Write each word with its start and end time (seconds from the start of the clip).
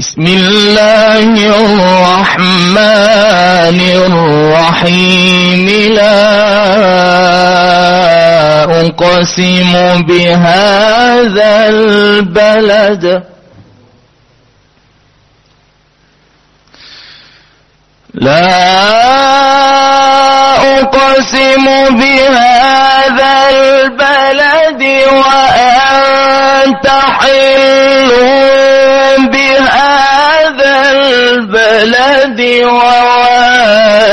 بسم 0.00 0.26
الله 0.26 1.36
الرحمن 1.60 2.80
الرحيم. 4.08 5.66
لا 5.92 6.24
أقسم 8.80 9.72
بهذا 10.08 11.68
البلد. 11.68 13.04
لا 18.14 18.56
أقسم 20.80 21.64
بهذا 22.00 23.32
البلد 23.50 24.82
وأنت 25.12 26.19
حل 26.86 28.10
بهذا 29.18 30.74
البلد 30.92 32.40
ووالد 32.64 34.10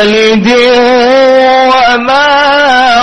وما 1.68 2.30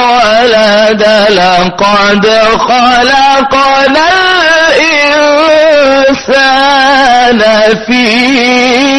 ولد. 0.00 1.02
لقد 1.30 2.24
خلقنا 2.58 4.08
الإنسان 6.14 7.40
في 7.86 8.04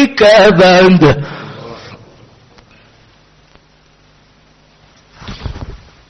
كبد. 0.06 1.02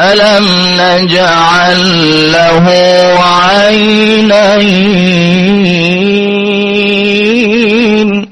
ألم 0.00 0.46
نجعل 0.80 1.82
له 2.32 2.66
عينين؟ 7.00 8.30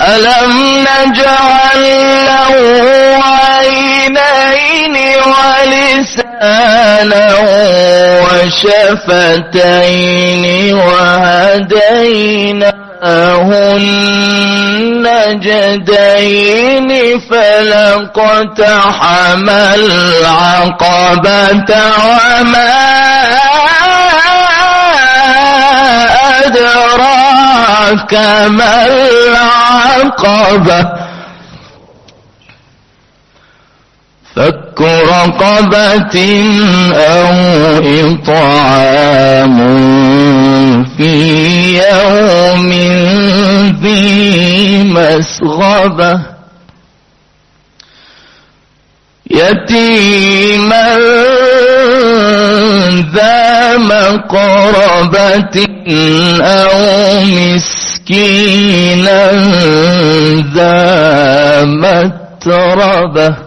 ألم 0.00 0.52
نجعل 0.80 1.82
له 2.26 2.52
عينين 3.24 4.96
ولسانا 5.32 7.26
وشفتين 9.02 9.94
وهديناه 10.74 12.71
النجدين 15.82 16.90
فلقتحم 17.30 19.48
العقبة 19.74 21.70
وما 22.04 22.72
أدراك 26.44 28.14
ما 28.48 28.86
العقبة 28.86 30.80
فك 34.72 34.80
رقبة 34.80 36.16
أو 36.94 37.28
إطعام 38.12 39.58
في 40.96 41.12
يوم 41.76 42.70
ذي 43.82 44.82
مسغبة. 44.84 46.20
يتيما 49.30 50.98
ذا 53.14 53.76
مقربة 53.76 55.56
أو 56.40 56.78
مسكينا 57.24 58.52
ذا 60.54 61.64
متربة. 61.64 63.41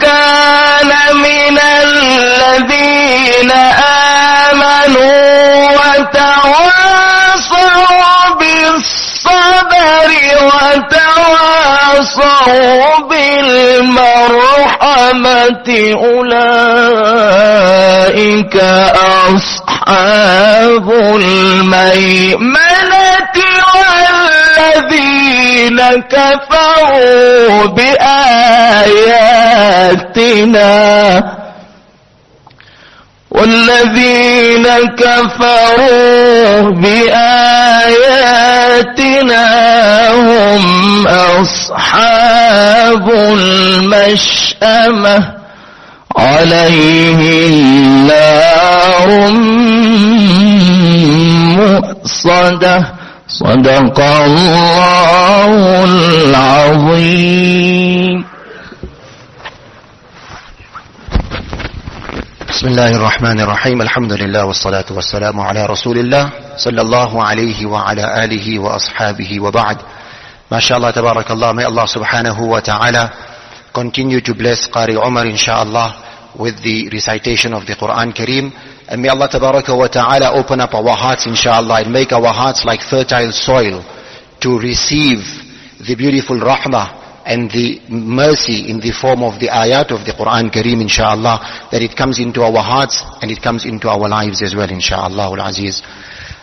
كان 0.00 0.90
من 1.16 1.58
الذين 1.84 3.50
آمنوا 4.50 5.70
وتواصوا 6.02 7.12
بالصبر 8.40 10.10
وتواصوا 12.02 12.98
بالمرحمة 13.10 14.48
أولئك 17.32 18.56
أصحاب 19.36 20.86
الميمنة 21.16 22.62
والذين 24.62 25.80
كفروا 26.10 27.66
بآياتنا 30.12 30.72
والذين 33.30 34.66
كفروا 34.98 36.70
بآياتنا 36.70 37.04
هم 40.14 41.06
أصحاب 41.40 43.10
المشأمة 43.90 45.16
عليهم 46.16 48.06
نار 48.06 49.08
مؤصدة 51.56 53.01
صدق 53.32 53.96
الله 53.96 55.84
العظيم. 56.28 57.44
بسم 62.48 62.66
الله 62.68 62.90
الرحمن 62.96 63.40
الرحيم. 63.40 63.82
الحمد 63.82 64.12
لله 64.12 64.44
والصلاة 64.44 64.84
والسلام 64.90 65.40
على 65.40 65.66
رسول 65.66 65.98
الله 65.98 66.30
صلى 66.56 66.80
الله 66.80 67.22
عليه 67.24 67.66
وعلى 67.66 68.24
آله 68.24 68.58
وأصحابه 68.58 69.40
وبعد. 69.40 69.78
ما 70.52 70.60
شاء 70.60 70.76
الله 70.78 70.90
تبارك 70.90 71.30
الله 71.30 71.52
may 71.56 71.64
Allah 71.64 71.88
wa 71.88 72.60
ta'ala 72.60 73.10
continue 73.72 74.20
to 74.20 74.34
bless 74.34 74.68
Qari 74.68 75.00
Umar 75.00 75.24
inshallah 75.24 75.96
with 76.36 76.60
the 76.60 76.92
recitation 76.92 77.54
of 77.54 77.64
the 77.64 77.76
Quran 77.80 78.12
Kareem. 78.12 78.52
And 78.92 79.00
may 79.00 79.08
Allah 79.08 79.26
tabaraka 79.26 79.72
wa 79.76 79.88
ta'ala 79.88 80.36
open 80.36 80.60
up 80.60 80.74
our 80.74 80.94
hearts 80.94 81.24
inshallah 81.24 81.80
and 81.80 81.92
make 81.92 82.12
our 82.12 82.28
hearts 82.28 82.66
like 82.66 82.82
fertile 82.82 83.32
soil 83.32 83.80
to 84.40 84.58
receive 84.60 85.24
the 85.80 85.94
beautiful 85.96 86.36
rahmah 86.36 87.24
and 87.24 87.50
the 87.50 87.80
mercy 87.88 88.68
in 88.68 88.80
the 88.80 88.92
form 88.92 89.22
of 89.22 89.40
the 89.40 89.48
ayat 89.48 89.92
of 89.96 90.04
the 90.04 90.12
Quran 90.12 90.52
Kareem 90.52 90.82
inshallah 90.82 91.68
that 91.72 91.80
it 91.80 91.96
comes 91.96 92.18
into 92.18 92.42
our 92.42 92.62
hearts 92.62 93.02
and 93.22 93.30
it 93.30 93.40
comes 93.40 93.64
into 93.64 93.88
our 93.88 94.08
lives 94.10 94.42
as 94.42 94.54
well 94.54 94.68
inshallah. 94.68 95.32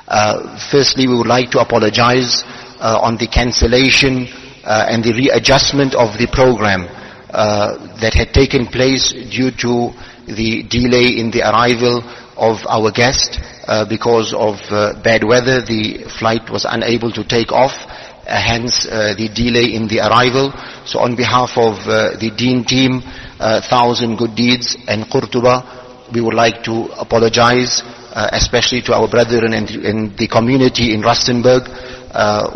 Uh, 0.07 0.57
firstly 0.71 1.07
we 1.07 1.15
would 1.15 1.27
like 1.27 1.51
to 1.51 1.59
apologize 1.59 2.43
uh, 2.81 2.97
on 2.99 3.15
the 3.17 3.27
cancellation 3.27 4.25
uh, 4.65 4.87
and 4.89 5.03
the 5.03 5.13
readjustment 5.13 5.93
of 5.93 6.17
the 6.17 6.25
program. 6.25 6.89
uh, 7.29 7.77
that 8.01 8.13
had 8.13 8.33
taken 8.33 8.65
place 8.67 9.13
due 9.13 9.51
to 9.51 9.93
the 10.25 10.63
delay 10.63 11.17
in 11.17 11.31
the 11.31 11.41
arrival 11.41 12.01
of 12.39 12.65
our 12.67 12.91
guest 12.91 13.37
uh, 13.67 13.85
because 13.87 14.33
of 14.33 14.55
uh, 14.71 14.95
bad 15.03 15.23
weather. 15.23 15.61
The 15.61 16.07
flight 16.07 16.49
was 16.49 16.65
unable 16.65 17.11
to 17.11 17.23
take 17.27 17.51
off, 17.51 17.75
uh, 17.75 18.33
hence 18.33 18.87
uh, 18.87 19.13
the 19.17 19.27
delay 19.27 19.75
in 19.75 19.87
the 19.87 19.99
arrival. 19.99 20.51
So 20.85 20.99
on 20.99 21.15
behalf 21.15 21.51
of 21.57 21.75
uh, 21.85 22.17
the 22.17 22.31
Dean 22.35 22.63
team, 22.63 23.03
uh, 23.39 23.61
Thousand 23.61 24.17
Good 24.17 24.35
Deeds 24.35 24.77
and 24.87 25.05
Qurtuba, 25.05 26.11
we 26.13 26.21
would 26.21 26.33
like 26.33 26.63
to 26.63 26.89
apologize, 26.97 27.83
especially 28.15 28.81
to 28.81 28.93
our 28.95 29.07
brethren 29.07 29.53
in 29.53 30.15
the 30.17 30.27
community 30.27 30.91
in 30.91 31.01
Rustenburg, 31.01 31.69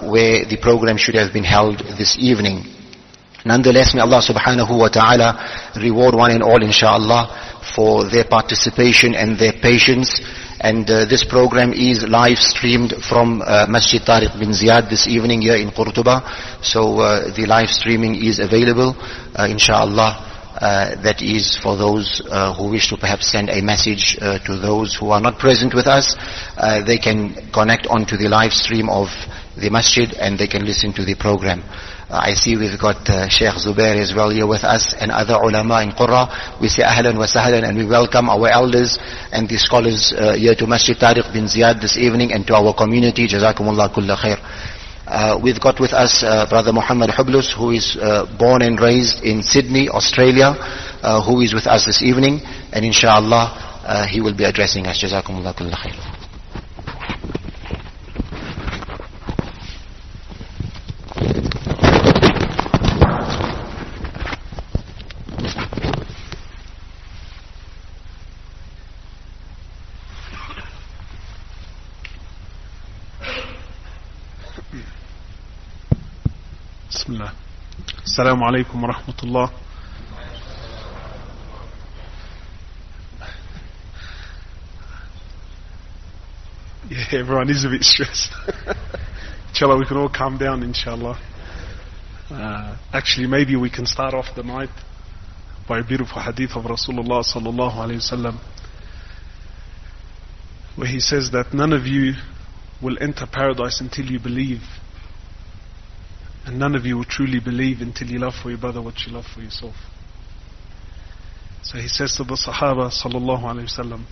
where 0.09 0.44
the 0.44 0.57
program 0.59 0.97
should 0.97 1.13
have 1.13 1.31
been 1.31 1.44
held 1.44 1.77
this 1.77 2.18
evening. 2.18 2.65
Nonetheless, 3.45 3.94
may 3.94 4.01
Allah 4.01 4.22
subhanahu 4.22 4.78
wa 4.78 4.88
ta'ala 4.88 5.74
reward 5.75 6.16
one 6.16 6.31
and 6.31 6.44
all 6.44 6.63
inshallah 6.63 7.62
for 7.75 8.10
their 8.10 8.24
participation 8.24 9.16
and 9.16 9.38
their 9.38 9.54
patience. 9.54 10.22
And 10.62 10.90
uh, 10.90 11.06
this 11.06 11.25
program 11.25 11.74
is 11.74 12.04
live 12.07 12.40
streamed 12.40 12.94
from 13.04 13.42
uh, 13.42 13.66
Masjid 13.68 14.01
Tariq 14.01 14.40
bin 14.40 14.51
Ziyad 14.51 14.90
this 14.90 15.07
evening 15.07 15.42
here 15.42 15.57
in 15.57 15.72
Qurtuba. 15.72 16.24
So 16.63 17.00
uh, 17.00 17.34
the 17.34 17.45
live 17.45 17.69
streaming 17.69 18.16
is 18.16 18.40
available, 18.40 18.95
uh, 19.36 19.48
inshallah. 19.50 20.30
Uh, 20.54 20.95
that 21.01 21.22
is 21.22 21.57
for 21.57 21.75
those 21.75 22.22
uh, 22.30 22.54
who 22.54 22.69
wish 22.69 22.88
to 22.88 22.95
perhaps 22.95 23.28
send 23.28 23.50
a 23.50 23.60
message 23.62 24.18
uh, 24.22 24.38
to 24.45 24.56
those 24.56 24.95
who 24.95 25.10
are 25.10 25.19
not 25.19 25.38
present 25.38 25.74
with 25.74 25.88
us. 25.88 26.16
Uh, 26.56 26.80
they 26.86 26.98
can 26.98 27.34
connect 27.51 27.88
onto 27.88 28.16
the 28.16 28.30
live 28.30 28.54
stream 28.54 28.88
of 28.88 29.10
the 29.55 29.69
masjid 29.69 30.13
and 30.13 30.38
they 30.38 30.47
can 30.47 30.65
listen 30.65 30.94
to 30.94 31.05
the 31.05 31.15
program. 31.15 31.61
Uh, 32.09 32.19
I 32.29 32.33
see 32.33 32.57
we've 32.57 32.79
got 32.79 33.09
uh, 33.09 33.29
Sheikh 33.29 33.55
Zubair 33.55 33.95
as 33.97 34.13
well 34.13 34.29
here 34.29 34.47
with 34.47 34.63
us 34.63 34.94
and 34.94 35.11
other 35.11 35.35
ulama 35.35 35.81
in 35.81 35.91
Qurra. 35.91 36.59
We 36.61 36.69
say 36.69 36.83
ahlan 36.83 37.17
wa 37.17 37.25
sahlan 37.25 37.63
and 37.67 37.77
we 37.77 37.85
welcome 37.85 38.29
our 38.29 38.50
elders 38.50 39.00
and 39.31 39.47
the 39.47 39.57
scholars 39.57 40.13
uh, 40.13 40.33
here 40.33 40.55
to 40.55 40.67
Masjid 40.67 40.97
Tariq 40.97 41.31
bin 41.33 41.45
Ziyad 41.45 41.81
this 41.81 41.97
evening 41.97 42.33
and 42.33 42.45
to 42.47 42.55
our 42.55 42.73
community. 42.73 43.27
Jazakumullah 43.27 43.94
kulla 43.94 44.17
khair. 44.17 44.38
Uh, 45.05 45.38
we've 45.41 45.59
got 45.59 45.79
with 45.79 45.91
us 45.91 46.23
uh, 46.23 46.45
Brother 46.49 46.71
Muhammad 46.71 47.09
Hoblos, 47.09 47.51
who 47.53 47.71
is 47.71 47.97
uh, 47.97 48.25
born 48.38 48.61
and 48.61 48.79
raised 48.79 49.23
in 49.23 49.44
Sydney, 49.44 49.89
Australia, 49.89 50.53
who 51.25 51.41
is 51.41 51.53
with 51.53 51.67
us 51.67 51.85
this 51.85 52.01
evening, 52.01 52.39
and 52.71 52.85
inshallah 52.85 54.07
he 54.09 54.21
will 54.21 54.33
be 54.35 54.45
addressing 54.45 54.88
us. 54.88 55.03
Jazakumullah 55.03 55.56
kulla 55.56 55.75
khair. 55.75 56.22
السلام 78.12 78.44
عليكم 78.44 78.84
ورحمة 78.84 79.14
الله 79.22 79.50
Yeah, 86.90 87.19
everyone 87.20 87.50
is 87.50 87.64
a 87.64 87.69
bit 87.69 87.82
stressed. 87.82 88.32
inshallah, 89.50 89.78
we 89.78 89.87
can 89.87 89.96
all 89.99 90.08
calm 90.08 90.38
down, 90.38 90.62
inshallah. 90.62 91.20
Uh, 92.31 92.76
actually, 92.93 93.26
maybe 93.26 93.56
we 93.56 93.69
can 93.70 93.84
start 93.87 94.14
off 94.14 94.26
the 94.37 94.43
night 94.43 94.70
by 95.69 95.81
a 95.81 95.84
beautiful 95.84 96.20
hadith 96.22 96.52
of 96.56 96.64
Rasulullah 96.64 97.22
sallallahu 97.25 97.75
alayhi 97.76 98.00
wasallam, 98.00 98.38
where 100.76 100.88
he 100.88 101.00
says 101.00 101.31
that 101.32 101.52
none 101.52 101.72
of 101.72 101.87
you 101.87 102.14
will 102.82 102.96
enter 103.00 103.26
paradise 103.31 103.81
until 103.81 104.06
you 104.06 104.19
believe 104.19 104.62
and 106.45 106.60
none 106.60 106.75
of 106.75 106.86
you 106.86 106.98
will 106.98 107.06
truly 107.06 107.40
believe 107.40 107.81
until 107.81 108.07
you 108.07 108.19
love 108.19 108.34
for 108.42 108.50
your 108.50 108.60
brother 108.60 108.81
what 108.81 108.95
you 109.06 109.13
love 109.13 109.25
for 109.34 109.42
yourself. 109.42 109.75
So 111.62 111.78
he 111.78 111.88
says 111.88 112.16
to 112.18 112.24
the 112.24 112.36
Sahaba 112.36 112.90
sallallahu 112.92 113.44
alayhi 113.44 113.69
wasallam, 113.69 114.04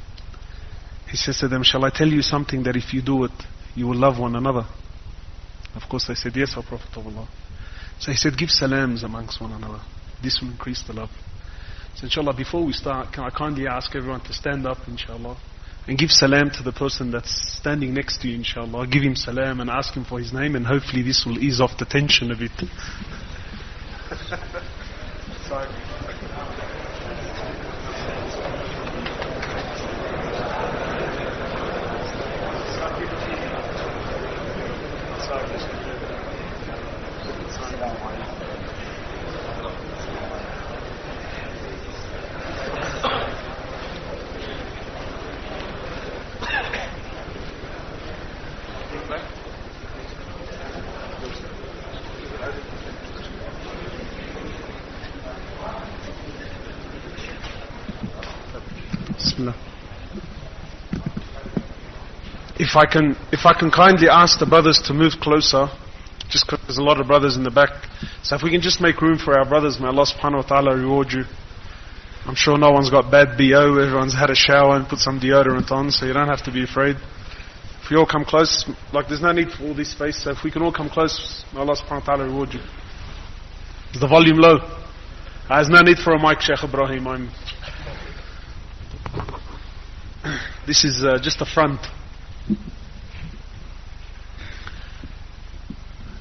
he 1.09 1.17
says 1.17 1.39
to 1.39 1.49
them, 1.49 1.63
Shall 1.63 1.83
I 1.83 1.89
tell 1.89 2.07
you 2.07 2.21
something 2.21 2.63
that 2.63 2.77
if 2.77 2.93
you 2.93 3.01
do 3.01 3.25
it, 3.25 3.31
you 3.75 3.87
will 3.87 3.97
love 3.97 4.17
one 4.17 4.35
another? 4.35 4.65
Of 5.75 5.83
course 5.89 6.07
they 6.07 6.15
said, 6.15 6.33
Yes, 6.35 6.53
O 6.55 6.61
Prophet 6.61 6.95
of 6.95 7.05
Allah. 7.05 7.27
So 7.99 8.11
he 8.11 8.17
said, 8.17 8.37
Give 8.37 8.49
salams 8.49 9.03
amongst 9.03 9.41
one 9.41 9.51
another. 9.51 9.81
This 10.23 10.39
will 10.41 10.49
increase 10.51 10.81
the 10.87 10.93
love. 10.93 11.09
So 11.95 12.05
inshallah, 12.05 12.33
before 12.35 12.63
we 12.65 12.71
start, 12.71 13.11
can 13.11 13.25
I 13.25 13.29
kindly 13.29 13.67
ask 13.67 13.93
everyone 13.93 14.21
to 14.21 14.33
stand 14.33 14.65
up, 14.65 14.77
inshallah, 14.87 15.37
and 15.87 15.97
give 15.97 16.11
salam 16.11 16.49
to 16.51 16.63
the 16.63 16.71
person 16.71 17.11
that's 17.11 17.57
standing 17.57 17.93
next 17.93 18.21
to 18.21 18.27
you, 18.27 18.35
inshallah. 18.35 18.87
Give 18.87 19.03
him 19.03 19.15
salam 19.15 19.59
and 19.59 19.69
ask 19.69 19.93
him 19.93 20.05
for 20.05 20.19
his 20.19 20.31
name, 20.31 20.55
and 20.55 20.65
hopefully 20.65 21.01
this 21.01 21.25
will 21.25 21.39
ease 21.39 21.59
off 21.59 21.77
the 21.77 21.85
tension 21.85 22.31
a 22.31 22.35
bit. 22.35 22.51
Bismillah. 59.17 59.55
If 62.71 62.77
I 62.77 62.85
can, 62.85 63.17
if 63.33 63.45
I 63.45 63.51
can 63.51 63.69
kindly 63.69 64.07
ask 64.07 64.39
the 64.39 64.45
brothers 64.45 64.79
to 64.87 64.93
move 64.93 65.19
closer, 65.19 65.67
just 66.29 66.47
because 66.47 66.63
there's 66.63 66.77
a 66.77 66.83
lot 66.83 67.01
of 67.01 67.07
brothers 67.07 67.35
in 67.35 67.43
the 67.43 67.51
back. 67.51 67.69
So 68.23 68.37
if 68.37 68.43
we 68.43 68.49
can 68.49 68.61
just 68.61 68.79
make 68.79 69.01
room 69.01 69.17
for 69.19 69.37
our 69.37 69.43
brothers, 69.43 69.77
may 69.77 69.87
Allah 69.87 70.05
subhanahu 70.07 70.47
wa 70.47 70.47
ta'ala 70.47 70.77
reward 70.77 71.11
you. 71.11 71.25
I'm 72.25 72.35
sure 72.35 72.57
no 72.57 72.71
one's 72.71 72.89
got 72.89 73.11
bad 73.11 73.37
BO, 73.37 73.75
everyone's 73.75 74.15
had 74.15 74.29
a 74.29 74.35
shower 74.35 74.77
and 74.77 74.87
put 74.87 74.99
some 74.99 75.19
deodorant 75.19 75.69
on, 75.69 75.91
so 75.91 76.05
you 76.05 76.13
don't 76.13 76.29
have 76.29 76.43
to 76.45 76.51
be 76.51 76.63
afraid. 76.63 76.95
If 77.83 77.91
we 77.91 77.97
all 77.97 78.05
come 78.05 78.23
close, 78.23 78.63
like 78.93 79.09
there's 79.09 79.21
no 79.21 79.33
need 79.33 79.51
for 79.51 79.63
all 79.65 79.73
this 79.73 79.91
space, 79.91 80.23
so 80.23 80.31
if 80.31 80.41
we 80.45 80.49
can 80.49 80.61
all 80.61 80.71
come 80.71 80.87
close, 80.87 81.43
may 81.53 81.59
Allah 81.59 81.75
subhanahu 81.75 82.07
wa 82.07 82.15
ta'ala 82.15 82.23
reward 82.23 82.53
you. 82.53 82.61
Is 83.93 83.99
the 83.99 84.07
volume 84.07 84.37
low? 84.37 84.59
Uh, 84.59 85.57
There's 85.57 85.67
no 85.67 85.81
need 85.81 85.97
for 85.97 86.13
a 86.13 86.19
mic, 86.21 86.39
Sheikh 86.39 86.63
Ibrahim. 86.63 87.05
I'm 87.05 87.29
this 90.65 90.85
is 90.85 91.03
uh, 91.03 91.19
just 91.21 91.41
a 91.41 91.45
front. 91.45 91.81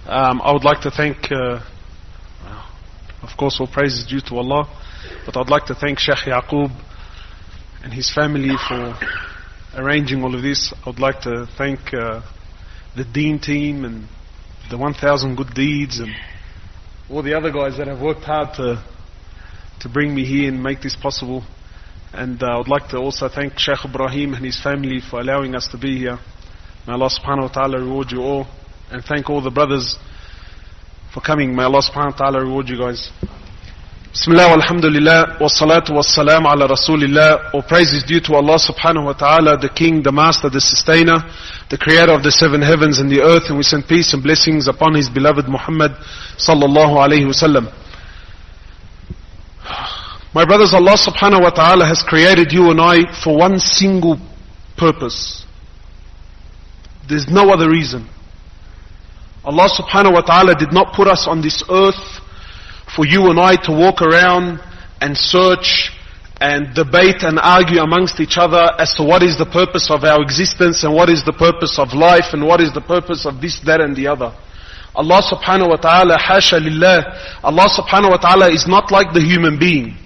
Um, 0.07 0.41
I 0.43 0.53
would 0.53 0.65
like 0.65 0.81
to 0.83 0.91
thank, 0.91 1.31
uh, 1.31 1.61
of 3.23 3.37
course, 3.39 3.59
all 3.61 3.69
praise 3.69 3.95
is 3.95 4.07
due 4.07 4.21
to 4.21 4.37
Allah, 4.37 4.69
but 5.25 5.37
I'd 5.37 5.51
like 5.51 5.67
to 5.67 5.75
thank 5.75 5.99
Sheikh 5.99 6.27
Yaqub 6.27 6.71
and 7.85 7.93
his 7.93 8.13
family 8.13 8.57
for 8.69 8.99
arranging 9.77 10.25
all 10.25 10.35
of 10.35 10.43
this. 10.43 10.73
I 10.85 10.91
would 10.91 10.99
like 10.99 11.21
to 11.23 11.47
thank 11.57 11.95
uh, 11.95 12.23
the 12.97 13.05
Dean 13.05 13.39
team 13.39 13.85
and 13.85 14.09
the 14.71 14.79
1,000 14.79 15.37
Good 15.37 15.55
Deeds 15.55 16.01
and 16.01 16.11
all 17.09 17.23
the 17.23 17.35
other 17.35 17.51
guys 17.51 17.77
that 17.79 17.87
have 17.87 18.01
worked 18.01 18.25
hard 18.25 18.55
to 18.55 18.83
to 19.81 19.89
bring 19.89 20.15
me 20.15 20.25
here 20.25 20.49
and 20.49 20.63
make 20.63 20.83
this 20.83 20.95
possible. 20.95 21.43
And 22.13 22.43
uh, 22.43 22.47
I 22.47 22.59
would 22.59 22.69
like 22.69 22.89
to 22.89 22.99
also 22.99 23.29
thank 23.29 23.59
Sheikh 23.59 23.85
Ibrahim 23.85 24.35
and 24.35 24.45
his 24.45 24.61
family 24.61 25.01
for 25.01 25.21
allowing 25.21 25.55
us 25.55 25.69
to 25.69 25.79
be 25.79 25.99
here. 25.99 26.19
May 26.87 26.95
Allah 26.95 27.09
subhanahu 27.09 27.43
wa 27.43 27.49
ta'ala 27.49 27.79
reward 27.79 28.11
you 28.11 28.23
all. 28.23 28.47
And 28.91 29.05
thank 29.05 29.31
all 29.31 29.41
the 29.41 29.51
brothers 29.51 29.97
for 31.15 31.21
coming. 31.21 31.55
May 31.55 31.63
Allah 31.63 31.83
subhanahu 31.83 32.13
wa 32.13 32.17
ta'ala 32.19 32.41
reward 32.41 32.69
you 32.69 32.79
guys. 32.79 33.11
Bismillah 34.11 34.59
walhamdulillah 34.59 35.41
wa 35.41 35.47
salatu 35.47 35.95
wa 35.95 36.03
salam 36.03 36.45
ala 36.45 36.67
rasulillah. 36.67 37.55
All 37.55 37.63
praise 37.63 37.93
is 37.93 38.03
due 38.03 38.19
to 38.23 38.35
Allah 38.35 38.59
subhanahu 38.59 39.05
wa 39.05 39.13
ta'ala, 39.13 39.57
the 39.57 39.69
King, 39.69 40.03
the 40.03 40.11
Master, 40.11 40.51
the 40.51 40.61
Sustainer, 40.61 41.23
the 41.71 41.79
Creator 41.79 42.11
of 42.15 42.25
the 42.25 42.33
seven 42.33 42.61
heavens 42.61 42.99
and 42.99 43.09
the 43.09 43.21
earth. 43.23 43.45
And 43.51 43.57
we 43.57 43.63
send 43.63 43.87
peace 43.87 44.13
and 44.13 44.21
blessings 44.21 44.67
upon 44.67 44.97
His 44.97 45.09
beloved 45.09 45.47
Muhammad 45.47 45.93
sallallahu 46.35 46.99
alayhi 46.99 47.27
wa 47.31 47.39
sallam. 47.39 47.80
My 50.33 50.45
brothers, 50.45 50.73
Allah 50.73 50.95
subhanahu 50.97 51.43
wa 51.43 51.51
ta'ala 51.51 51.85
has 51.87 52.03
created 52.07 52.53
you 52.53 52.71
and 52.71 52.81
I 52.81 53.03
for 53.25 53.37
one 53.37 53.59
single 53.59 54.17
purpose. 54.77 55.45
There's 57.09 57.27
no 57.27 57.51
other 57.51 57.69
reason. 57.69 58.09
Allah 59.45 59.69
subhanahu 59.69 60.13
wa 60.13 60.21
ta'ala 60.21 60.55
did 60.55 60.73
not 60.73 60.95
put 60.95 61.09
us 61.09 61.27
on 61.27 61.43
this 61.43 61.65
earth 61.69 62.21
for 62.95 63.05
you 63.05 63.31
and 63.31 63.41
I 63.41 63.57
to 63.67 63.73
walk 63.73 64.03
around 64.03 64.61
and 65.01 65.17
search 65.17 65.91
and 66.41 66.75
debate 66.75 67.23
and 67.23 67.41
argue 67.43 67.81
amongst 67.81 68.21
each 68.21 68.39
other 68.39 68.71
as 68.79 68.95
to 68.95 69.03
what 69.03 69.25
is 69.25 69.37
the 69.37 69.47
purpose 69.47 69.91
of 69.91 70.05
our 70.05 70.23
existence 70.23 70.85
and 70.85 70.95
what 70.95 71.11
is 71.11 71.25
the 71.25 71.33
purpose 71.33 71.77
of 71.79 71.93
life 71.93 72.33
and 72.33 72.47
what 72.47 72.61
is 72.61 72.73
the 72.73 72.81
purpose 72.81 73.27
of 73.27 73.41
this, 73.41 73.59
that 73.67 73.81
and 73.81 73.97
the 73.97 74.07
other. 74.07 74.33
Allah 74.95 75.23
subhanahu 75.23 75.71
wa 75.71 75.77
ta'ala, 75.77 76.19
hasha 76.19 76.57
lillah, 76.57 77.43
Allah 77.43 77.69
subhanahu 77.69 78.11
wa 78.11 78.17
ta'ala 78.17 78.53
is 78.53 78.69
not 78.69 78.93
like 78.93 79.13
the 79.13 79.21
human 79.21 79.59
being. 79.59 79.97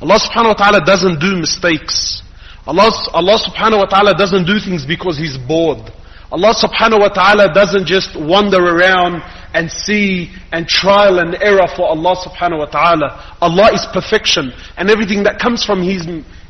Allah 0.00 0.18
subhanahu 0.18 0.48
wa 0.48 0.54
ta'ala 0.54 0.84
doesn't 0.84 1.20
do 1.20 1.36
mistakes. 1.36 2.22
Allah, 2.66 2.90
Allah 3.12 3.38
subhanahu 3.38 3.78
wa 3.78 3.86
ta'ala 3.86 4.14
doesn't 4.14 4.46
do 4.46 4.58
things 4.58 4.86
because 4.86 5.18
He's 5.18 5.36
bored. 5.36 5.92
Allah 6.32 6.54
subhanahu 6.54 7.00
wa 7.00 7.08
ta'ala 7.08 7.52
doesn't 7.52 7.86
just 7.86 8.14
wander 8.18 8.62
around 8.62 9.22
and 9.52 9.70
see 9.70 10.30
and 10.52 10.68
trial 10.68 11.18
and 11.18 11.34
error 11.42 11.66
for 11.74 11.88
Allah 11.88 12.14
subhanahu 12.16 12.58
wa 12.58 12.66
ta'ala. 12.66 13.36
Allah 13.42 13.74
is 13.74 13.84
perfection 13.92 14.52
and 14.78 14.88
everything 14.90 15.24
that 15.24 15.40
comes 15.40 15.64
from 15.64 15.82
His 15.82 16.06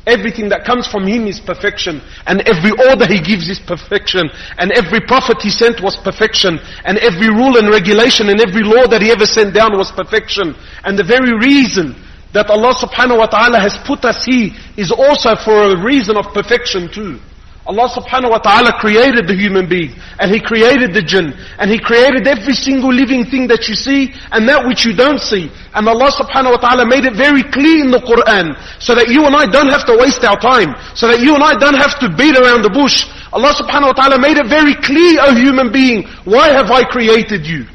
Everything 0.07 0.49
that 0.49 0.65
comes 0.65 0.87
from 0.87 1.05
Him 1.05 1.27
is 1.27 1.39
perfection. 1.39 2.01
And 2.25 2.41
every 2.49 2.71
order 2.71 3.05
He 3.05 3.21
gives 3.21 3.47
is 3.47 3.59
perfection. 3.59 4.31
And 4.57 4.71
every 4.71 4.99
prophet 5.01 5.37
He 5.41 5.51
sent 5.51 5.79
was 5.79 5.95
perfection. 5.95 6.57
And 6.85 6.97
every 6.97 7.29
rule 7.29 7.57
and 7.57 7.69
regulation 7.69 8.29
and 8.29 8.41
every 8.41 8.63
law 8.63 8.87
that 8.87 9.01
He 9.01 9.11
ever 9.11 9.27
sent 9.27 9.53
down 9.53 9.77
was 9.77 9.91
perfection. 9.91 10.55
And 10.83 10.97
the 10.97 11.03
very 11.03 11.37
reason 11.37 11.93
that 12.33 12.49
Allah 12.49 12.73
subhanahu 12.73 13.17
wa 13.19 13.27
ta'ala 13.27 13.59
has 13.59 13.77
put 13.85 14.05
us 14.05 14.23
here 14.25 14.51
is 14.77 14.91
also 14.91 15.35
for 15.35 15.73
a 15.73 15.83
reason 15.83 16.15
of 16.17 16.33
perfection 16.33 16.87
too. 16.91 17.19
Allah 17.61 17.85
subhanahu 17.93 18.31
wa 18.31 18.41
ta'ala 18.41 18.73
created 18.81 19.27
the 19.29 19.37
human 19.37 19.69
being 19.69 19.93
and 20.17 20.33
He 20.33 20.41
created 20.41 20.97
the 20.97 21.01
jinn 21.01 21.29
and 21.59 21.69
He 21.69 21.77
created 21.77 22.25
every 22.25 22.57
single 22.57 22.91
living 22.91 23.29
thing 23.29 23.45
that 23.53 23.69
you 23.69 23.75
see 23.75 24.09
and 24.31 24.49
that 24.49 24.65
which 24.65 24.83
you 24.83 24.97
don't 24.97 25.21
see. 25.21 25.51
And 25.75 25.87
Allah 25.87 26.09
subhanahu 26.09 26.57
wa 26.57 26.61
ta'ala 26.61 26.89
made 26.89 27.05
it 27.05 27.13
very 27.13 27.43
clear 27.43 27.85
in 27.85 27.91
the 27.91 28.01
Quran 28.01 28.57
so 28.81 28.95
that 28.95 29.09
you 29.13 29.25
and 29.29 29.35
I 29.35 29.45
don't 29.45 29.69
have 29.69 29.85
to 29.85 29.95
waste 29.95 30.25
our 30.25 30.39
time, 30.41 30.73
so 30.95 31.07
that 31.07 31.21
you 31.21 31.35
and 31.35 31.43
I 31.43 31.53
don't 31.53 31.77
have 31.77 31.99
to 32.01 32.09
beat 32.09 32.33
around 32.33 32.63
the 32.65 32.73
bush. 32.73 33.05
Allah 33.31 33.53
subhanahu 33.53 33.93
wa 33.93 33.97
ta'ala 33.99 34.17
made 34.17 34.41
it 34.41 34.49
very 34.49 34.73
clear, 34.73 35.21
O 35.21 35.35
human 35.35 35.71
being, 35.71 36.09
why 36.25 36.49
have 36.49 36.71
I 36.71 36.83
created 36.83 37.45
you? 37.45 37.69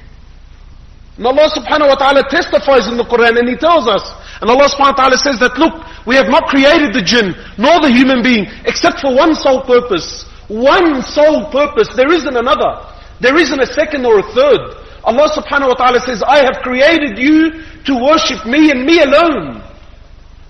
And 1.17 1.27
Allah 1.27 1.49
subhanahu 1.49 1.89
wa 1.89 1.97
ta'ala 1.97 2.29
testifies 2.29 2.89
in 2.89 2.97
the 2.97 3.05
Quran 3.05 3.39
and 3.41 3.49
He 3.49 3.57
tells 3.57 3.89
us, 3.89 4.05
and 4.41 4.51
Allah 4.51 4.69
subhanahu 4.69 5.01
wa 5.01 5.01
ta'ala 5.09 5.19
says 5.19 5.41
that, 5.41 5.57
look, 5.57 5.81
we 6.05 6.15
have 6.15 6.29
not 6.29 6.45
created 6.53 6.93
the 6.93 7.01
jinn, 7.01 7.33
nor 7.57 7.81
the 7.81 7.89
human 7.89 8.23
being, 8.23 8.47
except 8.69 9.01
for 9.01 9.17
one 9.17 9.35
sole 9.35 9.65
purpose. 9.65 10.29
One 10.49 11.01
sole 11.03 11.51
purpose. 11.51 11.89
There 11.97 12.13
isn't 12.13 12.37
another. 12.37 12.85
There 13.21 13.37
isn't 13.37 13.61
a 13.61 13.67
second 13.67 14.05
or 14.05 14.21
a 14.21 14.27
third. 14.37 14.61
Allah 15.05 15.33
subhanahu 15.33 15.73
wa 15.73 15.79
ta'ala 15.81 16.01
says, 16.01 16.23
I 16.23 16.45
have 16.45 16.61
created 16.63 17.17
you 17.17 17.65
to 17.89 17.93
worship 17.97 18.45
me 18.45 18.71
and 18.71 18.85
me 18.85 19.01
alone. 19.01 19.63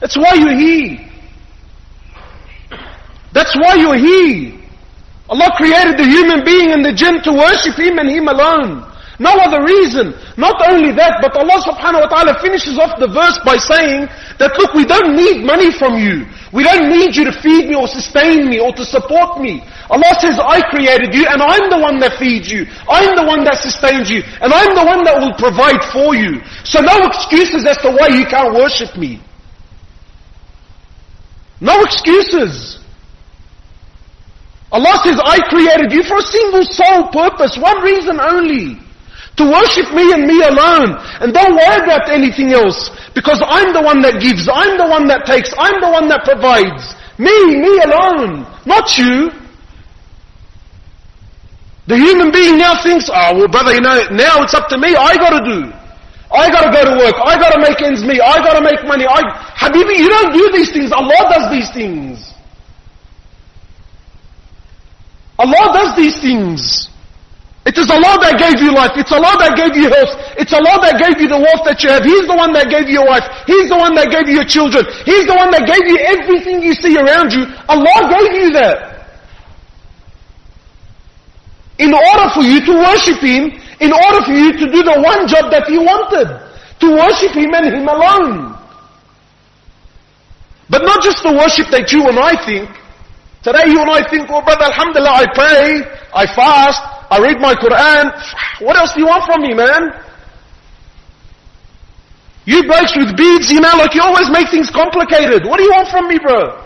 That's 0.01 0.17
why 0.17 0.35
you're 0.35 0.59
here. 0.59 0.99
That's 3.33 3.55
why 3.55 3.75
you're 3.75 3.97
here. 4.01 4.59
Allah 5.29 5.53
created 5.57 5.99
the 5.99 6.05
human 6.05 6.45
being 6.45 6.73
and 6.73 6.85
the 6.85 6.93
jinn 6.93 7.23
to 7.23 7.33
worship 7.33 7.79
Him 7.79 7.99
and 7.99 8.09
Him 8.09 8.29
alone. 8.29 8.83
No 9.19 9.33
other 9.33 9.65
reason. 9.65 10.13
Not 10.37 10.61
only 10.69 10.93
that, 10.93 11.25
but 11.25 11.33
Allah 11.41 11.57
subhanahu 11.65 12.05
wa 12.05 12.09
ta'ala 12.13 12.37
finishes 12.45 12.77
off 12.79 13.01
the 13.01 13.09
verse 13.09 13.41
by 13.49 13.57
saying 13.57 14.13
that 14.37 14.53
look, 14.61 14.77
we 14.77 14.85
don't 14.85 15.17
need 15.17 15.41
money 15.41 15.73
from 15.73 15.97
you. 15.97 16.29
We 16.53 16.63
don't 16.63 16.93
need 16.93 17.17
you 17.17 17.25
to 17.25 17.33
feed 17.33 17.73
me 17.73 17.75
or 17.77 17.89
sustain 17.89 18.49
me 18.49 18.61
or 18.61 18.77
to 18.77 18.85
support 18.85 19.41
me. 19.41 19.65
Allah 19.89 20.13
says, 20.21 20.37
I 20.37 20.61
created 20.69 21.17
you 21.17 21.25
and 21.25 21.41
I'm 21.41 21.71
the 21.73 21.81
one 21.81 21.97
that 22.05 22.21
feeds 22.21 22.53
you. 22.53 22.69
I'm 22.89 23.17
the 23.17 23.25
one 23.25 23.43
that 23.45 23.57
sustains 23.65 24.11
you. 24.13 24.21
And 24.45 24.53
I'm 24.53 24.77
the 24.77 24.85
one 24.85 25.05
that 25.05 25.17
will 25.17 25.33
provide 25.41 25.81
for 25.97 26.13
you. 26.13 26.45
So 26.69 26.85
no 26.85 27.09
excuses 27.09 27.65
as 27.65 27.81
to 27.89 27.97
why 27.97 28.13
you 28.13 28.29
can't 28.29 28.53
worship 28.53 28.97
me. 29.01 29.25
No 31.61 31.81
excuses. 31.83 32.85
Allah 34.73 35.01
says, 35.05 35.17
I 35.25 35.41
created 35.49 35.89
you 35.93 36.03
for 36.05 36.19
a 36.19 36.23
single 36.23 36.65
sole 36.69 37.09
purpose, 37.09 37.57
one 37.57 37.81
reason 37.81 38.21
only. 38.21 38.86
To 39.37 39.45
worship 39.45 39.93
me 39.93 40.13
and 40.13 40.27
me 40.27 40.41
alone. 40.43 40.97
And 41.21 41.33
don't 41.33 41.55
worry 41.55 41.85
about 41.85 42.09
anything 42.11 42.53
else. 42.53 42.91
Because 43.15 43.43
I'm 43.45 43.73
the 43.73 43.83
one 43.83 44.01
that 44.03 44.21
gives. 44.21 44.49
I'm 44.49 44.79
the 44.79 44.89
one 44.89 45.07
that 45.09 45.27
takes. 45.27 45.53
I'm 45.59 45.81
the 45.81 45.91
one 45.91 46.09
that 46.09 46.25
provides. 46.25 46.95
Me, 47.19 47.57
me 47.57 47.81
alone. 47.85 48.47
Not 48.65 48.97
you. 48.97 49.31
The 51.87 51.97
human 51.97 52.33
being 52.33 52.59
now 52.59 52.83
thinks, 52.83 53.09
oh 53.09 53.39
well 53.39 53.49
brother, 53.49 53.73
you 53.73 53.81
know, 53.81 54.09
now 54.11 54.43
it's 54.43 54.55
up 54.55 54.69
to 54.71 54.79
me. 54.79 54.97
I 54.97 55.15
gotta 55.15 55.45
do. 55.45 55.71
I 56.33 56.51
gotta 56.51 56.73
go 56.75 56.83
to 56.83 56.99
work. 56.99 57.15
I 57.23 57.39
gotta 57.39 57.61
make 57.61 57.81
ends 57.81 58.03
meet. 58.03 58.21
I 58.21 58.39
gotta 58.39 58.61
make 58.61 58.85
money. 58.85 59.07
I, 59.07 59.23
Habibi, 59.55 59.97
you 59.97 60.09
don't 60.09 60.33
do 60.33 60.51
these 60.53 60.73
things. 60.73 60.91
Allah 60.91 61.31
does 61.31 61.51
these 61.53 61.71
things. 61.71 62.35
Allah 65.39 65.73
does 65.73 65.97
these 65.97 66.19
things. 66.21 66.89
It 67.67 67.75
is 67.75 67.91
Allah 67.91 68.15
that 68.23 68.39
gave 68.39 68.63
you 68.63 68.71
life. 68.71 68.95
It's 68.95 69.11
Allah 69.11 69.35
that 69.43 69.59
gave 69.59 69.75
you 69.75 69.91
health. 69.91 70.15
It's 70.39 70.55
Allah 70.55 70.79
that 70.87 71.03
gave 71.03 71.19
you 71.19 71.27
the 71.27 71.43
wealth 71.43 71.67
that 71.67 71.83
you 71.83 71.91
have. 71.91 72.07
He's 72.07 72.23
the 72.31 72.39
one 72.39 72.55
that 72.55 72.71
gave 72.71 72.87
you 72.87 73.03
your 73.03 73.11
wife. 73.11 73.27
He's 73.43 73.67
the 73.67 73.75
one 73.75 73.99
that 73.99 74.07
gave 74.07 74.31
you 74.31 74.39
your 74.39 74.47
children. 74.47 74.87
He's 75.03 75.27
the 75.27 75.35
one 75.35 75.51
that 75.51 75.67
gave 75.67 75.83
you 75.83 75.99
everything 75.99 76.63
you 76.63 76.79
see 76.79 76.95
around 76.95 77.35
you. 77.35 77.43
Allah 77.67 78.07
gave 78.07 78.31
you 78.39 78.49
that. 78.55 79.11
In 81.83 81.91
order 81.91 82.27
for 82.39 82.47
you 82.47 82.63
to 82.71 82.73
worship 82.87 83.19
Him, 83.19 83.51
in 83.83 83.91
order 83.91 84.21
for 84.23 84.31
you 84.39 84.55
to 84.63 84.67
do 84.71 84.81
the 84.87 85.03
one 85.03 85.27
job 85.27 85.51
that 85.51 85.67
He 85.67 85.75
wanted. 85.75 86.31
To 86.31 86.87
worship 86.95 87.35
Him 87.35 87.51
and 87.51 87.67
Him 87.67 87.91
alone. 87.91 88.55
But 90.71 90.87
not 90.87 91.03
just 91.03 91.19
the 91.27 91.35
worship 91.35 91.67
that 91.75 91.91
you 91.91 92.07
and 92.07 92.15
I 92.15 92.39
think. 92.47 92.71
Today 93.43 93.75
you 93.75 93.83
and 93.83 93.91
I 93.91 94.07
think, 94.07 94.31
oh 94.31 94.39
brother, 94.39 94.71
alhamdulillah, 94.71 95.11
I 95.11 95.27
pray, 95.35 95.83
I 96.15 96.27
fast, 96.31 96.96
I 97.11 97.19
read 97.19 97.39
my 97.41 97.55
Quran. 97.55 98.11
What 98.61 98.77
else 98.77 98.95
do 98.95 99.01
you 99.01 99.07
want 99.07 99.25
from 99.25 99.43
me, 99.43 99.55
man? 99.55 99.95
You 102.47 102.63
blokes 102.63 102.95
with 102.97 103.17
beads, 103.17 103.51
you 103.51 103.61
know, 103.61 103.75
like 103.77 103.95
you 103.95 104.03
always 104.03 104.31
make 104.31 104.49
things 104.51 104.71
complicated. 104.71 105.45
What 105.45 105.59
do 105.59 105.65
you 105.65 105.71
want 105.75 105.89
from 105.89 106.09
me, 106.09 106.19
bro? 106.19 106.63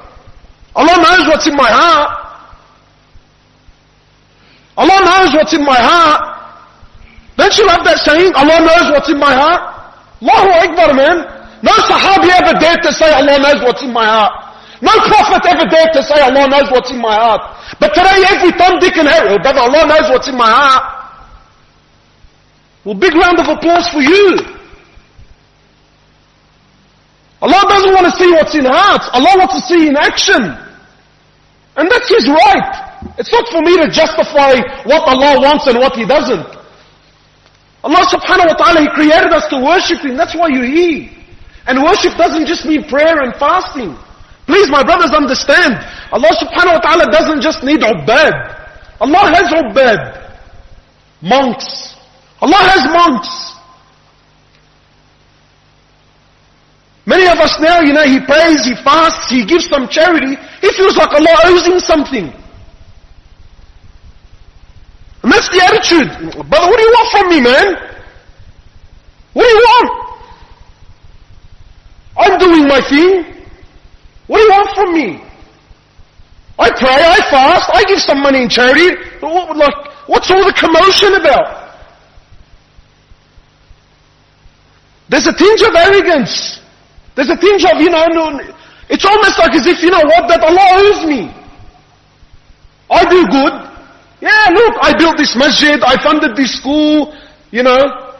Allah 0.77 0.97
knows 1.01 1.27
what's 1.29 1.47
in 1.49 1.57
my 1.57 1.69
heart. 1.69 2.21
Allah 4.77 4.99
knows 5.05 5.35
what's 5.35 5.53
in 5.53 5.65
my 5.65 5.77
heart. 5.77 6.37
Don't 7.37 7.57
you 7.57 7.67
love 7.67 7.85
that 7.85 7.99
saying? 8.05 8.33
Allah 8.37 8.61
knows 8.61 8.93
what's 8.93 9.09
in 9.09 9.19
my 9.19 9.33
heart. 9.33 9.61
Allahu 10.21 10.49
Akbar, 10.69 10.93
man. 10.93 11.17
No 11.63 11.73
Sahabi 11.89 12.29
ever 12.29 12.59
dared 12.61 12.83
to 12.85 12.93
say 12.93 13.13
Allah 13.13 13.41
knows 13.41 13.65
what's 13.65 13.83
in 13.83 13.93
my 13.93 14.05
heart. 14.05 14.50
No 14.81 14.93
Prophet 14.93 15.45
ever 15.45 15.69
dared 15.69 15.93
to 15.93 16.03
say 16.03 16.21
Allah 16.21 16.49
knows 16.49 16.71
what's 16.73 16.91
in 16.91 17.01
my 17.01 17.15
heart. 17.15 17.43
But 17.79 17.93
today 17.93 18.25
every 18.33 18.53
Tom, 18.57 18.81
Dick 18.81 18.97
and 18.97 19.09
Harry, 19.09 19.29
oh 19.29 19.39
brother, 19.39 19.61
Allah 19.61 19.87
knows 19.87 20.09
what's 20.09 20.29
in 20.29 20.37
my 20.37 20.49
heart. 20.49 21.01
Well, 22.85 22.95
big 22.95 23.15
round 23.15 23.39
of 23.39 23.49
applause 23.49 23.89
for 23.93 24.01
you. 24.01 24.41
Allah 27.43 27.61
doesn't 27.69 27.93
want 27.93 28.05
to 28.09 28.15
see 28.17 28.31
what's 28.33 28.55
in 28.55 28.65
hearts. 28.65 29.09
Allah 29.13 29.37
wants 29.37 29.55
to 29.61 29.63
see 29.69 29.89
in 29.89 29.97
action. 29.97 30.57
And 31.77 31.91
that's 31.91 32.09
His 32.09 32.29
right. 32.29 32.73
It's 33.19 33.33
not 33.33 33.49
for 33.49 33.61
me 33.61 33.77
to 33.81 33.89
justify 33.89 34.57
what 34.85 35.05
Allah 35.09 35.41
wants 35.41 35.67
and 35.67 35.79
what 35.79 35.95
He 35.95 36.05
doesn't. 36.05 36.57
Allah 37.85 38.05
subhanahu 38.09 38.49
wa 38.49 38.57
ta'ala, 38.57 38.81
He 38.81 38.89
created 38.93 39.33
us 39.33 39.49
to 39.49 39.61
worship 39.61 40.05
Him. 40.05 40.17
That's 40.17 40.37
why 40.37 40.49
you're 40.49 40.69
here. 40.69 41.09
And 41.67 41.83
worship 41.83 42.17
doesn't 42.17 42.47
just 42.47 42.65
mean 42.65 42.85
prayer 42.89 43.21
and 43.21 43.35
fasting. 43.37 43.97
Please, 44.51 44.69
my 44.69 44.83
brothers, 44.83 45.15
understand. 45.15 45.79
Allah 46.11 46.35
subhanahu 46.43 46.75
wa 46.75 46.83
ta'ala 46.83 47.07
doesn't 47.07 47.41
just 47.41 47.63
need 47.63 47.87
ubbad. 47.87 48.35
Allah 48.99 49.31
has 49.31 49.47
ubbad. 49.55 50.01
Monks. 51.23 51.95
Allah 52.43 52.59
has 52.59 52.83
monks. 52.91 53.31
Many 57.07 57.29
of 57.31 57.39
us 57.39 57.55
now, 57.61 57.79
you 57.79 57.93
know, 57.93 58.03
he 58.03 58.19
prays, 58.19 58.65
he 58.67 58.75
fasts, 58.83 59.31
he 59.31 59.47
gives 59.47 59.71
some 59.71 59.87
charity. 59.87 60.35
He 60.61 60.69
feels 60.75 60.97
like 60.97 61.15
Allah 61.15 61.37
owes 61.47 61.67
him 61.67 61.79
something. 61.79 62.27
And 65.23 65.31
that's 65.31 65.49
the 65.51 65.63
attitude. 65.63 66.11
Brother, 66.51 66.67
what 66.67 66.77
do 66.77 66.83
you 66.83 66.91
want 66.91 67.09
from 67.15 67.29
me, 67.31 67.41
man? 67.41 67.67
What 69.33 69.45
do 69.45 69.49
you 69.49 69.63
want? 69.63 69.91
I'm 72.19 72.39
doing 72.39 72.67
my 72.67 72.81
thing. 72.91 73.40
What 74.31 74.39
do 74.39 74.45
you 74.45 74.51
want 74.51 74.71
from 74.77 74.95
me? 74.95 75.09
I 76.57 76.71
pray, 76.71 77.03
I 77.03 77.19
fast, 77.35 77.69
I 77.75 77.83
give 77.83 77.99
some 77.99 78.23
money 78.23 78.45
in 78.45 78.49
charity. 78.49 78.95
Like, 79.21 79.75
what's 80.07 80.31
all 80.31 80.45
the 80.45 80.55
commotion 80.55 81.15
about? 81.19 81.75
There's 85.09 85.27
a 85.27 85.35
tinge 85.35 85.63
of 85.63 85.75
arrogance. 85.75 86.61
There's 87.17 87.29
a 87.29 87.35
tinge 87.35 87.65
of, 87.65 87.81
you 87.83 87.91
know, 87.91 88.07
it's 88.89 89.05
almost 89.05 89.37
like 89.37 89.53
as 89.55 89.67
if, 89.67 89.83
you 89.83 89.91
know 89.91 90.07
what, 90.07 90.29
that 90.29 90.45
Allah 90.47 90.79
owes 90.79 91.07
me. 91.11 91.27
I 92.89 93.03
do 93.11 93.27
good. 93.27 93.53
Yeah, 94.21 94.55
look, 94.55 94.77
I 94.81 94.95
built 94.97 95.19
this 95.19 95.35
masjid, 95.35 95.83
I 95.83 96.01
funded 96.05 96.37
this 96.37 96.55
school, 96.57 97.19
you 97.51 97.65
know. 97.65 98.15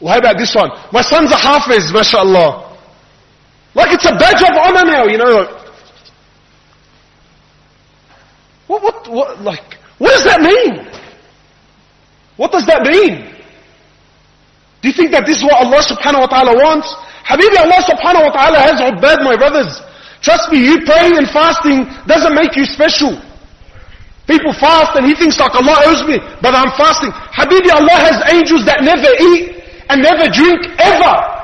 Well, 0.00 0.14
how 0.14 0.20
about 0.20 0.38
this 0.38 0.54
one? 0.54 0.70
My 0.90 1.02
son's 1.02 1.32
a 1.32 1.36
hafiz, 1.36 1.92
mashallah. 1.92 2.65
Like 3.76 3.92
it's 3.92 4.08
a 4.08 4.16
badge 4.16 4.40
of 4.40 4.56
honor 4.56 4.88
now, 4.88 5.04
you 5.04 5.18
know. 5.20 5.44
What, 8.66 8.82
what, 8.82 9.08
what, 9.12 9.42
like, 9.42 9.76
what 9.98 10.16
does 10.16 10.24
that 10.24 10.40
mean? 10.40 10.80
What 12.40 12.52
does 12.52 12.64
that 12.66 12.82
mean? 12.88 13.36
Do 14.80 14.88
you 14.88 14.94
think 14.96 15.12
that 15.12 15.28
this 15.28 15.38
is 15.38 15.44
what 15.44 15.60
Allah 15.60 15.84
subhanahu 15.84 16.24
wa 16.24 16.30
ta'ala 16.32 16.56
wants? 16.56 16.88
Habibi, 17.28 17.52
Allah 17.60 17.84
subhanahu 17.84 18.24
wa 18.24 18.32
ta'ala 18.32 18.58
has 18.64 18.80
ubbad, 18.80 19.20
my 19.20 19.36
brothers. 19.36 19.68
Trust 20.24 20.50
me, 20.50 20.64
you 20.64 20.80
praying 20.88 21.20
and 21.20 21.28
fasting 21.28 21.84
doesn't 22.08 22.32
make 22.32 22.56
you 22.56 22.64
special. 22.64 23.12
People 24.26 24.56
fast 24.56 24.96
and 24.96 25.04
he 25.04 25.14
thinks 25.14 25.36
like 25.38 25.52
Allah 25.54 25.84
owes 25.84 26.00
me, 26.08 26.16
but 26.40 26.56
I'm 26.56 26.72
fasting. 26.80 27.12
Habibi, 27.12 27.68
Allah 27.76 28.00
has 28.00 28.24
angels 28.32 28.64
that 28.64 28.80
never 28.80 29.12
eat 29.20 29.60
and 29.92 30.00
never 30.00 30.32
drink 30.32 30.64
ever. 30.80 31.35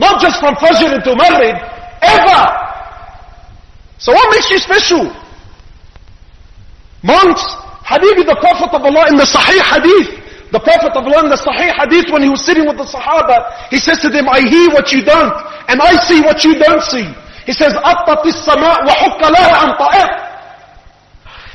Not 0.00 0.20
just 0.20 0.40
from 0.40 0.54
Fajr 0.56 0.94
until 0.94 1.16
Maghrib, 1.16 1.56
ever. 2.02 2.42
So 3.98 4.12
what 4.12 4.30
makes 4.30 4.50
you 4.50 4.58
special? 4.58 5.08
Monks, 7.02 7.42
Habibi, 7.86 8.26
the 8.26 8.36
Prophet 8.40 8.74
of 8.74 8.82
Allah 8.82 9.08
in 9.08 9.16
the 9.16 9.24
Sahih 9.24 9.62
Hadith, 9.62 10.50
the 10.52 10.60
Prophet 10.60 10.92
of 10.92 11.04
Allah 11.06 11.24
in 11.24 11.30
the 11.30 11.40
Sahih 11.40 11.72
Hadith 11.72 12.12
when 12.12 12.22
he 12.22 12.28
was 12.28 12.44
sitting 12.44 12.66
with 12.66 12.76
the 12.76 12.84
Sahaba, 12.84 13.68
he 13.70 13.78
says 13.78 14.00
to 14.00 14.08
them, 14.08 14.28
I 14.28 14.40
hear 14.40 14.70
what 14.70 14.92
you 14.92 15.02
don't, 15.02 15.32
and 15.68 15.80
I 15.80 15.96
see 16.04 16.20
what 16.20 16.44
you 16.44 16.58
don't 16.58 16.82
see. 16.82 17.08
He 17.46 17.52
says, 17.52 17.72
أَطَّتِ 17.72 18.22
السَّمَاء 18.22 18.86
وَحُكَّ 18.86 19.20
لَهَا 19.22 19.52
عَنْ 19.54 19.78
طَائِرٍ 19.78 20.26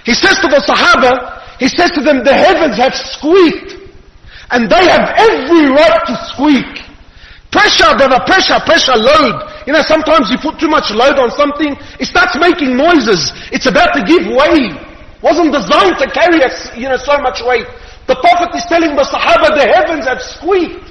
he 0.03 0.13
says 0.13 0.39
to 0.39 0.47
the 0.47 0.61
Sahaba, 0.65 1.59
he 1.59 1.67
says 1.67 1.91
to 1.91 2.01
them, 2.01 2.23
the 2.23 2.33
heavens 2.33 2.77
have 2.77 2.95
squeaked. 2.95 3.77
And 4.49 4.69
they 4.69 4.87
have 4.87 5.13
every 5.15 5.69
right 5.69 6.01
to 6.07 6.15
squeak. 6.33 6.84
Pressure, 7.51 7.91
brother, 7.99 8.23
pressure, 8.23 8.59
pressure, 8.63 8.95
load. 8.95 9.35
You 9.67 9.73
know, 9.73 9.83
sometimes 9.83 10.31
you 10.31 10.39
put 10.39 10.55
too 10.57 10.71
much 10.71 10.87
load 10.91 11.19
on 11.19 11.31
something, 11.35 11.75
it 11.99 12.07
starts 12.07 12.39
making 12.39 12.77
noises. 12.77 13.35
It's 13.51 13.67
about 13.67 13.91
to 13.93 14.01
give 14.07 14.23
way. 14.23 14.71
Wasn't 15.21 15.51
designed 15.51 15.99
to 15.99 16.07
carry 16.09 16.41
us, 16.41 16.71
you 16.75 16.87
know, 16.87 16.97
so 16.97 17.19
much 17.19 17.43
weight. 17.43 17.67
The 18.07 18.15
Prophet 18.15 18.55
is 18.55 18.65
telling 18.65 18.95
the 18.95 19.03
Sahaba 19.03 19.53
the 19.53 19.67
heavens 19.67 20.07
have 20.07 20.23
squeaked. 20.23 20.89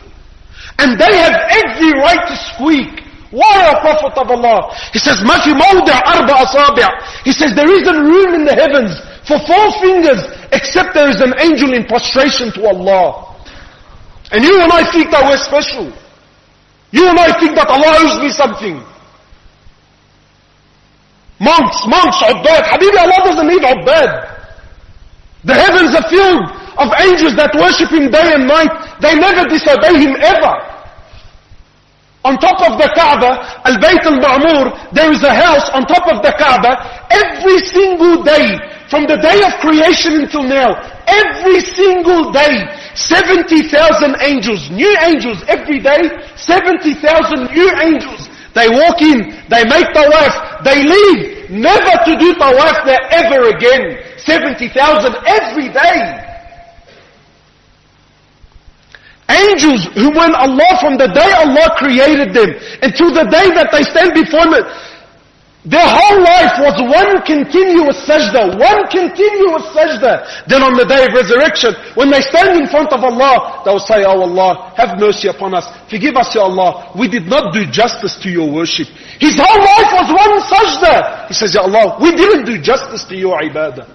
And 0.78 1.00
they 1.00 1.16
have 1.18 1.36
every 1.48 1.92
right 1.96 2.28
to 2.28 2.36
squeak. 2.52 3.08
Why, 3.30 3.72
O 3.72 3.80
Prophet 3.80 4.14
of 4.20 4.28
Allah? 4.30 4.74
He 4.92 4.98
says, 4.98 5.22
ما 5.22 5.38
في 5.40 5.54
موضع 5.54 5.96
أربع 5.96 6.44
أصابع. 6.44 6.88
He 7.24 7.32
says, 7.32 7.54
there 7.54 7.70
isn't 7.70 8.04
room 8.04 8.34
in 8.34 8.44
the 8.44 8.54
heavens 8.54 8.92
for 9.26 9.38
four 9.46 9.72
fingers 9.80 10.20
except 10.52 10.94
there 10.94 11.08
is 11.08 11.20
an 11.20 11.34
angel 11.38 11.72
in 11.72 11.84
prostration 11.86 12.52
to 12.52 12.66
Allah. 12.68 13.36
And 14.32 14.44
you 14.44 14.60
and 14.60 14.72
I 14.72 14.90
think 14.90 15.10
that 15.10 15.24
we're 15.24 15.38
special. 15.38 15.92
You 16.91 17.07
I 17.07 17.31
think 17.39 17.55
that 17.55 17.67
Allah 17.67 17.97
owes 17.99 18.19
me 18.21 18.29
something. 18.29 18.75
Monks, 21.39 21.79
monks, 21.87 22.17
ubbad. 22.23 22.63
Habibi, 22.71 22.95
Allah 22.95 23.19
doesn't 23.25 23.47
need 23.47 23.63
ubbad. 23.63 24.11
The 25.43 25.53
heavens 25.53 25.93
are 25.93 26.07
filled 26.09 26.45
of 26.79 26.87
angels 26.99 27.35
that 27.35 27.51
worship 27.53 27.91
Him 27.91 28.09
day 28.11 28.33
and 28.33 28.47
night. 28.47 28.71
They 29.01 29.15
never 29.19 29.47
disobey 29.47 29.99
Him 29.99 30.15
ever. 30.19 30.55
On 32.25 32.33
top 32.41 32.57
of 32.65 32.81
the 32.81 32.89
Kaaba, 32.97 33.61
Al-Bayt 33.69 34.01
al-Ma'mur, 34.01 34.93
there 34.93 35.11
is 35.11 35.21
a 35.21 35.33
house 35.33 35.69
on 35.69 35.85
top 35.85 36.09
of 36.09 36.23
the 36.25 36.33
Kaaba. 36.33 36.73
Every 37.13 37.59
single 37.69 38.23
day, 38.23 38.57
from 38.89 39.07
the 39.07 39.17
day 39.17 39.41
of 39.41 39.53
creation 39.59 40.21
until 40.21 40.43
now, 40.43 40.77
every 41.07 41.59
single 41.59 42.31
day, 42.31 42.69
70,000 42.93 44.15
angels, 44.21 44.69
new 44.69 44.95
angels 45.01 45.41
every 45.47 45.79
day, 45.79 46.09
70,000 46.37 47.49
new 47.51 47.69
angels. 47.81 48.29
They 48.53 48.69
walk 48.69 49.01
in, 49.01 49.35
they 49.49 49.65
make 49.65 49.87
tawaf, 49.91 50.63
they 50.63 50.83
leave, 50.83 51.49
never 51.49 51.93
to 52.05 52.13
do 52.17 52.33
tawaf 52.35 52.85
there 52.85 53.03
ever 53.11 53.49
again. 53.49 53.99
70,000 54.17 55.15
every 55.25 55.69
day. 55.69 56.21
Angels 59.27 59.89
who 59.95 60.11
when 60.11 60.35
Allah, 60.35 60.77
from 60.79 60.97
the 60.97 61.07
day 61.07 61.31
Allah 61.33 61.73
created 61.77 62.33
them 62.33 62.53
until 62.81 63.11
the 63.11 63.25
day 63.25 63.49
that 63.57 63.69
they 63.71 63.81
stand 63.83 64.13
before 64.13 64.45
Him, 64.45 64.63
their 65.65 65.81
whole 65.81 66.21
life 66.21 66.61
was 66.61 66.77
one 66.77 67.25
continuous 67.25 67.97
sajda, 68.05 68.53
one 68.53 68.85
continuous 68.85 69.65
sajda. 69.73 70.45
Then 70.45 70.61
on 70.61 70.77
the 70.77 70.85
day 70.85 71.09
of 71.09 71.11
resurrection, 71.17 71.73
when 71.97 72.13
they 72.13 72.21
stand 72.21 72.53
in 72.61 72.69
front 72.69 72.93
of 72.93 73.01
Allah, 73.01 73.65
they 73.65 73.73
will 73.73 73.81
say, 73.81 74.05
Oh 74.05 74.21
Allah, 74.21 74.77
have 74.77 74.99
mercy 75.01 75.27
upon 75.27 75.57
us. 75.57 75.65
Forgive 75.89 76.21
us, 76.21 76.37
Ya 76.37 76.45
Allah. 76.45 76.93
We 76.93 77.09
did 77.09 77.25
not 77.25 77.49
do 77.51 77.65
justice 77.65 78.13
to 78.21 78.29
your 78.29 78.45
worship. 78.45 78.85
His 79.17 79.41
whole 79.41 79.57
life 79.57 79.89
was 79.89 80.07
one 80.13 80.37
sajda. 80.45 81.27
He 81.29 81.33
says, 81.33 81.57
Ya 81.57 81.65
Allah, 81.65 81.97
we 81.97 82.13
didn't 82.13 82.45
do 82.45 82.61
justice 82.61 83.03
to 83.09 83.17
your 83.17 83.41
ibadah. 83.41 83.89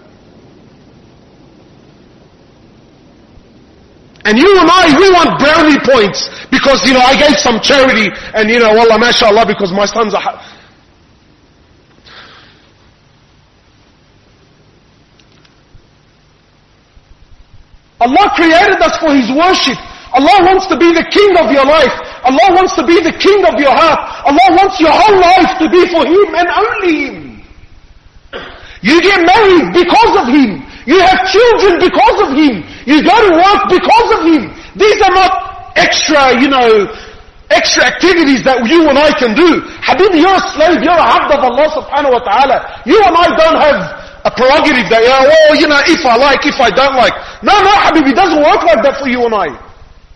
And 4.27 4.37
you 4.37 4.51
and 4.59 4.69
I, 4.69 4.91
we 4.99 5.07
want 5.15 5.39
brownie 5.39 5.79
points 5.87 6.29
because, 6.51 6.83
you 6.85 6.95
know, 6.95 7.01
I 7.01 7.15
gave 7.15 7.39
some 7.39 7.63
charity 7.63 8.11
and, 8.35 8.51
you 8.51 8.59
know, 8.59 8.75
Allah, 8.75 8.99
mashallah, 8.99 9.47
because 9.47 9.71
my 9.71 9.87
sons 9.87 10.15
are... 10.19 10.59
Allah 18.01 18.33
created 18.35 18.81
us 18.81 18.97
for 18.99 19.13
His 19.13 19.29
worship. 19.29 19.77
Allah 20.11 20.43
wants 20.43 20.67
to 20.67 20.77
be 20.77 20.91
the 20.91 21.07
king 21.07 21.37
of 21.39 21.53
your 21.55 21.65
life. 21.69 21.93
Allah 22.27 22.49
wants 22.57 22.75
to 22.75 22.85
be 22.85 22.99
the 22.99 23.15
king 23.15 23.45
of 23.47 23.55
your 23.61 23.71
heart. 23.71 24.01
Allah 24.27 24.49
wants 24.59 24.81
your 24.81 24.91
whole 24.91 25.19
life 25.21 25.55
to 25.63 25.67
be 25.71 25.87
for 25.93 26.03
Him 26.03 26.29
and 26.35 26.49
only 26.51 26.93
Him. 27.07 27.17
You 28.83 28.97
get 29.05 29.23
married 29.23 29.71
because 29.77 30.13
of 30.19 30.27
Him. 30.33 30.65
You 30.89 30.99
have 30.99 31.29
children 31.29 31.79
because 31.79 32.17
of 32.27 32.31
Him. 32.35 32.65
You 32.89 33.05
go 33.05 33.13
to 33.13 33.33
work 33.37 33.61
because 33.69 34.09
of 34.19 34.21
Him. 34.27 34.51
These 34.75 34.99
are 35.05 35.15
not 35.15 35.77
extra, 35.77 36.41
you 36.41 36.49
know, 36.49 36.89
extra 37.51 37.85
activities 37.85 38.43
that 38.49 38.65
you 38.67 38.89
and 38.89 38.99
I 38.99 39.13
can 39.15 39.37
do. 39.37 39.61
Habibi, 39.85 40.19
you're 40.25 40.35
a 40.35 40.47
slave. 40.57 40.83
You're 40.83 40.97
a 40.97 41.09
abd 41.21 41.31
of 41.37 41.43
Allah 41.45 41.67
subhanahu 41.71 42.17
wa 42.19 42.23
ta'ala. 42.25 42.83
You 42.87 42.99
and 43.05 43.15
I 43.15 43.27
don't 43.37 43.61
have 43.61 43.81
a 44.25 44.31
prerogative 44.31 44.89
that, 44.91 45.01
oh, 45.05 45.25
well, 45.29 45.55
you 45.57 45.69
know, 45.69 45.81
if 45.87 46.05
I 46.05 46.17
like, 46.17 46.45
if 46.45 46.61
I 46.61 46.71
don't 46.71 46.97
like. 46.97 47.15
No, 47.43 47.57
no, 47.63 47.73
Habibi, 47.73 48.13
it 48.13 48.17
doesn't 48.17 48.43
work 48.43 48.63
like 48.65 48.83
that 48.83 49.01
for 49.01 49.09
you 49.09 49.25
and 49.25 49.35
I. 49.35 49.49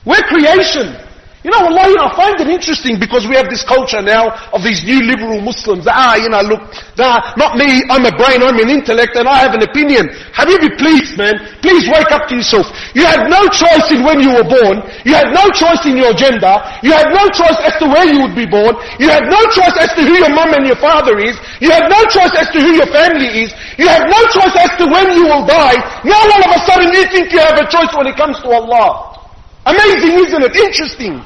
We're 0.04 0.22
creation. 0.28 1.03
You 1.44 1.52
know, 1.52 1.68
Allah, 1.68 1.92
you 1.92 1.96
know, 2.00 2.09
I 2.09 2.16
find 2.16 2.40
it 2.40 2.48
interesting 2.48 2.96
because 2.96 3.28
we 3.28 3.37
have 3.37 3.52
this 3.52 3.61
culture 3.68 4.00
now 4.00 4.33
of 4.57 4.64
these 4.64 4.80
new 4.80 5.04
liberal 5.04 5.44
Muslims. 5.44 5.85
Ah, 5.85 6.16
you 6.16 6.33
know, 6.33 6.40
look, 6.40 6.64
nah, 6.96 7.37
not 7.37 7.61
me, 7.61 7.85
I'm 7.92 8.00
a 8.09 8.16
brain, 8.16 8.40
I'm 8.40 8.57
an 8.57 8.72
intellect, 8.72 9.12
and 9.12 9.28
I 9.28 9.44
have 9.44 9.52
an 9.52 9.61
opinion. 9.61 10.09
Habibi, 10.33 10.72
please, 10.80 11.12
man, 11.20 11.37
please 11.61 11.85
wake 11.85 12.09
up 12.16 12.33
to 12.33 12.40
yourself. 12.40 12.64
You 12.96 13.04
had 13.04 13.28
no 13.28 13.44
choice 13.52 13.92
in 13.92 14.00
when 14.09 14.24
you 14.24 14.33
were 14.33 14.48
born. 14.48 14.88
You 15.04 15.12
had 15.20 15.37
no 15.37 15.44
choice 15.52 15.85
in 15.85 16.00
your 16.00 16.16
gender. 16.16 16.57
You 16.80 16.96
had 16.96 17.12
no 17.12 17.28
choice 17.28 17.61
as 17.61 17.76
to 17.76 17.92
where 17.92 18.09
you 18.09 18.24
would 18.24 18.33
be 18.33 18.48
born. 18.48 18.72
You 18.96 19.12
had 19.12 19.28
no 19.28 19.44
choice 19.52 19.76
as 19.76 19.92
to 19.92 20.00
who 20.00 20.16
your 20.16 20.33
mum 20.33 20.57
and 20.57 20.64
your 20.64 20.80
father 20.80 21.20
is. 21.20 21.37
You 21.61 21.68
had 21.68 21.92
no 21.92 22.00
choice 22.09 22.33
as 22.40 22.48
to 22.57 22.59
who 22.64 22.72
your 22.72 22.88
family 22.88 23.44
is. 23.44 23.52
You 23.76 23.85
had 23.85 24.09
no 24.09 24.20
choice 24.33 24.57
as 24.64 24.72
to 24.80 24.88
when 24.88 25.12
you 25.12 25.28
will 25.28 25.44
die. 25.44 25.76
Now 26.09 26.24
all 26.24 26.40
of 26.40 26.57
a 26.57 26.61
sudden 26.64 26.88
you 26.88 27.04
think 27.12 27.37
you 27.37 27.44
have 27.44 27.61
a 27.61 27.68
choice 27.68 27.92
when 27.92 28.09
it 28.09 28.16
comes 28.16 28.40
to 28.40 28.48
Allah. 28.48 29.12
Amazing, 29.68 30.24
isn't 30.24 30.40
it? 30.40 30.57
Interesting. 30.57 31.20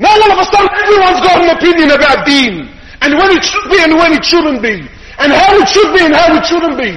Now 0.00 0.09
all 0.20 0.32
of 0.32 0.38
a 0.38 0.46
sudden 0.52 0.70
everyone's 0.70 1.20
got 1.24 1.40
an 1.40 1.50
opinion 1.56 1.90
about 1.90 2.26
deen. 2.26 2.68
And 3.00 3.16
when 3.16 3.30
it 3.32 3.44
should 3.44 3.70
be 3.70 3.80
and 3.80 3.94
when 3.96 4.12
it 4.12 4.24
shouldn't 4.24 4.62
be. 4.62 4.76
And 5.18 5.32
how 5.32 5.56
it 5.56 5.68
should 5.68 5.92
be 5.96 6.04
and 6.04 6.14
how 6.14 6.36
it 6.36 6.44
shouldn't 6.44 6.76
be. 6.76 6.92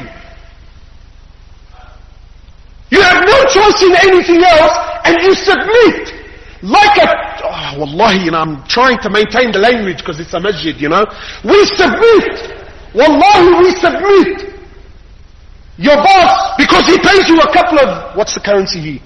You 2.92 3.02
have 3.02 3.26
no 3.26 3.38
choice 3.50 3.82
in 3.82 3.96
anything 4.06 4.44
else 4.44 4.76
and 5.06 5.22
you 5.24 5.34
submit. 5.34 6.14
Like 6.62 6.98
a, 6.98 7.08
oh, 7.44 7.80
wallahi, 7.80 8.26
you 8.26 8.32
know, 8.32 8.40
I'm 8.40 8.64
trying 8.68 8.98
to 9.00 9.10
maintain 9.10 9.52
the 9.52 9.60
language 9.60 9.98
because 9.98 10.20
it's 10.20 10.34
a 10.34 10.40
masjid, 10.40 10.80
you 10.80 10.90
know. 10.90 11.06
We 11.44 11.66
submit. 11.66 12.54
Wallahi, 12.94 13.64
we 13.64 13.72
submit. 13.76 14.54
Your 15.78 15.96
boss, 15.98 16.56
because 16.58 16.86
he 16.86 16.98
pays 17.00 17.28
you 17.28 17.42
a 17.42 17.52
couple 17.52 17.80
of, 17.80 18.16
what's 18.16 18.36
the 18.36 18.40
currency 18.40 18.80
here? 18.80 19.02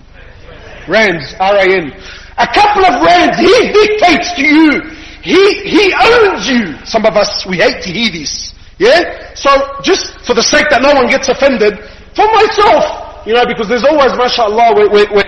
Rands, 0.87 1.33
R-A-N. 1.39 1.93
A 2.37 2.47
couple 2.47 2.85
of 2.85 3.01
rands, 3.01 3.37
he 3.37 3.55
dictates 3.73 4.33
to 4.33 4.45
you. 4.45 4.81
He, 5.21 5.41
he 5.65 5.93
owns 5.93 6.47
you. 6.47 6.77
Some 6.85 7.05
of 7.05 7.17
us, 7.17 7.45
we 7.45 7.57
hate 7.57 7.81
to 7.83 7.89
hear 7.89 8.11
this. 8.11 8.53
Yeah? 8.77 9.33
So, 9.33 9.49
just 9.81 10.13
for 10.21 10.33
the 10.33 10.43
sake 10.43 10.69
that 10.69 10.81
no 10.81 10.93
one 10.93 11.09
gets 11.09 11.27
offended, 11.29 11.79
for 12.15 12.25
myself, 12.31 13.25
you 13.25 13.33
know, 13.33 13.45
because 13.45 13.67
there's 13.67 13.83
always, 13.83 14.13
mashallah, 14.15 14.77
wait, 14.77 14.91
wait, 14.91 15.09
wait. 15.11 15.27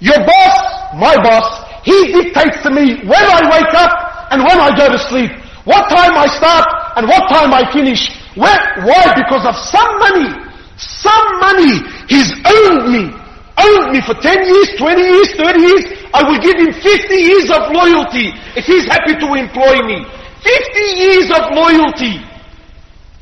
Your 0.00 0.20
boss, 0.20 0.94
my 0.94 1.16
boss, 1.16 1.64
he 1.82 2.12
dictates 2.12 2.62
to 2.62 2.70
me 2.70 3.00
when 3.04 3.24
I 3.24 3.40
wake 3.48 3.74
up 3.74 4.32
and 4.32 4.44
when 4.44 4.60
I 4.60 4.76
go 4.76 4.92
to 4.92 4.98
sleep. 4.98 5.32
What 5.64 5.88
time 5.88 6.12
I 6.12 6.28
start 6.28 6.68
and 6.96 7.08
what 7.08 7.28
time 7.28 7.52
I 7.52 7.64
finish. 7.72 8.12
Where, 8.36 8.84
why? 8.84 9.16
Because 9.16 9.48
of 9.48 9.56
some 9.56 9.98
money. 9.98 10.28
Some 10.76 11.40
money 11.40 11.80
He's 12.08 12.32
owned 12.44 12.92
me. 12.92 13.23
Owned 13.56 13.92
me 13.94 14.00
for 14.02 14.14
10 14.18 14.44
years, 14.44 14.68
20 14.78 15.00
years, 15.00 15.30
30 15.38 15.60
years. 15.60 15.84
I 16.12 16.26
will 16.26 16.40
give 16.42 16.58
him 16.58 16.74
50 16.74 17.14
years 17.14 17.50
of 17.50 17.70
loyalty 17.70 18.34
if 18.58 18.66
he's 18.66 18.86
happy 18.86 19.14
to 19.14 19.28
employ 19.34 19.78
me. 19.86 20.02
50 20.42 20.80
years 20.98 21.30
of 21.30 21.54
loyalty. 21.54 22.18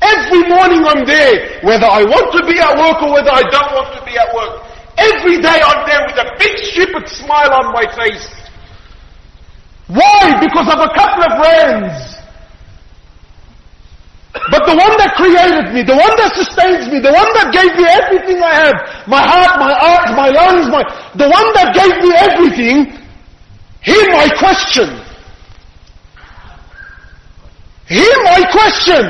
Every 0.01 0.43
morning 0.49 0.83
I'm 0.83 1.05
there, 1.05 1.61
whether 1.63 1.85
I 1.85 2.03
want 2.03 2.33
to 2.35 2.41
be 2.43 2.59
at 2.59 2.75
work 2.75 2.99
or 3.01 3.13
whether 3.13 3.31
I 3.31 3.45
don't 3.47 3.71
want 3.71 3.93
to 3.95 4.01
be 4.03 4.17
at 4.17 4.33
work. 4.33 4.67
Every 4.97 5.41
day 5.41 5.61
I'm 5.63 5.87
there 5.87 6.03
with 6.05 6.17
a 6.17 6.27
big 6.37 6.57
stupid 6.69 7.07
smile 7.07 7.53
on 7.53 7.71
my 7.71 7.85
face. 7.95 8.27
Why? 9.87 10.39
Because 10.41 10.67
of 10.67 10.79
a 10.79 10.91
couple 10.93 11.23
of 11.23 11.33
rands. 11.39 12.12
But 14.33 14.65
the 14.65 14.75
one 14.75 14.97
that 14.97 15.13
created 15.13 15.73
me, 15.73 15.83
the 15.83 15.93
one 15.93 16.15
that 16.17 16.33
sustains 16.33 16.89
me, 16.89 16.97
the 16.99 17.13
one 17.13 17.29
that 17.37 17.53
gave 17.53 17.69
me 17.77 17.85
everything 17.85 18.41
I 18.41 18.53
have, 18.65 19.07
my 19.07 19.21
heart, 19.21 19.59
my 19.61 19.69
eyes, 19.69 20.09
my 20.17 20.29
lungs, 20.29 20.67
my, 20.73 20.81
the 21.13 21.29
one 21.29 21.53
that 21.53 21.69
gave 21.77 22.01
me 22.01 22.11
everything, 22.17 22.77
him 23.81 24.09
I 24.09 24.29
question. 24.39 24.89
Him 27.85 28.19
I 28.25 28.41
question. 28.49 29.05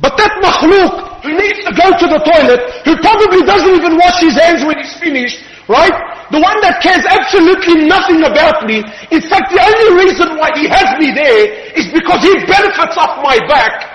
But 0.00 0.16
that 0.16 0.32
makhluk 0.42 1.11
who 1.22 1.30
needs 1.38 1.62
to 1.64 1.72
go 1.72 1.86
to 1.94 2.06
the 2.10 2.20
toilet, 2.26 2.60
who 2.84 2.98
probably 2.98 3.42
doesn't 3.46 3.74
even 3.74 3.96
wash 3.96 4.20
his 4.20 4.34
hands 4.34 4.64
when 4.66 4.76
he's 4.78 4.94
finished, 4.98 5.38
right? 5.68 5.94
The 6.30 6.40
one 6.40 6.58
that 6.62 6.82
cares 6.82 7.04
absolutely 7.06 7.86
nothing 7.86 8.24
about 8.26 8.66
me. 8.66 8.82
In 9.14 9.22
fact, 9.30 9.54
the 9.54 9.62
only 9.62 10.04
reason 10.04 10.36
why 10.36 10.50
he 10.58 10.66
has 10.66 10.98
me 10.98 11.14
there 11.14 11.78
is 11.78 11.86
because 11.94 12.22
he 12.22 12.34
benefits 12.46 12.96
off 12.98 13.22
my 13.22 13.38
back. 13.46 13.86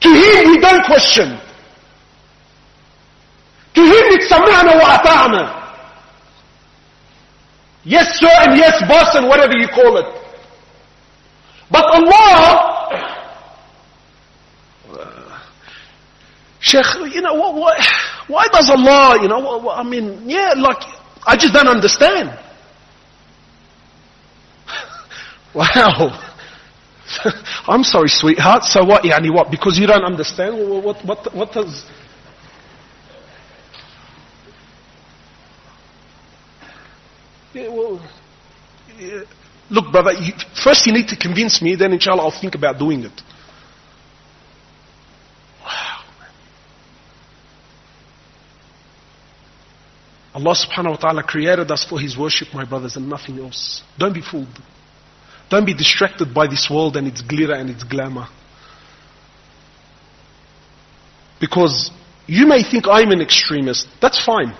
To 0.00 0.08
him, 0.08 0.50
we 0.50 0.58
don't 0.58 0.84
question. 0.86 1.36
To 3.74 3.82
him, 3.82 4.04
it's 4.14 4.28
sama'na 4.30 4.78
wa 4.78 4.98
ata'na. 4.98 5.60
Yes, 7.84 8.18
sir, 8.18 8.30
and 8.44 8.56
yes, 8.56 8.80
boss, 8.86 9.14
and 9.14 9.26
whatever 9.26 9.56
you 9.56 9.68
call 9.68 9.96
it. 9.96 10.06
But 11.70 11.84
Allah, 11.86 13.19
Sheikh, 16.60 16.84
you 17.14 17.22
know, 17.22 17.34
what, 17.34 17.54
what, 17.54 17.78
why 18.28 18.46
does 18.52 18.70
Allah, 18.70 19.18
you 19.22 19.28
know, 19.28 19.40
what, 19.40 19.62
what, 19.62 19.78
I 19.78 19.82
mean, 19.82 20.28
yeah, 20.28 20.52
like, 20.56 20.82
I 21.26 21.36
just 21.36 21.54
don't 21.54 21.68
understand. 21.68 22.28
wow. 25.54 26.26
I'm 27.66 27.82
sorry, 27.82 28.08
sweetheart. 28.08 28.64
So 28.64 28.84
what, 28.84 29.04
yani 29.04 29.34
what? 29.34 29.50
Because 29.50 29.78
you 29.78 29.86
don't 29.86 30.04
understand? 30.04 30.54
What, 30.84 31.04
what, 31.04 31.34
what, 31.34 31.52
does... 31.52 31.86
Yeah, 37.54 37.68
well, 37.68 38.06
yeah. 38.98 39.20
Look, 39.70 39.92
brother, 39.92 40.12
you, 40.12 40.32
first 40.62 40.86
you 40.86 40.92
need 40.92 41.08
to 41.08 41.16
convince 41.16 41.62
me, 41.62 41.74
then 41.74 41.92
inshallah 41.92 42.22
I'll 42.22 42.40
think 42.40 42.54
about 42.54 42.78
doing 42.78 43.02
it. 43.02 43.22
Allah 50.34 50.54
subhanahu 50.54 50.90
wa 50.90 50.96
ta'ala 50.96 51.22
created 51.24 51.70
us 51.70 51.84
for 51.84 51.98
His 51.98 52.16
worship, 52.16 52.48
my 52.54 52.64
brothers, 52.64 52.96
and 52.96 53.08
nothing 53.08 53.38
else. 53.40 53.82
Don't 53.98 54.14
be 54.14 54.22
fooled. 54.22 54.46
Don't 55.48 55.66
be 55.66 55.74
distracted 55.74 56.32
by 56.32 56.46
this 56.46 56.68
world 56.70 56.96
and 56.96 57.08
its 57.08 57.20
glitter 57.20 57.54
and 57.54 57.68
its 57.68 57.82
glamour. 57.82 58.28
Because 61.40 61.90
you 62.26 62.46
may 62.46 62.62
think 62.62 62.86
I'm 62.86 63.10
an 63.10 63.20
extremist. 63.20 63.88
That's 64.00 64.24
fine. 64.24 64.54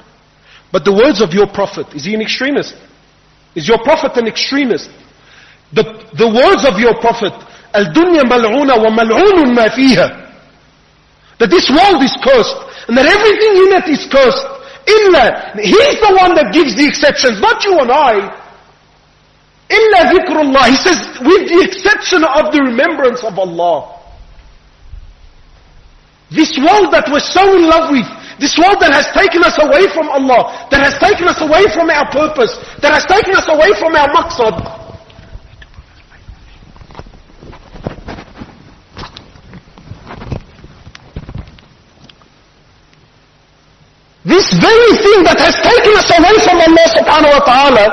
But 0.72 0.85
the 0.85 0.92
words 0.92 1.22
of 1.22 1.30
your 1.33 1.46
prophet, 1.46 1.94
is 1.94 2.04
he 2.04 2.14
an 2.14 2.20
extremist? 2.20 2.74
Is 3.54 3.68
your 3.68 3.78
prophet 3.83 4.16
an 4.16 4.26
extremist? 4.26 4.90
The, 5.72 5.85
the 6.18 6.26
words 6.26 6.66
of 6.66 6.78
your 6.83 6.98
prophet, 6.98 7.30
mal'una 7.74 8.74
wa 8.74 8.90
mal'unun 8.90 9.54
ma 9.54 9.68
fiha. 9.70 10.18
That 11.38 11.50
this 11.50 11.70
world 11.70 12.02
is 12.02 12.14
cursed 12.22 12.59
and 12.88 12.98
that 12.98 13.06
everything 13.06 13.54
in 13.54 13.70
it 13.78 13.87
is 13.88 14.06
cursed. 14.11 14.60
Illa, 14.90 15.55
he's 15.62 15.98
the 16.03 16.14
one 16.18 16.35
that 16.35 16.50
gives 16.53 16.74
the 16.74 16.87
exceptions, 16.87 17.38
not 17.40 17.62
you 17.62 17.79
and 17.79 17.90
I. 17.90 18.26
Illa 19.70 20.00
dhikrullah. 20.11 20.64
He 20.66 20.79
says, 20.83 20.98
with 21.22 21.46
the 21.46 21.62
exception 21.62 22.24
of 22.24 22.50
the 22.50 22.61
remembrance 22.62 23.22
of 23.22 23.38
Allah. 23.38 24.00
This 26.31 26.59
world 26.59 26.90
that 26.94 27.07
we're 27.11 27.22
so 27.22 27.42
in 27.55 27.66
love 27.66 27.90
with, 27.90 28.07
this 28.38 28.57
world 28.57 28.79
that 28.81 28.90
has 28.94 29.11
taken 29.14 29.42
us 29.42 29.59
away 29.59 29.87
from 29.92 30.09
Allah, 30.09 30.66
that 30.70 30.81
has 30.81 30.98
taken 30.98 31.29
us 31.29 31.38
away 31.42 31.66
from 31.74 31.90
our 31.90 32.07
purpose, 32.11 32.55
that 32.83 32.94
has 32.94 33.05
taken 33.07 33.35
us 33.35 33.46
away 33.46 33.74
from 33.79 33.94
our 33.94 34.09
maqsad. 34.11 34.79
This 44.30 44.46
very 44.62 44.92
thing 45.02 45.26
that 45.26 45.42
has 45.42 45.58
taken 45.58 45.90
us 45.98 46.06
away 46.14 46.36
from 46.46 46.62
Allah 46.62 46.86
subhanahu 46.94 47.34
wa 47.34 47.42
ta'ala, 47.50 47.86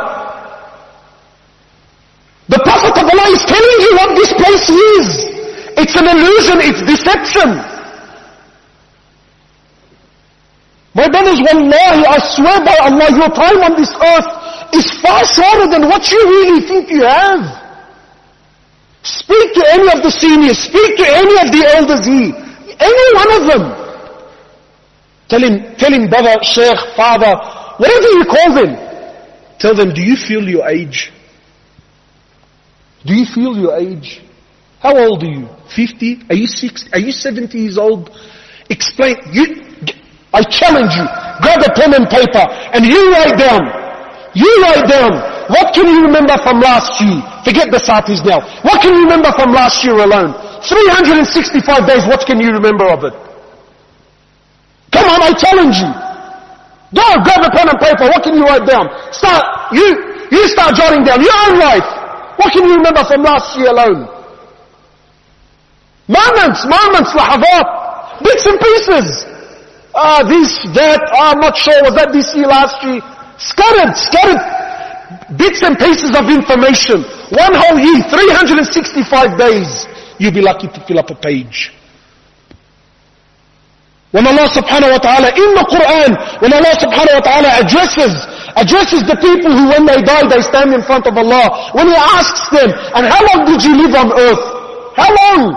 the 2.45 2.61
Prophet 2.61 2.93
of 2.93 3.05
Allah 3.09 3.27
is 3.33 3.41
telling 3.41 3.77
you 3.81 3.91
what 3.97 4.09
this 4.13 4.31
place 4.37 4.69
is. 4.69 5.05
It's 5.81 5.95
an 5.97 6.05
illusion, 6.05 6.61
it's 6.61 6.85
deception. 6.85 7.57
My 10.93 11.09
brothers, 11.09 11.41
wallahi, 11.41 12.05
I 12.05 12.17
swear 12.21 12.61
by 12.61 12.77
Allah, 12.85 13.09
your 13.17 13.33
time 13.33 13.57
on 13.65 13.73
this 13.73 13.89
earth 13.97 14.29
is 14.77 14.85
far 15.01 15.25
shorter 15.25 15.73
than 15.73 15.89
what 15.89 16.05
you 16.05 16.21
really 16.21 16.61
think 16.69 16.93
you 16.93 17.01
have. 17.01 17.49
Speak 19.01 19.57
to 19.57 19.63
any 19.73 19.89
of 19.89 20.05
the 20.05 20.13
seniors, 20.13 20.61
speak 20.61 21.01
to 21.01 21.05
any 21.17 21.35
of 21.41 21.49
the 21.49 21.65
elders 21.81 22.05
here, 22.05 22.29
any 22.77 23.07
one 23.17 23.31
of 23.41 23.43
them. 23.49 23.86
Tell 25.27 25.43
him, 25.43 25.75
tell 25.77 25.91
him 25.91 26.09
brother, 26.09 26.35
sheikh, 26.43 26.77
father, 26.95 27.35
whatever 27.77 28.07
you 28.07 28.25
call 28.25 28.53
them. 28.55 28.75
Tell 29.59 29.75
them, 29.75 29.93
do 29.93 30.01
you 30.01 30.15
feel 30.15 30.47
your 30.47 30.67
age? 30.67 31.11
Do 33.05 33.13
you 33.13 33.25
feel 33.25 33.57
your 33.57 33.77
age? 33.77 34.21
How 34.79 34.95
old 34.95 35.23
are 35.23 35.27
you? 35.27 35.49
50? 35.75 36.29
Are 36.29 36.35
you 36.35 36.47
60? 36.47 36.93
Are 36.93 36.99
you 36.99 37.11
70 37.11 37.57
years 37.57 37.77
old? 37.77 38.09
Explain. 38.69 39.17
You, 39.31 39.63
I 40.33 40.43
challenge 40.43 40.93
you. 40.93 41.05
Grab 41.41 41.61
a 41.65 41.71
pen 41.73 41.93
and 41.93 42.07
paper 42.07 42.45
and 42.73 42.85
you 42.85 43.11
write 43.11 43.37
down. 43.37 43.63
You 44.35 44.47
write 44.61 44.87
down. 44.87 45.17
What 45.49 45.73
can 45.73 45.87
you 45.87 46.05
remember 46.05 46.37
from 46.43 46.59
last 46.59 47.01
year? 47.01 47.23
Forget 47.43 47.71
the 47.71 47.79
Satis 47.79 48.21
now. 48.23 48.43
What 48.61 48.81
can 48.81 48.93
you 48.93 49.03
remember 49.03 49.31
from 49.33 49.53
last 49.53 49.83
year 49.83 49.95
alone? 49.97 50.35
365 50.61 51.87
days, 51.87 52.05
what 52.05 52.27
can 52.27 52.39
you 52.39 52.51
remember 52.51 52.85
of 52.91 53.03
it? 53.05 53.26
Come 54.97 55.13
on, 55.13 55.21
I 55.21 55.31
challenge 55.37 55.77
you. 55.77 55.91
Go, 56.97 57.05
grab 57.21 57.45
a 57.45 57.51
pen 57.53 57.69
and 57.69 57.77
paper. 57.77 58.09
What 58.09 58.23
can 58.25 58.33
you 58.33 58.43
write 58.49 58.65
down? 58.65 58.89
Start, 59.13 59.45
you, 59.75 59.85
you 60.33 60.41
start 60.49 60.73
jotting 60.73 61.05
down 61.05 61.21
your 61.21 61.37
own 61.45 61.59
life. 61.61 61.85
What 62.41 62.49
can 62.53 62.65
you 62.65 62.81
remember 62.81 63.03
from 63.05 63.21
last 63.21 63.53
year 63.59 63.69
alone? 63.69 64.09
Moments, 66.07 66.65
moments, 66.65 67.11
lahadat, 67.13 68.23
bits 68.23 68.45
and 68.47 68.57
pieces. 68.57 69.07
Ah, 69.93 70.23
this, 70.23 70.49
that, 70.73 71.01
ah, 71.13 71.33
I'm 71.33 71.41
not 71.41 71.57
sure, 71.57 71.77
was 71.83 71.93
that 71.93 72.09
this 72.13 72.33
year, 72.33 72.47
last 72.47 72.81
year? 72.81 73.01
Scattered, 73.37 73.93
scattered 73.93 74.41
bits 75.37 75.61
and 75.61 75.77
pieces 75.77 76.15
of 76.15 76.25
information. 76.31 77.03
One 77.35 77.53
whole 77.53 77.77
year, 77.77 78.01
365 78.09 79.37
days, 79.37 79.85
you'll 80.17 80.33
be 80.33 80.41
lucky 80.41 80.67
to 80.67 80.79
fill 80.87 80.99
up 80.99 81.09
a 81.11 81.15
page. 81.15 81.76
When 84.12 84.28
Allah 84.28 84.44
subhanahu 84.52 84.92
wa 84.92 85.00
ta'ala, 85.00 85.32
in 85.32 85.50
the 85.56 85.64
Quran, 85.72 86.10
when 86.44 86.52
Allah 86.52 86.74
subhanahu 86.76 87.16
wa 87.16 87.24
ta'ala 87.24 87.50
addresses, 87.64 88.12
addresses 88.60 89.08
the 89.08 89.16
people 89.16 89.48
who 89.48 89.72
when 89.72 89.88
they 89.88 90.04
die, 90.04 90.28
they 90.28 90.44
stand 90.44 90.76
in 90.76 90.84
front 90.84 91.08
of 91.08 91.16
Allah, 91.16 91.72
when 91.72 91.88
He 91.88 91.96
asks 91.96 92.44
them, 92.52 92.68
and 92.92 93.08
how 93.08 93.24
long 93.32 93.48
did 93.48 93.64
you 93.64 93.72
live 93.72 93.96
on 93.96 94.12
earth? 94.12 94.44
How 94.92 95.08
long? 95.08 95.56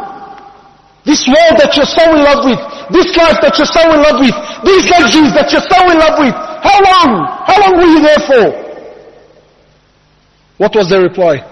This 1.03 1.27
world 1.27 1.59
that 1.59 1.75
you're 1.75 1.85
so 1.85 2.15
in 2.15 2.23
love 2.23 2.47
with, 2.47 2.57
this 2.95 3.11
life 3.19 3.43
that 3.43 3.59
you're 3.59 3.67
so 3.67 3.83
in 3.91 3.99
love 4.01 4.23
with, 4.23 4.33
these 4.63 4.87
luxuries 4.87 5.35
that 5.35 5.51
you're 5.51 5.67
so 5.67 5.79
in 5.91 5.99
love 5.99 6.15
with, 6.17 6.33
how 6.63 6.79
long? 6.79 7.09
How 7.45 7.57
long 7.59 7.73
were 7.77 7.91
you 7.91 8.01
there 8.01 8.23
for? 8.23 8.45
What 10.57 10.73
was 10.73 10.89
their 10.89 11.03
reply? 11.03 11.43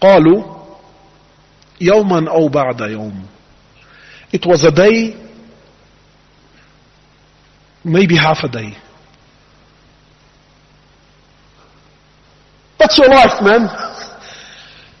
قالوا 0.00 0.44
يوما 1.80 2.30
أو 2.30 2.48
بعد 2.48 2.80
يوم. 2.80 3.22
It 4.32 4.46
was 4.46 4.64
a 4.64 4.70
day, 4.70 5.14
maybe 7.87 8.15
half 8.15 8.43
a 8.43 8.49
day. 8.49 8.75
That's 12.77 12.97
your 12.99 13.09
life, 13.09 13.41
man. 13.41 13.65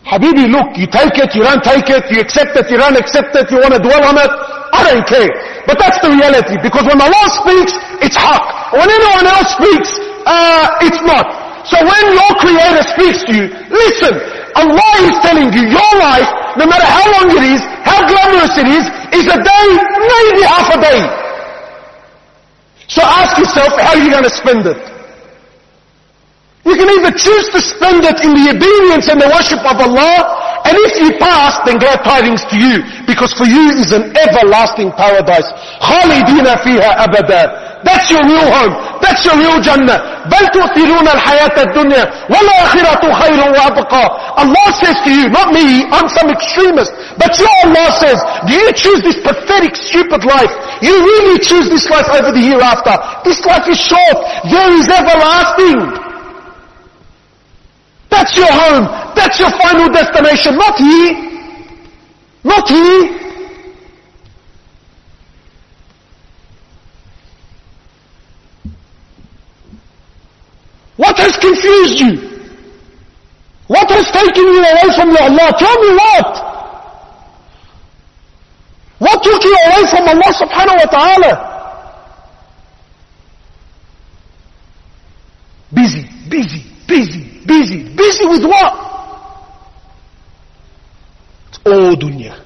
Habibi, 0.07 0.47
look, 0.47 0.79
you 0.79 0.87
take 0.87 1.19
it, 1.19 1.35
you 1.35 1.43
don't 1.43 1.61
take 1.61 1.91
it, 1.91 2.07
you 2.09 2.23
accept 2.23 2.55
it, 2.55 2.71
you 2.71 2.79
don't 2.79 2.95
accept 2.95 3.35
it, 3.35 3.51
you 3.51 3.59
want 3.59 3.75
to 3.75 3.81
dwell 3.83 4.01
on 4.07 4.15
it. 4.15 4.31
I 4.71 4.81
don't 4.87 5.05
care. 5.05 5.29
But 5.67 5.77
that's 5.77 5.99
the 5.99 6.09
reality. 6.09 6.55
Because 6.63 6.87
when 6.87 6.99
Allah 7.03 7.27
speaks, 7.43 7.75
it's 7.99 8.15
haq. 8.15 8.71
When 8.71 8.87
anyone 8.87 9.27
else 9.27 9.51
speaks, 9.51 9.89
uh, 10.23 10.79
it's 10.87 11.03
not. 11.03 11.27
So 11.67 11.75
when 11.83 12.03
your 12.15 12.31
creator 12.39 12.83
speaks 12.87 13.19
to 13.27 13.31
you, 13.35 13.45
listen. 13.67 14.15
Allah 14.55 14.93
is 15.05 15.15
telling 15.21 15.51
you 15.53 15.69
your 15.69 15.91
life, 16.01 16.29
no 16.57 16.65
matter 16.65 16.87
how 16.87 17.05
long 17.19 17.27
it 17.29 17.43
is, 17.45 17.61
how 17.85 17.99
glamorous 18.07 18.55
it 18.57 18.65
is, 18.65 18.85
is 19.13 19.27
a 19.27 19.37
day, 19.37 19.67
maybe 20.01 20.41
half 20.47 20.71
a 20.73 20.79
day. 20.81 21.26
So 22.87 23.01
ask 23.03 23.37
yourself, 23.37 23.79
how 23.79 23.95
are 23.95 24.03
you 24.03 24.09
going 24.11 24.23
to 24.23 24.29
spend 24.29 24.65
it? 24.65 24.77
You 26.65 26.75
can 26.75 26.89
either 26.99 27.11
choose 27.17 27.47
to 27.49 27.59
spend 27.61 28.03
it 28.03 28.19
in 28.23 28.33
the 28.35 28.51
obedience 28.51 29.07
and 29.07 29.21
the 29.21 29.27
worship 29.27 29.59
of 29.59 29.79
Allah, 29.79 30.46
and 30.66 30.74
if 30.88 30.94
you 31.00 31.18
pass, 31.18 31.58
then 31.66 31.78
glad 31.78 32.04
tidings 32.04 32.44
to 32.50 32.56
you, 32.56 32.82
because 33.06 33.34
for 33.34 33.44
you 33.44 33.74
is 33.82 33.92
an 33.92 34.14
everlasting 34.16 34.92
paradise. 34.92 35.48
خالدين 35.80 36.46
فيها 36.64 37.04
أبدا. 37.04 37.72
That's 37.82 38.10
your 38.10 38.22
real 38.22 38.46
home. 38.46 38.74
That's 39.02 39.26
your 39.26 39.36
real 39.36 39.58
Jannah. 39.60 40.22
بل 40.30 40.48
تؤثرون 40.54 41.08
الحياة 41.08 41.56
الدنيا 41.62 42.10
والآخرة 42.30 43.12
خير 43.12 43.40
وأبقى. 43.52 44.04
Allah 44.38 44.68
says 44.78 44.96
to 45.04 45.10
you, 45.10 45.28
not 45.28 45.52
me, 45.52 45.84
I'm 45.90 46.08
some 46.08 46.30
extremist, 46.30 46.92
but 47.18 47.36
your 47.38 47.50
Allah 47.64 47.90
says, 47.98 48.22
do 48.46 48.54
you 48.54 48.72
choose 48.72 49.02
this 49.02 49.18
pathetic, 49.18 49.74
stupid 49.74 50.24
life? 50.24 50.54
You 50.80 50.94
really 50.94 51.38
choose 51.40 51.68
this 51.68 51.90
life 51.90 52.06
over 52.10 52.30
the 52.30 52.40
hereafter. 52.40 52.94
This 53.24 53.44
life 53.44 53.66
is 53.66 53.78
short. 53.78 54.18
There 54.46 54.72
is 54.78 54.88
everlasting. 54.88 56.05
That's 58.09 58.35
your 58.37 58.51
home. 58.51 58.85
That's 59.15 59.39
your 59.39 59.49
final 59.51 59.89
destination. 59.89 60.55
Not 60.57 60.77
he. 60.77 61.27
Not 62.43 62.69
he. 62.69 63.17
What 70.97 71.17
has 71.19 71.37
confused 71.37 71.99
you? 71.99 72.27
What 73.67 73.89
has 73.91 74.09
taken 74.11 74.43
you 74.43 74.59
away 74.63 74.95
from 74.95 75.09
your 75.11 75.21
Allah? 75.23 75.53
Tell 75.59 75.77
me 75.81 75.95
what? 75.95 76.47
What 78.99 79.21
took 79.21 79.43
you 79.43 79.55
away 79.67 79.85
from 79.91 80.07
Allah 80.07 80.31
subhanahu 80.33 80.77
wa 80.79 80.89
ta'ala? 80.89 81.31
Busy, 85.73 86.07
busy, 86.29 86.63
busy, 86.87 87.26
Busy. 87.47 87.95
Busy 87.95 88.25
with 88.25 88.43
what? 88.43 88.73
It's 91.47 91.59
all 91.65 91.95
dunya. 91.95 92.43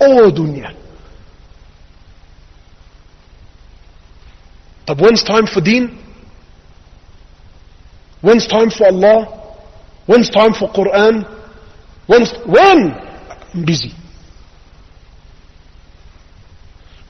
All 0.00 0.32
dunya. 0.32 0.74
But 4.86 4.98
when's 4.98 5.22
time 5.22 5.46
for 5.46 5.60
deen? 5.60 5.98
When's 8.22 8.46
time 8.46 8.70
for 8.70 8.86
Allah? 8.86 9.56
When's 10.06 10.30
time 10.30 10.54
for 10.54 10.68
Quran? 10.72 11.24
When's, 12.06 12.32
when? 12.46 12.92
I'm 13.54 13.64
busy. 13.64 13.92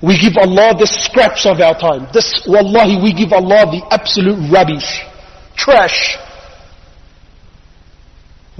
We 0.03 0.19
give 0.19 0.37
Allah 0.37 0.75
the 0.79 0.87
scraps 0.87 1.47
of 1.47 1.61
our 1.61 1.79
time. 1.79 2.09
This, 2.13 2.45
wallahi, 2.47 3.01
we 3.03 3.13
give 3.13 3.33
Allah 3.33 3.67
the 3.71 3.87
absolute 3.91 4.51
rubbish. 4.51 5.03
Trash. 5.57 6.17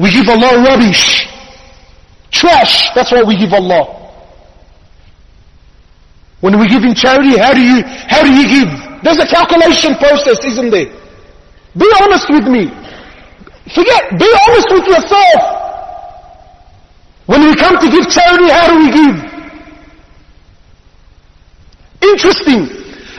We 0.01 0.11
give 0.11 0.29
Allah 0.31 0.65
rubbish. 0.65 1.29
Trash. 2.31 2.89
That's 2.95 3.13
what 3.13 3.27
we 3.27 3.37
give 3.37 3.53
Allah. 3.53 4.01
When 6.41 6.59
we 6.59 6.69
give 6.69 6.85
in 6.85 6.95
charity, 6.95 7.37
how 7.37 7.53
do 7.53 7.61
you, 7.61 7.85
how 7.85 8.25
do 8.25 8.33
you 8.33 8.49
give? 8.49 8.71
There's 9.05 9.19
a 9.19 9.29
calculation 9.29 9.95
process, 9.97 10.41
isn't 10.45 10.71
there? 10.71 10.89
Be 11.77 11.89
honest 12.01 12.33
with 12.33 12.49
me. 12.49 12.73
Forget, 13.75 14.17
be 14.17 14.31
honest 14.49 14.69
with 14.73 14.87
yourself. 14.89 15.41
When 17.27 17.43
we 17.43 17.55
come 17.55 17.77
to 17.77 17.89
give 17.91 18.09
charity, 18.09 18.49
how 18.49 18.73
do 18.73 18.81
we 18.81 18.89
give? 18.89 19.17
Interesting. 22.09 22.65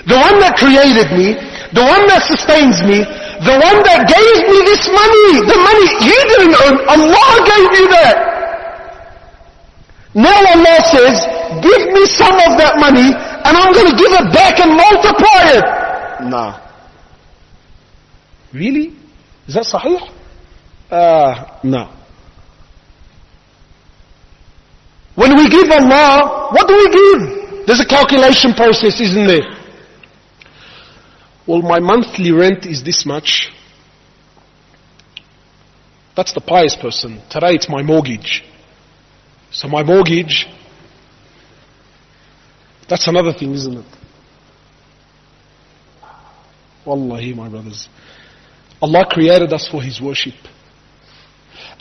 The 0.10 0.18
one 0.18 0.40
that 0.42 0.58
created 0.58 1.14
me, 1.14 1.38
the 1.78 1.86
one 1.86 2.08
that 2.08 2.26
sustains 2.26 2.82
me, 2.82 3.06
the 3.42 3.58
one 3.58 3.80
that 3.82 4.06
gave 4.06 4.38
me 4.54 4.58
this 4.70 4.86
money, 4.86 5.42
the 5.50 5.58
money 5.58 5.86
you 6.06 6.18
didn't 6.30 6.54
earn, 6.62 6.78
Allah 6.86 7.32
gave 7.50 7.70
you 7.74 7.88
that. 7.90 8.16
Now 10.14 10.38
Allah 10.38 10.78
says, 10.94 11.26
give 11.64 11.90
me 11.90 12.06
some 12.06 12.38
of 12.38 12.54
that 12.62 12.78
money 12.78 13.10
and 13.10 13.58
I'm 13.58 13.74
going 13.74 13.90
to 13.90 13.98
give 13.98 14.14
it 14.14 14.28
back 14.32 14.60
and 14.60 14.78
multiply 14.78 15.42
it. 15.58 16.30
Nah. 16.30 16.60
Really? 18.54 18.94
Is 19.48 19.56
that 19.56 19.66
sahih? 19.66 19.98
Uh, 20.92 21.58
no. 21.64 21.90
When 25.16 25.36
we 25.36 25.50
give 25.50 25.72
Allah, 25.72 26.50
what 26.52 26.68
do 26.68 26.76
we 26.78 26.90
give? 26.94 27.66
There's 27.66 27.80
a 27.80 27.86
calculation 27.86 28.54
process, 28.54 29.02
isn't 29.02 29.26
there? 29.26 29.61
Well, 31.52 31.64
my 31.64 31.82
monthly 31.82 32.32
rent 32.32 32.66
is 32.66 32.82
this 32.82 33.06
much. 33.06 33.52
That's 36.16 36.32
the 36.32 36.40
pious 36.40 36.78
person. 36.78 37.22
Today 37.30 37.56
it's 37.56 37.68
my 37.68 37.82
mortgage. 37.82 38.46
So 39.52 39.68
my 39.68 39.84
mortgage, 39.84 40.48
that's 42.88 43.06
another 43.10 43.34
thing, 43.34 43.54
isn't 43.54 43.80
it? 43.80 43.86
Wallahi, 46.86 47.34
my 47.34 47.50
brothers. 47.50 47.90
Allah 48.82 49.06
created 49.12 49.52
us 49.52 49.68
for 49.68 49.82
His 49.82 50.00
worship. 50.00 50.36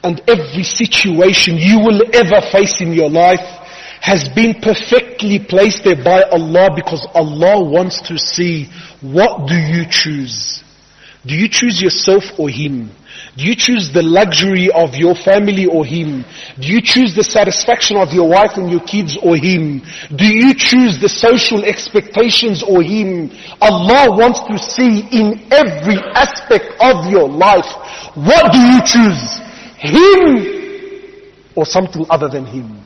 And 0.03 0.21
every 0.27 0.65
situation 0.65 1.59
you 1.59 1.79
will 1.79 2.03
ever 2.13 2.41
face 2.51 2.81
in 2.81 2.93
your 2.93 3.09
life 3.09 3.60
has 4.01 4.29
been 4.35 4.55
perfectly 4.61 5.39
placed 5.39 5.85
there 5.85 6.03
by 6.03 6.23
Allah 6.23 6.71
because 6.75 7.07
Allah 7.15 7.63
wants 7.63 8.01
to 8.09 8.19
see 8.19 8.69
what 9.01 9.47
do 9.47 9.55
you 9.55 9.85
choose? 9.89 10.65
Do 11.27 11.35
you 11.35 11.49
choose 11.49 11.83
yourself 11.83 12.25
or 12.39 12.49
Him? 12.49 12.91
Do 13.37 13.45
you 13.45 13.55
choose 13.55 13.93
the 13.93 14.03
luxury 14.03 14.71
of 14.73 14.95
your 14.95 15.15
family 15.15 15.67
or 15.67 15.85
Him? 15.85 16.25
Do 16.59 16.67
you 16.67 16.81
choose 16.81 17.15
the 17.15 17.23
satisfaction 17.23 17.99
of 17.99 18.13
your 18.13 18.29
wife 18.29 18.57
and 18.57 18.71
your 18.71 18.81
kids 18.81 19.19
or 19.23 19.37
Him? 19.37 19.83
Do 20.17 20.25
you 20.25 20.55
choose 20.55 20.99
the 20.99 21.09
social 21.09 21.63
expectations 21.65 22.63
or 22.63 22.83
Him? 22.83 23.31
Allah 23.61 24.17
wants 24.17 24.41
to 24.49 24.59
see 24.59 25.05
in 25.13 25.47
every 25.53 26.01
aspect 26.17 26.73
of 26.81 27.11
your 27.11 27.29
life, 27.29 27.69
what 28.17 28.51
do 28.51 28.59
you 28.59 28.81
choose? 28.83 29.41
Him 29.77 31.53
or 31.55 31.67
something 31.67 32.07
other 32.09 32.29
than 32.29 32.47
Him? 32.47 32.81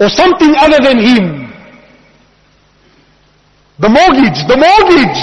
Or 0.00 0.08
something 0.08 0.54
other 0.56 0.78
than 0.82 0.98
him. 0.98 1.48
The 3.78 3.88
mortgage, 3.88 4.38
the 4.46 4.58
mortgage. 4.58 5.22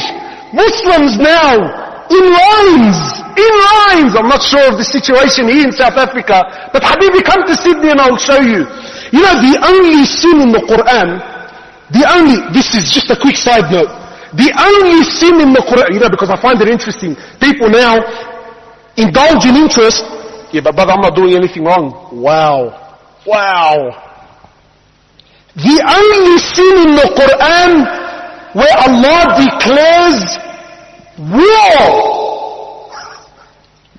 Muslims 0.56 1.20
now, 1.20 2.08
in 2.08 2.24
lines, 2.32 3.00
in 3.36 3.52
lines. 3.76 4.16
I'm 4.16 4.32
not 4.32 4.40
sure 4.40 4.72
of 4.72 4.80
the 4.80 4.88
situation 4.88 5.52
here 5.52 5.68
in 5.68 5.74
South 5.76 6.00
Africa, 6.00 6.70
but 6.72 6.80
Habibi, 6.80 7.20
come 7.26 7.44
to 7.44 7.56
Sydney 7.56 7.92
and 7.92 8.00
I'll 8.00 8.16
show 8.16 8.40
you. 8.40 8.64
You 9.12 9.20
know, 9.20 9.36
the 9.44 9.60
only 9.60 10.08
sin 10.08 10.40
in 10.40 10.52
the 10.56 10.64
Quran, 10.64 11.20
the 11.92 12.08
only, 12.08 12.40
this 12.56 12.72
is 12.76 12.92
just 12.92 13.12
a 13.12 13.20
quick 13.20 13.36
side 13.36 13.68
note, 13.68 13.92
the 14.32 14.52
only 14.56 15.04
sin 15.04 15.42
in 15.44 15.52
the 15.52 15.64
Quran, 15.68 15.92
you 15.92 16.00
know, 16.00 16.10
because 16.10 16.30
I 16.30 16.40
find 16.40 16.60
it 16.62 16.68
interesting, 16.68 17.16
people 17.40 17.70
now 17.70 18.00
indulge 18.96 19.44
in 19.46 19.56
interest, 19.56 20.04
yeah, 20.56 20.62
but 20.64 20.76
brother, 20.76 20.94
I'm 20.94 21.02
not 21.02 21.16
doing 21.16 21.36
anything 21.36 21.66
wrong. 21.66 22.16
Wow. 22.16 23.04
Wow. 23.28 24.15
The 25.56 25.78
only 25.80 26.36
sin 26.38 26.76
in 26.84 26.92
the 27.00 27.10
Quran 27.16 27.72
where 28.60 28.76
Allah 28.76 29.40
declares 29.40 30.20
war. 31.16 31.80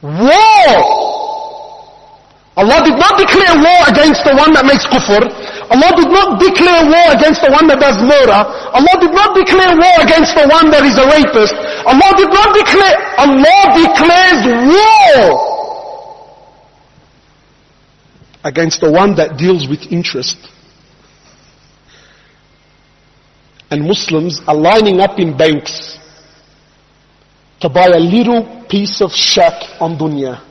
War. 0.04 0.72
Allah 2.56 2.80
did 2.84 2.96
not 3.00 3.16
declare 3.20 3.56
war 3.56 3.80
against 3.88 4.24
the 4.24 4.36
one 4.36 4.52
that 4.52 4.64
makes 4.64 4.84
kufr. 4.84 5.24
Allah 5.72 5.90
did 5.96 6.08
not 6.12 6.40
declare 6.40 6.88
war 6.88 7.08
against 7.16 7.40
the 7.40 7.52
one 7.52 7.68
that 7.68 7.80
does 7.80 8.00
murder. 8.04 8.40
Allah 8.76 8.94
did 9.00 9.12
not 9.12 9.32
declare 9.36 9.76
war 9.76 9.96
against 10.04 10.36
the 10.36 10.48
one 10.48 10.68
that 10.72 10.84
is 10.84 10.96
a 11.00 11.04
rapist. 11.08 11.56
Allah 11.84 12.10
did 12.16 12.32
not 12.32 12.52
declare, 12.52 12.96
Allah 13.16 13.60
declares 13.76 14.40
war 14.72 15.24
against 18.44 18.80
the 18.80 18.92
one 18.92 19.16
that 19.16 19.36
deals 19.36 19.68
with 19.68 19.80
interest. 19.92 20.36
And 23.70 23.86
Muslims 23.86 24.40
are 24.46 24.54
lining 24.54 25.00
up 25.00 25.18
in 25.18 25.36
banks 25.36 25.98
to 27.60 27.68
buy 27.68 27.86
a 27.86 27.98
little 27.98 28.64
piece 28.68 29.00
of 29.00 29.12
shack 29.12 29.80
on 29.80 29.98
dunya. 29.98 30.42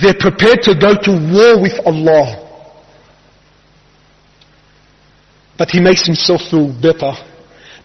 They're 0.00 0.14
prepared 0.14 0.62
to 0.62 0.74
go 0.74 0.94
to 0.94 1.10
war 1.10 1.62
with 1.62 1.80
Allah. 1.84 2.42
But 5.58 5.70
he 5.70 5.80
makes 5.80 6.06
himself 6.06 6.42
feel 6.50 6.68
better 6.68 7.12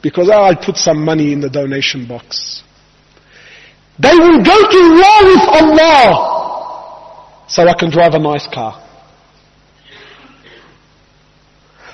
because 0.01 0.30
oh, 0.30 0.34
I'll 0.34 0.56
put 0.58 0.77
some 0.77 1.04
money 1.04 1.32
in 1.32 1.39
the 1.39 1.49
donation 1.49 2.06
box. 2.06 2.63
They 3.97 4.13
will 4.15 4.43
go 4.43 4.58
to 4.69 4.82
war 4.91 5.19
with 5.32 5.45
Allah 5.62 7.45
so 7.47 7.67
I 7.67 7.73
can 7.73 7.91
drive 7.91 8.13
a 8.13 8.19
nice 8.19 8.47
car. 8.47 8.90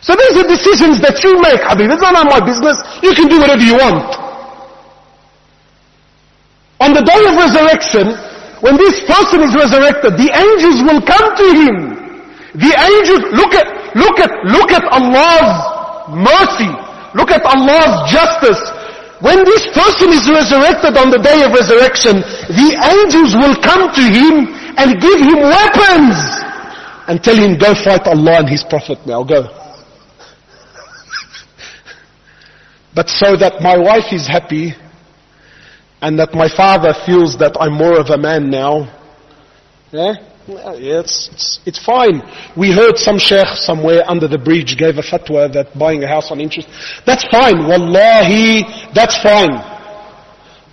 So 0.01 0.13
these 0.13 0.37
are 0.37 0.47
decisions 0.47 1.01
that 1.01 1.17
you 1.25 1.41
make, 1.41 1.61
Habib. 1.65 1.89
It's 1.89 2.01
not 2.01 2.13
my 2.13 2.41
business. 2.43 2.77
You 3.01 3.17
can 3.17 3.27
do 3.27 3.41
whatever 3.41 3.63
you 3.63 3.75
want. 3.75 4.09
On 6.79 6.93
the 6.93 7.01
day 7.01 7.21
of 7.25 7.33
resurrection, 7.33 8.13
when 8.61 8.77
this 8.77 9.01
person 9.09 9.41
is 9.41 9.53
resurrected, 9.57 10.13
the 10.17 10.29
angels 10.29 10.85
will 10.85 11.01
come 11.01 11.27
to 11.33 11.47
him. 11.53 11.75
The 12.57 12.73
angels, 12.73 13.21
look 13.33 13.53
at, 13.57 13.65
look 13.97 14.17
at, 14.21 14.31
look 14.49 14.69
at 14.73 14.85
Allah's 14.93 15.51
mercy. 16.13 16.69
Look 17.17 17.33
at 17.33 17.41
Allah's 17.45 18.09
justice. 18.13 18.61
When 19.21 19.41
this 19.45 19.65
person 19.73 20.13
is 20.13 20.29
resurrected 20.29 20.93
on 20.97 21.09
the 21.09 21.17
day 21.17 21.41
of 21.41 21.49
resurrection, 21.53 22.21
the 22.53 22.69
angels 22.77 23.33
will 23.33 23.57
come 23.57 23.89
to 23.89 24.03
him 24.05 24.53
and 24.77 25.01
give 25.01 25.17
him 25.17 25.41
weapons 25.41 26.17
and 27.09 27.23
tell 27.23 27.35
him, 27.35 27.57
go 27.57 27.73
fight 27.73 28.05
Allah 28.05 28.45
and 28.45 28.49
His 28.49 28.63
Prophet 28.63 28.99
now, 29.07 29.23
go. 29.23 29.49
But 32.97 33.13
so 33.13 33.37
that 33.37 33.61
my 33.61 33.77
wife 33.77 34.09
is 34.09 34.25
happy 34.25 34.73
and 36.01 36.17
that 36.17 36.33
my 36.33 36.49
father 36.49 36.97
feels 37.05 37.37
that 37.37 37.53
I'm 37.61 37.77
more 37.77 37.93
of 37.93 38.09
a 38.09 38.17
man 38.17 38.49
now. 38.49 38.89
Yeah? 39.93 40.17
Yeah, 40.47 40.73
it's, 41.05 41.29
it's, 41.29 41.59
it's 41.67 41.77
fine. 41.77 42.25
We 42.57 42.73
heard 42.73 42.97
some 42.97 43.19
sheikh 43.19 43.53
somewhere 43.53 44.01
under 44.09 44.27
the 44.27 44.39
bridge 44.39 44.81
gave 44.81 44.97
a 44.97 45.05
fatwa 45.05 45.45
that 45.53 45.77
buying 45.77 46.01
a 46.01 46.07
house 46.07 46.31
on 46.31 46.41
interest. 46.41 46.73
That's 47.05 47.21
fine. 47.29 47.69
Wallahi, 47.69 48.65
that's 48.97 49.21
fine. 49.21 49.61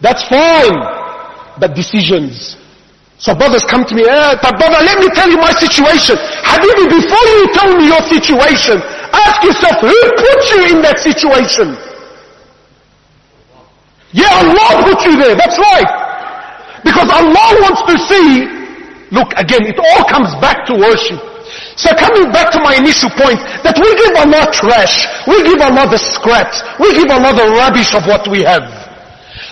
That's 0.00 0.24
fine. 0.24 0.80
But 1.60 1.76
decisions. 1.76 2.56
So 3.20 3.36
brothers 3.36 3.68
come 3.68 3.84
to 3.84 3.94
me, 3.94 4.08
eh, 4.08 4.32
but 4.40 4.56
brother, 4.56 4.80
let 4.80 4.96
me 4.96 5.12
tell 5.12 5.28
you 5.28 5.36
my 5.36 5.52
situation. 5.52 6.16
Habibi, 6.16 6.88
before 6.88 7.24
you 7.36 7.52
tell 7.52 7.76
me 7.76 7.92
your 7.92 8.00
situation, 8.08 8.80
ask 9.12 9.44
yourself, 9.44 9.76
who 9.84 9.98
put 10.16 10.40
you 10.56 10.72
in 10.72 10.80
that 10.80 10.96
situation? 11.04 11.76
Yeah, 14.14 14.30
Allah 14.30 14.86
put 14.86 15.02
you 15.02 15.18
there. 15.18 15.34
That's 15.34 15.58
right. 15.58 15.90
Because 16.86 17.10
Allah 17.10 17.48
wants 17.66 17.82
to 17.82 17.94
see, 17.98 18.46
look 19.10 19.34
again, 19.34 19.66
it 19.66 19.78
all 19.82 20.06
comes 20.06 20.30
back 20.38 20.64
to 20.70 20.74
worship. 20.78 21.18
So 21.76 21.90
coming 21.98 22.30
back 22.30 22.52
to 22.52 22.60
my 22.62 22.78
initial 22.78 23.10
point, 23.10 23.42
that 23.66 23.74
we 23.74 23.90
give 23.98 24.14
Allah 24.14 24.46
trash, 24.54 25.10
we 25.26 25.42
give 25.42 25.60
Allah 25.60 25.90
the 25.90 25.98
scraps, 25.98 26.62
we 26.78 26.94
give 26.94 27.10
Allah 27.10 27.34
the 27.34 27.50
rubbish 27.58 27.94
of 27.94 28.06
what 28.06 28.26
we 28.30 28.42
have. 28.46 28.83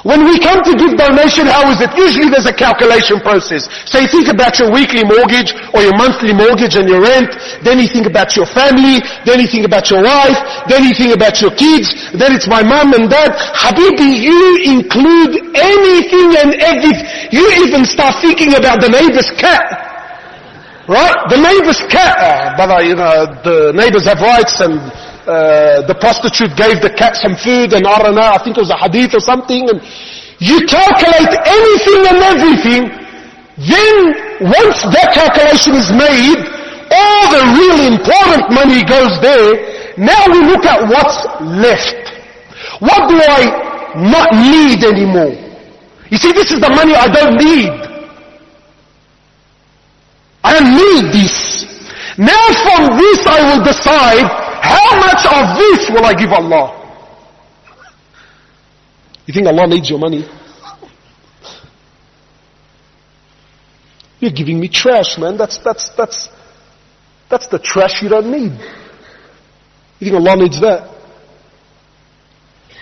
When 0.02 0.26
we 0.26 0.34
come 0.42 0.66
to 0.66 0.74
give 0.74 0.98
donation, 0.98 1.46
how 1.46 1.70
is 1.70 1.78
it? 1.78 1.94
Usually 1.94 2.26
there's 2.26 2.50
a 2.50 2.52
calculation 2.52 3.22
process. 3.22 3.70
So 3.86 4.02
you 4.02 4.10
think 4.10 4.26
about 4.26 4.58
your 4.58 4.74
weekly 4.74 5.06
mortgage 5.06 5.54
or 5.70 5.86
your 5.86 5.94
monthly 5.94 6.34
mortgage 6.34 6.74
and 6.74 6.90
your 6.90 6.98
rent, 6.98 7.30
then 7.62 7.78
you 7.78 7.86
think 7.86 8.10
about 8.10 8.34
your 8.34 8.46
family, 8.50 8.98
then 9.22 9.38
you 9.38 9.46
think 9.46 9.62
about 9.62 9.94
your 9.94 10.02
wife, 10.02 10.42
then 10.66 10.82
you 10.82 10.90
think 10.90 11.14
about 11.14 11.38
your 11.38 11.54
kids, 11.54 11.94
then 12.18 12.34
it's 12.34 12.50
my 12.50 12.66
mom 12.66 12.90
and 12.98 13.06
dad. 13.06 13.30
Habibi, 13.54 14.18
you 14.18 14.74
include 14.74 15.38
anything 15.54 16.34
and 16.34 16.50
everything. 16.58 17.06
You 17.30 17.46
even 17.62 17.86
start 17.86 18.18
thinking 18.18 18.58
about 18.58 18.82
the 18.82 18.90
neighbor's 18.90 19.30
cat. 19.38 19.70
Right? 20.90 21.14
The 21.30 21.38
neighbor's 21.38 21.78
cat. 21.86 22.18
Uh, 22.18 22.56
brother, 22.58 22.82
you 22.82 22.98
know, 22.98 23.30
the 23.46 23.70
neighbors 23.70 24.10
have 24.10 24.18
rights 24.18 24.58
and 24.58 24.82
uh, 25.26 25.86
the 25.86 25.94
prostitute 25.94 26.56
gave 26.56 26.82
the 26.82 26.90
cat 26.90 27.14
some 27.14 27.36
food 27.36 27.72
and 27.72 27.86
I 27.86 27.98
don't 28.02 28.14
know, 28.14 28.26
I 28.26 28.42
think 28.42 28.58
it 28.58 28.62
was 28.62 28.70
a 28.70 28.76
hadith 28.78 29.14
or 29.14 29.20
something 29.20 29.70
and 29.70 29.78
you 30.42 30.66
calculate 30.66 31.30
anything 31.46 32.02
and 32.10 32.18
everything, 32.18 32.82
then 33.62 33.94
once 34.50 34.82
that 34.90 35.14
calculation 35.14 35.78
is 35.78 35.94
made, 35.94 36.38
all 36.90 37.22
the 37.30 37.42
really 37.54 37.86
important 37.94 38.50
money 38.50 38.82
goes 38.82 39.14
there, 39.22 39.94
now 39.94 40.26
we 40.26 40.42
look 40.42 40.66
at 40.66 40.82
what's 40.90 41.22
left. 41.38 42.02
What 42.82 43.06
do 43.06 43.22
I 43.22 43.94
not 43.94 44.34
need 44.34 44.82
anymore? 44.82 45.38
You 46.10 46.18
see, 46.18 46.32
this 46.32 46.50
is 46.50 46.58
the 46.58 46.70
money 46.70 46.94
I 46.94 47.06
don't 47.06 47.38
need. 47.38 47.70
I 50.42 50.58
don't 50.58 50.74
need 50.74 51.14
this. 51.14 51.70
Now 52.18 52.42
from 52.66 52.98
this 52.98 53.22
I 53.26 53.38
will 53.46 53.62
decide 53.64 54.41
how 54.72 54.96
much 54.96 55.22
of 55.28 55.44
this 55.60 55.90
will 55.90 56.04
I 56.04 56.14
give 56.14 56.32
Allah? 56.32 56.78
You 59.26 59.34
think 59.34 59.46
Allah 59.46 59.66
needs 59.66 59.88
your 59.90 59.98
money? 59.98 60.24
You're 64.18 64.32
giving 64.32 64.60
me 64.60 64.68
trash, 64.68 65.18
man. 65.18 65.36
That's, 65.36 65.58
that's, 65.58 65.90
that's, 65.96 66.28
that's 67.28 67.48
the 67.48 67.58
trash 67.58 68.02
you 68.02 68.08
don't 68.08 68.30
need. 68.30 68.52
You 69.98 70.10
think 70.10 70.14
Allah 70.14 70.36
needs 70.36 70.60
that? 70.60 70.88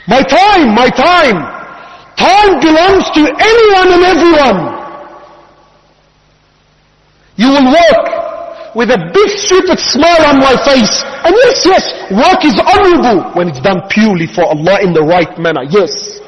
My 0.06 0.22
time, 0.22 0.74
my 0.74 0.88
time. 0.90 1.38
Time 2.16 2.60
belongs 2.60 3.08
to 3.16 3.22
anyone 3.24 3.88
and 3.96 4.04
everyone. 4.04 4.60
You 7.36 7.48
will 7.48 7.72
work 7.72 8.29
with 8.74 8.90
a 8.90 9.00
big 9.12 9.30
stupid 9.38 9.78
smile 9.78 10.22
on 10.26 10.38
my 10.38 10.54
face. 10.62 11.02
And 11.26 11.34
yes, 11.34 11.66
yes, 11.66 11.84
work 12.10 12.44
is 12.44 12.56
honorable 12.58 13.34
when 13.34 13.48
it's 13.48 13.60
done 13.60 13.82
purely 13.90 14.26
for 14.26 14.44
Allah 14.44 14.80
in 14.82 14.92
the 14.92 15.02
right 15.02 15.30
manner. 15.38 15.62
Yes. 15.68 16.20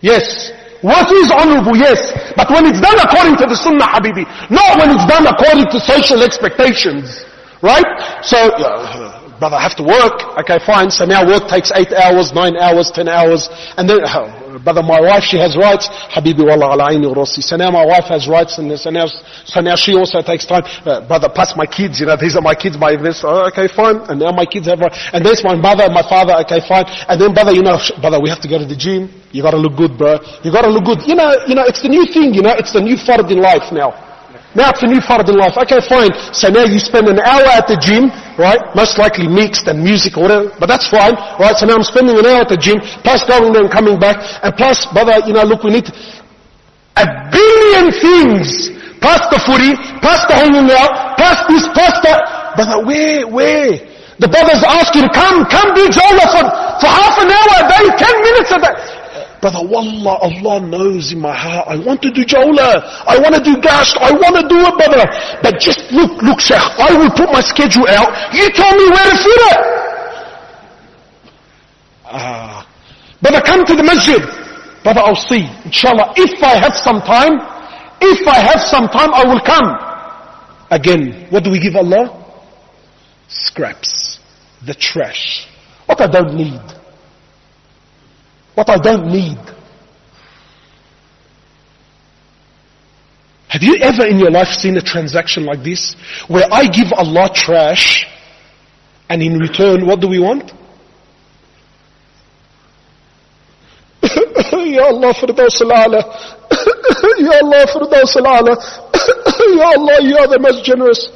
Yes. 0.00 0.52
Work 0.82 1.08
is 1.10 1.32
honorable, 1.32 1.76
yes. 1.76 2.12
But 2.36 2.50
when 2.50 2.66
it's 2.66 2.80
done 2.80 2.98
according 3.00 3.36
to 3.38 3.46
the 3.46 3.56
sunnah, 3.56 3.88
habibi, 3.90 4.28
not 4.50 4.78
when 4.78 4.94
it's 4.94 5.06
done 5.08 5.26
according 5.26 5.66
to 5.72 5.80
social 5.80 6.22
expectations. 6.22 7.24
Right? 7.62 7.86
So, 8.22 8.36
uh, 8.36 9.38
brother, 9.38 9.56
I 9.56 9.62
have 9.62 9.76
to 9.76 9.82
work. 9.82 10.38
Okay, 10.44 10.58
fine. 10.64 10.90
So 10.90 11.06
now 11.06 11.26
work 11.26 11.48
takes 11.48 11.72
eight 11.74 11.92
hours, 11.92 12.32
nine 12.32 12.56
hours, 12.56 12.90
ten 12.90 13.08
hours. 13.08 13.48
And 13.76 13.88
then, 13.88 14.04
uh, 14.04 14.45
Brother, 14.66 14.82
my 14.82 14.98
wife, 14.98 15.22
she 15.22 15.38
has 15.38 15.54
rights. 15.54 15.86
Habibi 16.10 16.42
wallah 16.42 16.74
ala 16.74 17.14
rossi. 17.14 17.38
So 17.40 17.54
now 17.54 17.70
my 17.70 17.86
wife 17.86 18.10
has 18.10 18.26
rights 18.26 18.58
and 18.58 18.66
so 18.74 18.90
now, 18.90 19.06
so 19.46 19.60
now 19.60 19.76
she 19.76 19.94
also 19.94 20.18
takes 20.22 20.44
time. 20.44 20.66
Uh, 20.82 21.06
brother, 21.06 21.30
plus 21.30 21.54
my 21.54 21.66
kids, 21.66 22.00
you 22.00 22.06
know, 22.06 22.18
these 22.18 22.34
are 22.34 22.42
my 22.42 22.56
kids, 22.58 22.76
my 22.76 22.98
this. 22.98 23.22
Oh, 23.22 23.46
okay, 23.46 23.70
fine. 23.70 24.02
And 24.10 24.18
now 24.18 24.32
my 24.32 24.44
kids 24.44 24.66
have 24.66 24.80
rights. 24.80 24.98
And 25.14 25.24
there's 25.24 25.44
my 25.44 25.54
mother, 25.54 25.86
my 25.88 26.02
father, 26.02 26.34
okay, 26.42 26.58
fine. 26.66 26.82
And 27.06 27.14
then 27.14 27.30
brother, 27.32 27.52
you 27.54 27.62
know, 27.62 27.78
brother, 28.02 28.18
we 28.18 28.28
have 28.28 28.42
to 28.42 28.48
go 28.48 28.58
to 28.58 28.66
the 28.66 28.74
gym. 28.74 29.06
You 29.30 29.46
gotta 29.46 29.56
look 29.56 29.76
good, 29.78 29.96
bro. 29.96 30.18
You 30.42 30.50
gotta 30.50 30.66
look 30.66 30.82
good. 30.82 31.06
You 31.06 31.14
know, 31.14 31.30
you 31.46 31.54
know, 31.54 31.62
it's 31.62 31.82
the 31.82 31.88
new 31.88 32.02
thing, 32.10 32.34
you 32.34 32.42
know, 32.42 32.58
it's 32.58 32.72
the 32.74 32.82
new 32.82 32.98
fard 32.98 33.30
in 33.30 33.38
life 33.38 33.70
now. 33.70 34.05
Now 34.56 34.72
it's 34.72 34.80
a 34.80 34.88
new 34.88 35.04
part 35.04 35.20
of 35.20 35.28
the 35.28 35.36
life. 35.36 35.52
Okay, 35.68 35.84
fine. 35.84 36.16
So 36.32 36.48
now 36.48 36.64
you 36.64 36.80
spend 36.80 37.12
an 37.12 37.20
hour 37.20 37.44
at 37.52 37.68
the 37.68 37.76
gym, 37.76 38.08
right? 38.40 38.58
Most 38.72 38.96
likely 38.96 39.28
mixed 39.28 39.68
and 39.68 39.84
music 39.84 40.16
or 40.16 40.24
whatever, 40.24 40.48
but 40.56 40.64
that's 40.64 40.88
fine, 40.88 41.12
right? 41.36 41.52
So 41.60 41.68
now 41.68 41.76
I'm 41.76 41.84
spending 41.84 42.16
an 42.16 42.24
hour 42.24 42.40
at 42.40 42.48
the 42.48 42.56
gym, 42.56 42.80
plus 43.04 43.20
going 43.28 43.52
there 43.52 43.68
and 43.68 43.70
coming 43.70 44.00
back, 44.00 44.16
and 44.40 44.56
plus, 44.56 44.88
brother, 44.96 45.20
you 45.28 45.36
know, 45.36 45.44
look, 45.44 45.60
we 45.60 45.76
need 45.76 45.92
a 46.96 47.04
billion 47.28 47.92
things, 47.92 48.72
plus 49.04 49.20
the 49.28 49.36
footy, 49.44 49.76
plus 50.00 50.24
the 50.24 50.32
hanging 50.32 50.72
out, 50.72 51.20
plus 51.20 51.36
this, 51.52 51.68
plus 51.76 51.92
that. 52.08 52.56
Brother, 52.56 52.80
where, 52.80 53.28
where? 53.28 53.76
The 54.16 54.32
brothers 54.32 54.64
ask 54.64 54.96
you 54.96 55.04
to 55.04 55.12
come, 55.12 55.44
come 55.52 55.76
do 55.76 55.84
Jawla 55.92 56.24
for, 56.32 56.44
for 56.80 56.88
half 56.88 57.20
an 57.20 57.28
hour 57.28 57.52
a 57.60 57.64
day, 57.68 57.84
ten 58.00 58.16
minutes 58.24 58.50
a 58.56 58.58
day. 58.64 58.74
Brother, 59.46 59.62
Wallah, 59.62 60.18
Allah 60.26 60.58
knows 60.58 61.12
in 61.12 61.20
my 61.20 61.30
heart, 61.32 61.68
I 61.68 61.76
want 61.78 62.02
to 62.02 62.10
do 62.10 62.24
jawla, 62.24 62.82
I 63.06 63.16
want 63.22 63.32
to 63.36 63.40
do 63.40 63.54
gasht, 63.62 63.96
I 63.98 64.10
want 64.10 64.34
to 64.34 64.42
do 64.42 64.58
it, 64.58 64.74
brother. 64.74 65.06
But 65.40 65.60
just 65.60 65.86
look, 65.92 66.20
look, 66.20 66.40
Sheikh, 66.40 66.58
I 66.58 66.90
will 66.98 67.14
put 67.14 67.30
my 67.30 67.40
schedule 67.42 67.86
out, 67.86 68.10
you 68.34 68.50
tell 68.50 68.74
me 68.74 68.90
where 68.90 69.06
to 69.06 69.16
fit 69.22 69.40
it. 69.46 69.58
Ah. 72.06 72.66
Brother, 73.22 73.40
come 73.46 73.64
to 73.66 73.76
the 73.76 73.84
masjid. 73.84 74.18
Brother, 74.82 75.02
I'll 75.06 75.14
see, 75.14 75.48
inshallah, 75.64 76.14
if 76.16 76.42
I 76.42 76.58
have 76.58 76.74
some 76.74 77.00
time, 77.02 77.38
if 78.02 78.26
I 78.26 78.40
have 78.40 78.60
some 78.62 78.88
time, 78.88 79.14
I 79.14 79.22
will 79.30 79.40
come. 79.46 79.78
Again, 80.72 81.28
what 81.30 81.44
do 81.44 81.52
we 81.52 81.60
give 81.60 81.76
Allah? 81.76 82.10
Scraps. 83.28 84.18
The 84.66 84.74
trash. 84.74 85.46
What 85.86 86.00
I 86.00 86.08
don't 86.08 86.34
need 86.34 86.75
what 88.56 88.70
I 88.70 88.78
don't 88.78 89.06
need. 89.06 89.38
Have 93.48 93.62
you 93.62 93.76
ever 93.76 94.06
in 94.06 94.18
your 94.18 94.30
life 94.30 94.48
seen 94.48 94.76
a 94.76 94.82
transaction 94.82 95.44
like 95.44 95.62
this? 95.62 95.94
Where 96.26 96.48
I 96.50 96.66
give 96.66 96.92
Allah 96.92 97.30
trash, 97.32 98.06
and 99.08 99.22
in 99.22 99.38
return, 99.38 99.86
what 99.86 100.00
do 100.00 100.08
we 100.08 100.18
want? 100.18 100.50
Ya 104.52 104.84
Allah, 104.84 105.14
Firdaus. 105.14 105.60
Ya 105.60 107.32
Allah, 107.40 107.66
Firdaus. 107.72 108.16
Ya 109.56 109.66
Allah, 109.76 109.98
you 110.02 110.16
are 110.18 110.28
the 110.28 110.38
most 110.40 110.64
generous. 110.64 111.08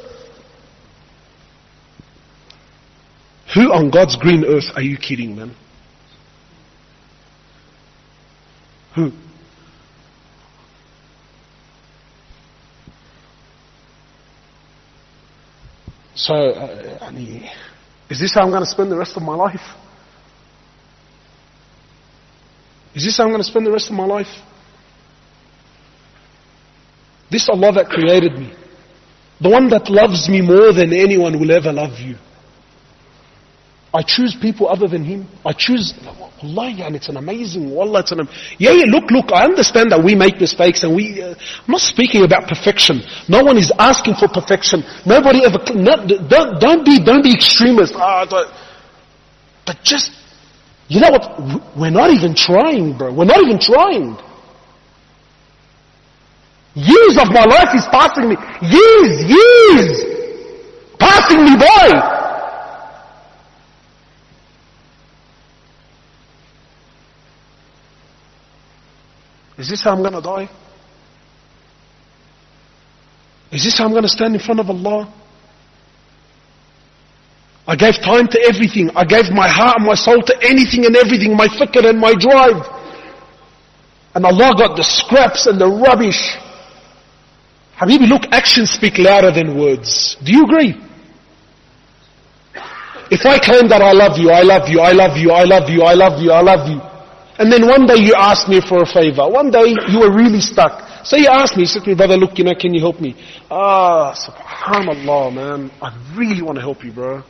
Who 3.55 3.73
on 3.73 3.89
God's 3.89 4.15
green 4.15 4.45
earth 4.45 4.71
are 4.75 4.81
you 4.81 4.97
kidding, 4.97 5.35
man? 5.35 5.49
Who? 5.49 5.55
So, 16.15 16.33
uh, 16.35 17.11
is 18.09 18.19
this 18.19 18.33
how 18.33 18.41
I'm 18.41 18.49
going 18.49 18.63
to 18.63 18.69
spend 18.69 18.91
the 18.91 18.97
rest 18.97 19.15
of 19.17 19.23
my 19.23 19.33
life? 19.33 19.61
Is 22.93 23.05
this 23.05 23.17
how 23.17 23.23
I'm 23.23 23.29
going 23.29 23.41
to 23.41 23.47
spend 23.47 23.65
the 23.65 23.71
rest 23.71 23.89
of 23.89 23.95
my 23.95 24.05
life? 24.05 24.27
This 27.31 27.47
Allah 27.49 27.71
that 27.71 27.87
created 27.87 28.33
me, 28.37 28.53
the 29.39 29.49
one 29.49 29.69
that 29.69 29.89
loves 29.89 30.27
me 30.27 30.41
more 30.41 30.73
than 30.73 30.91
anyone 30.91 31.39
will 31.39 31.51
ever 31.51 31.71
love 31.71 31.97
you. 31.99 32.17
I 33.93 34.03
choose 34.03 34.35
people 34.39 34.69
other 34.69 34.87
than 34.87 35.03
him. 35.03 35.27
I 35.45 35.51
choose, 35.51 35.93
Allah, 36.41 36.73
and 36.79 36.95
it's 36.95 37.09
an 37.09 37.17
amazing, 37.17 37.71
wallah, 37.71 37.99
it's 37.99 38.13
an, 38.13 38.27
yeah, 38.57 38.71
yeah, 38.71 38.85
look, 38.87 39.11
look, 39.11 39.33
I 39.33 39.43
understand 39.43 39.91
that 39.91 40.01
we 40.01 40.15
make 40.15 40.39
mistakes 40.39 40.83
and 40.83 40.95
we, 40.95 41.21
uh, 41.21 41.35
I'm 41.35 41.71
not 41.71 41.81
speaking 41.81 42.23
about 42.23 42.47
perfection. 42.47 43.01
No 43.27 43.43
one 43.43 43.57
is 43.57 43.69
asking 43.77 44.15
for 44.15 44.29
perfection. 44.29 44.83
Nobody 45.05 45.43
ever, 45.43 45.59
no, 45.75 46.07
don't, 46.07 46.59
don't 46.61 46.85
be, 46.85 47.03
don't 47.03 47.21
be 47.21 47.33
extremist. 47.33 47.93
Ah, 47.97 48.25
but 49.65 49.83
just, 49.83 50.11
you 50.87 51.01
know 51.01 51.11
what, 51.11 51.77
we're 51.77 51.89
not 51.89 52.11
even 52.11 52.33
trying, 52.33 52.97
bro. 52.97 53.13
We're 53.13 53.25
not 53.25 53.41
even 53.41 53.59
trying. 53.59 54.17
Years 56.75 57.17
of 57.19 57.27
my 57.27 57.43
life 57.43 57.75
is 57.75 57.85
passing 57.91 58.29
me. 58.29 58.37
Years, 58.61 59.13
years! 59.27 60.03
Passing 60.97 61.43
me 61.43 61.57
by! 61.57 62.20
Is 69.57 69.69
this 69.69 69.81
how 69.83 69.91
I'm 69.91 70.01
going 70.01 70.13
to 70.13 70.21
die? 70.21 70.49
Is 73.51 73.63
this 73.63 73.77
how 73.77 73.85
I'm 73.85 73.91
going 73.91 74.03
to 74.03 74.09
stand 74.09 74.33
in 74.33 74.39
front 74.41 74.59
of 74.59 74.69
Allah? 74.69 75.13
I 77.67 77.75
gave 77.75 77.95
time 78.01 78.27
to 78.27 78.41
everything. 78.47 78.89
I 78.95 79.05
gave 79.05 79.29
my 79.31 79.47
heart 79.47 79.77
and 79.77 79.85
my 79.85 79.95
soul 79.95 80.21
to 80.21 80.43
anything 80.43 80.85
and 80.85 80.95
everything, 80.95 81.35
my 81.35 81.47
fikr 81.47 81.87
and 81.87 81.99
my 81.99 82.13
drive. 82.15 82.65
And 84.15 84.25
Allah 84.25 84.55
got 84.57 84.75
the 84.75 84.83
scraps 84.83 85.45
and 85.47 85.59
the 85.59 85.67
rubbish. 85.67 86.37
Habibi, 87.77 88.07
look, 88.07 88.23
actions 88.31 88.71
speak 88.71 88.97
louder 88.97 89.31
than 89.31 89.57
words. 89.57 90.17
Do 90.23 90.31
you 90.31 90.43
agree? 90.45 90.75
If 93.09 93.25
I 93.25 93.37
claim 93.39 93.67
that 93.69 93.81
I 93.81 93.91
love 93.91 94.17
you, 94.17 94.31
I 94.31 94.41
love 94.41 94.69
you, 94.69 94.79
I 94.79 94.91
love 94.93 95.17
you, 95.17 95.31
I 95.31 95.43
love 95.43 95.69
you, 95.69 95.81
I 95.83 95.93
love 95.93 96.21
you, 96.21 96.31
I 96.31 96.41
love 96.41 96.67
you, 96.69 96.81
and 97.39 97.51
then 97.51 97.67
one 97.67 97.85
day 97.85 97.95
you 97.95 98.13
asked 98.15 98.49
me 98.49 98.61
for 98.61 98.81
a 98.81 98.85
favor. 98.85 99.27
One 99.27 99.51
day 99.51 99.75
you 99.89 99.99
were 99.99 100.13
really 100.13 100.41
stuck. 100.41 101.05
So 101.05 101.17
you 101.17 101.27
asked 101.27 101.55
me, 101.55 101.63
you 101.63 101.67
said 101.67 101.83
to 101.83 101.89
me, 101.89 101.95
brother, 101.95 102.17
look, 102.17 102.37
you 102.37 102.43
know, 102.43 102.53
can 102.53 102.73
you 102.73 102.81
help 102.81 103.01
me? 103.01 103.15
Ah, 103.49 104.13
subhanallah, 104.13 105.33
man. 105.33 105.71
I 105.81 105.89
really 106.15 106.41
want 106.41 106.57
to 106.57 106.61
help 106.61 106.83
you, 106.83 106.91
bro. 106.91 107.23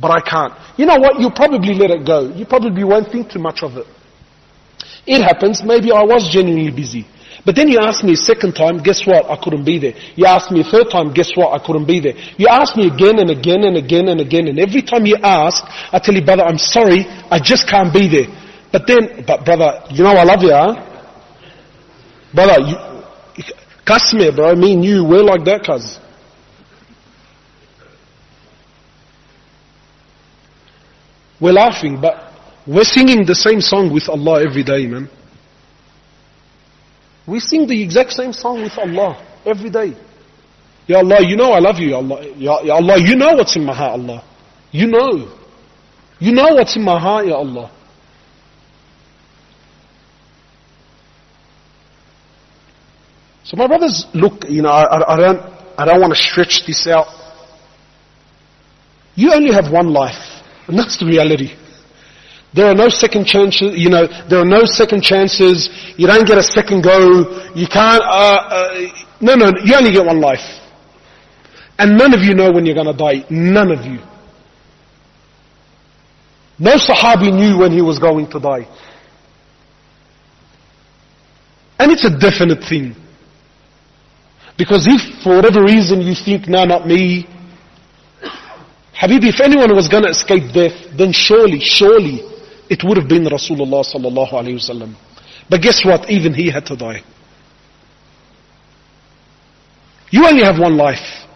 But 0.00 0.10
I 0.10 0.20
can't. 0.20 0.54
You 0.78 0.86
know 0.86 0.96
what? 0.96 1.20
You 1.20 1.30
probably 1.30 1.74
let 1.74 1.90
it 1.90 2.06
go. 2.06 2.32
You 2.32 2.46
probably 2.46 2.84
won't 2.84 3.12
think 3.12 3.30
too 3.30 3.38
much 3.38 3.62
of 3.62 3.76
it. 3.76 3.86
It 5.06 5.20
happens. 5.22 5.62
Maybe 5.62 5.92
I 5.92 6.02
was 6.02 6.30
genuinely 6.30 6.70
busy. 6.70 7.06
But 7.44 7.56
then 7.56 7.68
you 7.68 7.78
asked 7.80 8.04
me 8.04 8.12
a 8.12 8.16
second 8.16 8.54
time, 8.54 8.78
guess 8.78 9.04
what? 9.04 9.28
I 9.28 9.36
couldn't 9.36 9.64
be 9.64 9.78
there. 9.78 9.94
You 10.14 10.26
asked 10.26 10.50
me 10.52 10.60
a 10.60 10.64
third 10.64 10.90
time, 10.90 11.12
guess 11.12 11.32
what? 11.34 11.52
I 11.52 11.64
couldn't 11.64 11.86
be 11.86 11.98
there. 11.98 12.14
You 12.38 12.46
asked 12.46 12.76
me 12.76 12.86
again 12.86 13.18
and 13.18 13.30
again 13.30 13.64
and 13.64 13.76
again 13.76 14.08
and 14.08 14.20
again, 14.20 14.46
and 14.46 14.60
every 14.60 14.82
time 14.82 15.06
you 15.06 15.16
ask, 15.16 15.62
I 15.92 15.98
tell 15.98 16.14
you, 16.14 16.24
brother, 16.24 16.44
I'm 16.44 16.58
sorry, 16.58 17.04
I 17.30 17.40
just 17.40 17.68
can't 17.68 17.92
be 17.92 18.06
there. 18.06 18.41
But 18.72 18.86
then, 18.86 19.24
but 19.26 19.44
brother, 19.44 19.82
you 19.90 20.02
know 20.02 20.10
I 20.10 20.24
love 20.24 20.42
you, 20.42 20.50
huh? 20.50 20.74
Brother, 22.34 22.60
you, 22.62 24.32
bro. 24.32 24.54
Me 24.54 24.72
and 24.72 24.84
you, 24.84 25.04
we're 25.04 25.22
like 25.22 25.44
that, 25.44 25.64
cuz. 25.66 25.98
We're 31.38 31.52
laughing, 31.52 32.00
but 32.00 32.32
we're 32.66 32.84
singing 32.84 33.26
the 33.26 33.34
same 33.34 33.60
song 33.60 33.92
with 33.92 34.08
Allah 34.08 34.42
every 34.46 34.62
day, 34.62 34.86
man. 34.86 35.10
We 37.26 37.40
sing 37.40 37.66
the 37.66 37.82
exact 37.82 38.12
same 38.12 38.32
song 38.32 38.62
with 38.62 38.78
Allah 38.78 39.22
every 39.44 39.68
day. 39.68 39.96
Ya 40.86 40.98
Allah, 40.98 41.18
you 41.20 41.36
know 41.36 41.52
I 41.52 41.58
love 41.58 41.78
you, 41.78 41.90
Ya 41.90 41.96
Allah. 41.96 42.24
Ya 42.36 42.74
Allah, 42.74 42.98
you 42.98 43.16
know 43.16 43.34
what's 43.34 43.56
in 43.56 43.64
my 43.64 43.74
heart, 43.74 44.00
Allah. 44.00 44.24
You 44.70 44.86
know. 44.86 45.30
You 46.18 46.32
know 46.32 46.54
what's 46.54 46.76
in 46.76 46.82
my 46.82 46.98
heart, 46.98 47.26
Ya 47.26 47.34
Allah. 47.34 47.70
So 53.52 53.58
my 53.58 53.66
brothers, 53.66 54.06
look, 54.14 54.48
you 54.48 54.62
know, 54.62 54.70
I, 54.70 55.12
I 55.12 55.16
don't, 55.18 55.40
I 55.76 55.84
don't 55.84 56.00
want 56.00 56.14
to 56.14 56.18
stretch 56.18 56.64
this 56.66 56.86
out. 56.86 57.06
You 59.14 59.34
only 59.34 59.52
have 59.52 59.70
one 59.70 59.92
life, 59.92 60.42
and 60.68 60.78
that's 60.78 60.96
the 60.96 61.04
reality. 61.04 61.54
There 62.54 62.64
are 62.64 62.74
no 62.74 62.88
second 62.88 63.26
chances, 63.26 63.76
you 63.76 63.90
know, 63.90 64.06
there 64.30 64.38
are 64.38 64.46
no 64.46 64.64
second 64.64 65.02
chances, 65.02 65.68
you 65.98 66.06
don't 66.06 66.26
get 66.26 66.38
a 66.38 66.42
second 66.42 66.80
go, 66.80 67.52
you 67.54 67.66
can't, 67.66 68.00
uh, 68.02 68.40
uh, 68.56 68.86
no, 69.20 69.34
no, 69.34 69.52
you 69.62 69.74
only 69.74 69.92
get 69.92 70.06
one 70.06 70.22
life. 70.22 70.48
And 71.78 71.98
none 71.98 72.14
of 72.14 72.20
you 72.20 72.34
know 72.34 72.50
when 72.52 72.64
you're 72.64 72.74
gonna 72.74 72.96
die, 72.96 73.26
none 73.28 73.70
of 73.70 73.84
you. 73.84 73.98
No 76.58 76.76
Sahabi 76.76 77.30
knew 77.30 77.58
when 77.58 77.72
he 77.72 77.82
was 77.82 77.98
going 77.98 78.30
to 78.30 78.40
die. 78.40 78.66
And 81.78 81.92
it's 81.92 82.06
a 82.06 82.18
definite 82.18 82.64
thing. 82.66 82.96
Because 84.58 84.86
if 84.86 85.22
for 85.22 85.36
whatever 85.36 85.62
reason 85.62 86.02
you 86.02 86.14
think, 86.14 86.48
no, 86.48 86.64
not 86.64 86.86
me, 86.86 87.26
Habibi, 89.02 89.30
if 89.30 89.40
anyone 89.40 89.74
was 89.74 89.88
going 89.88 90.04
to 90.04 90.10
escape 90.10 90.52
death, 90.52 90.96
then 90.96 91.12
surely, 91.12 91.58
surely 91.60 92.20
it 92.70 92.84
would 92.84 92.96
have 92.96 93.08
been 93.08 93.24
Rasulullah 93.24 93.82
sallallahu 93.82 94.32
alayhi 94.32 94.60
wasallam. 94.62 94.94
But 95.50 95.60
guess 95.60 95.84
what? 95.84 96.08
Even 96.08 96.34
he 96.34 96.50
had 96.50 96.66
to 96.66 96.76
die. 96.76 97.02
You 100.10 100.26
only 100.26 100.44
have 100.44 100.58
one 100.58 100.76
life. 100.76 101.26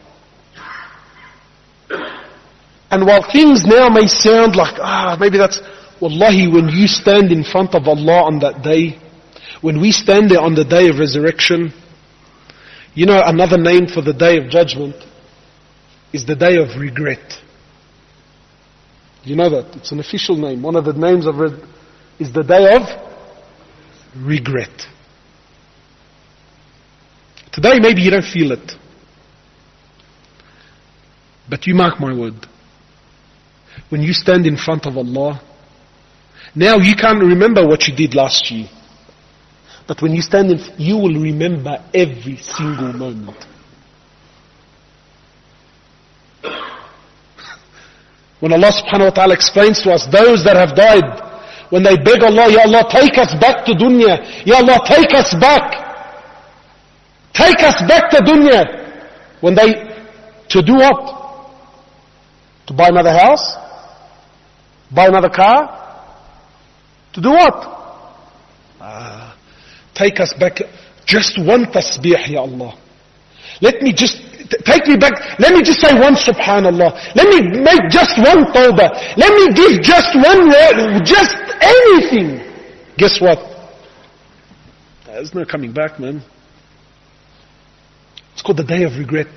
And 2.90 3.04
while 3.04 3.26
things 3.32 3.64
now 3.64 3.88
may 3.88 4.06
sound 4.06 4.54
like, 4.54 4.78
ah, 4.78 5.16
maybe 5.18 5.38
that's, 5.38 5.60
wallahi, 6.00 6.46
when 6.46 6.68
you 6.68 6.86
stand 6.86 7.32
in 7.32 7.42
front 7.42 7.74
of 7.74 7.88
Allah 7.88 8.24
on 8.24 8.38
that 8.40 8.62
day, 8.62 8.98
when 9.60 9.80
we 9.80 9.90
stand 9.90 10.30
there 10.30 10.40
on 10.40 10.54
the 10.54 10.64
day 10.64 10.88
of 10.88 10.98
resurrection, 10.98 11.72
you 12.96 13.04
know, 13.04 13.20
another 13.22 13.58
name 13.58 13.86
for 13.88 14.00
the 14.00 14.14
day 14.14 14.38
of 14.38 14.48
judgment 14.48 14.96
is 16.14 16.24
the 16.24 16.34
day 16.34 16.56
of 16.56 16.80
regret. 16.80 17.34
You 19.22 19.36
know 19.36 19.50
that? 19.50 19.76
It's 19.76 19.92
an 19.92 20.00
official 20.00 20.34
name. 20.34 20.62
One 20.62 20.76
of 20.76 20.86
the 20.86 20.94
names 20.94 21.26
of 21.26 21.38
it 21.40 21.62
is 22.18 22.32
the 22.32 22.42
day 22.42 22.74
of 22.74 22.82
regret. 24.16 24.70
Today 27.52 27.78
maybe 27.80 28.00
you 28.00 28.10
don't 28.10 28.24
feel 28.24 28.52
it. 28.52 28.72
But 31.50 31.66
you 31.66 31.74
mark 31.74 32.00
my 32.00 32.16
word. 32.18 32.46
When 33.90 34.00
you 34.00 34.14
stand 34.14 34.46
in 34.46 34.56
front 34.56 34.86
of 34.86 34.96
Allah, 34.96 35.42
now 36.54 36.78
you 36.78 36.94
can't 36.96 37.20
remember 37.20 37.66
what 37.66 37.86
you 37.86 37.94
did 37.94 38.14
last 38.14 38.50
year. 38.50 38.70
But 39.86 40.02
when 40.02 40.14
you 40.14 40.22
stand 40.22 40.50
in, 40.50 40.58
you 40.78 40.96
will 40.96 41.14
remember 41.14 41.82
every 41.94 42.38
single 42.38 42.92
moment. 42.92 43.36
When 48.40 48.52
Allah 48.52 48.72
subhanahu 48.72 49.10
wa 49.10 49.10
ta'ala 49.10 49.34
explains 49.34 49.80
to 49.82 49.92
us, 49.92 50.06
those 50.06 50.44
that 50.44 50.56
have 50.56 50.76
died, 50.76 51.06
when 51.70 51.82
they 51.82 51.96
beg 51.96 52.22
Allah, 52.22 52.50
Ya 52.50 52.62
Allah, 52.66 52.84
take 52.90 53.16
us 53.16 53.34
back 53.40 53.64
to 53.66 53.72
dunya. 53.72 54.46
Ya 54.46 54.56
Allah, 54.56 54.80
take 54.86 55.14
us 55.14 55.34
back. 55.40 55.86
Take 57.32 57.60
us 57.62 57.80
back 57.88 58.10
to 58.10 58.18
dunya. 58.18 59.40
When 59.40 59.54
they, 59.54 59.72
to 60.50 60.62
do 60.62 60.74
what? 60.74 61.14
To 62.66 62.74
buy 62.74 62.88
another 62.88 63.12
house? 63.12 63.54
Buy 64.94 65.06
another 65.06 65.30
car? 65.30 65.70
To 67.14 67.20
do 67.20 67.30
what? 67.30 67.75
Take 69.96 70.20
us 70.20 70.34
back. 70.34 70.60
Just 71.06 71.38
one 71.40 71.64
tasbih, 71.66 72.28
Ya 72.28 72.40
Allah. 72.40 72.76
Let 73.62 73.80
me 73.80 73.92
just, 73.92 74.20
take 74.64 74.86
me 74.86 74.96
back. 74.96 75.38
Let 75.38 75.54
me 75.54 75.62
just 75.62 75.80
say 75.80 75.98
one 75.98 76.14
subhanallah. 76.14 77.16
Let 77.16 77.26
me 77.32 77.62
make 77.64 77.88
just 77.88 78.18
one 78.18 78.44
tawbah. 78.52 79.16
Let 79.16 79.32
me 79.32 79.54
give 79.56 79.80
just 79.80 80.12
one 80.14 80.52
word, 80.52 81.04
just 81.04 81.34
anything. 81.60 82.44
Guess 82.98 83.20
what? 83.20 83.38
there's 85.06 85.34
no 85.34 85.46
coming 85.46 85.72
back, 85.72 85.98
man. 85.98 86.22
It's 88.34 88.42
called 88.42 88.58
the 88.58 88.64
day 88.64 88.82
of 88.82 88.98
regret. 88.98 89.32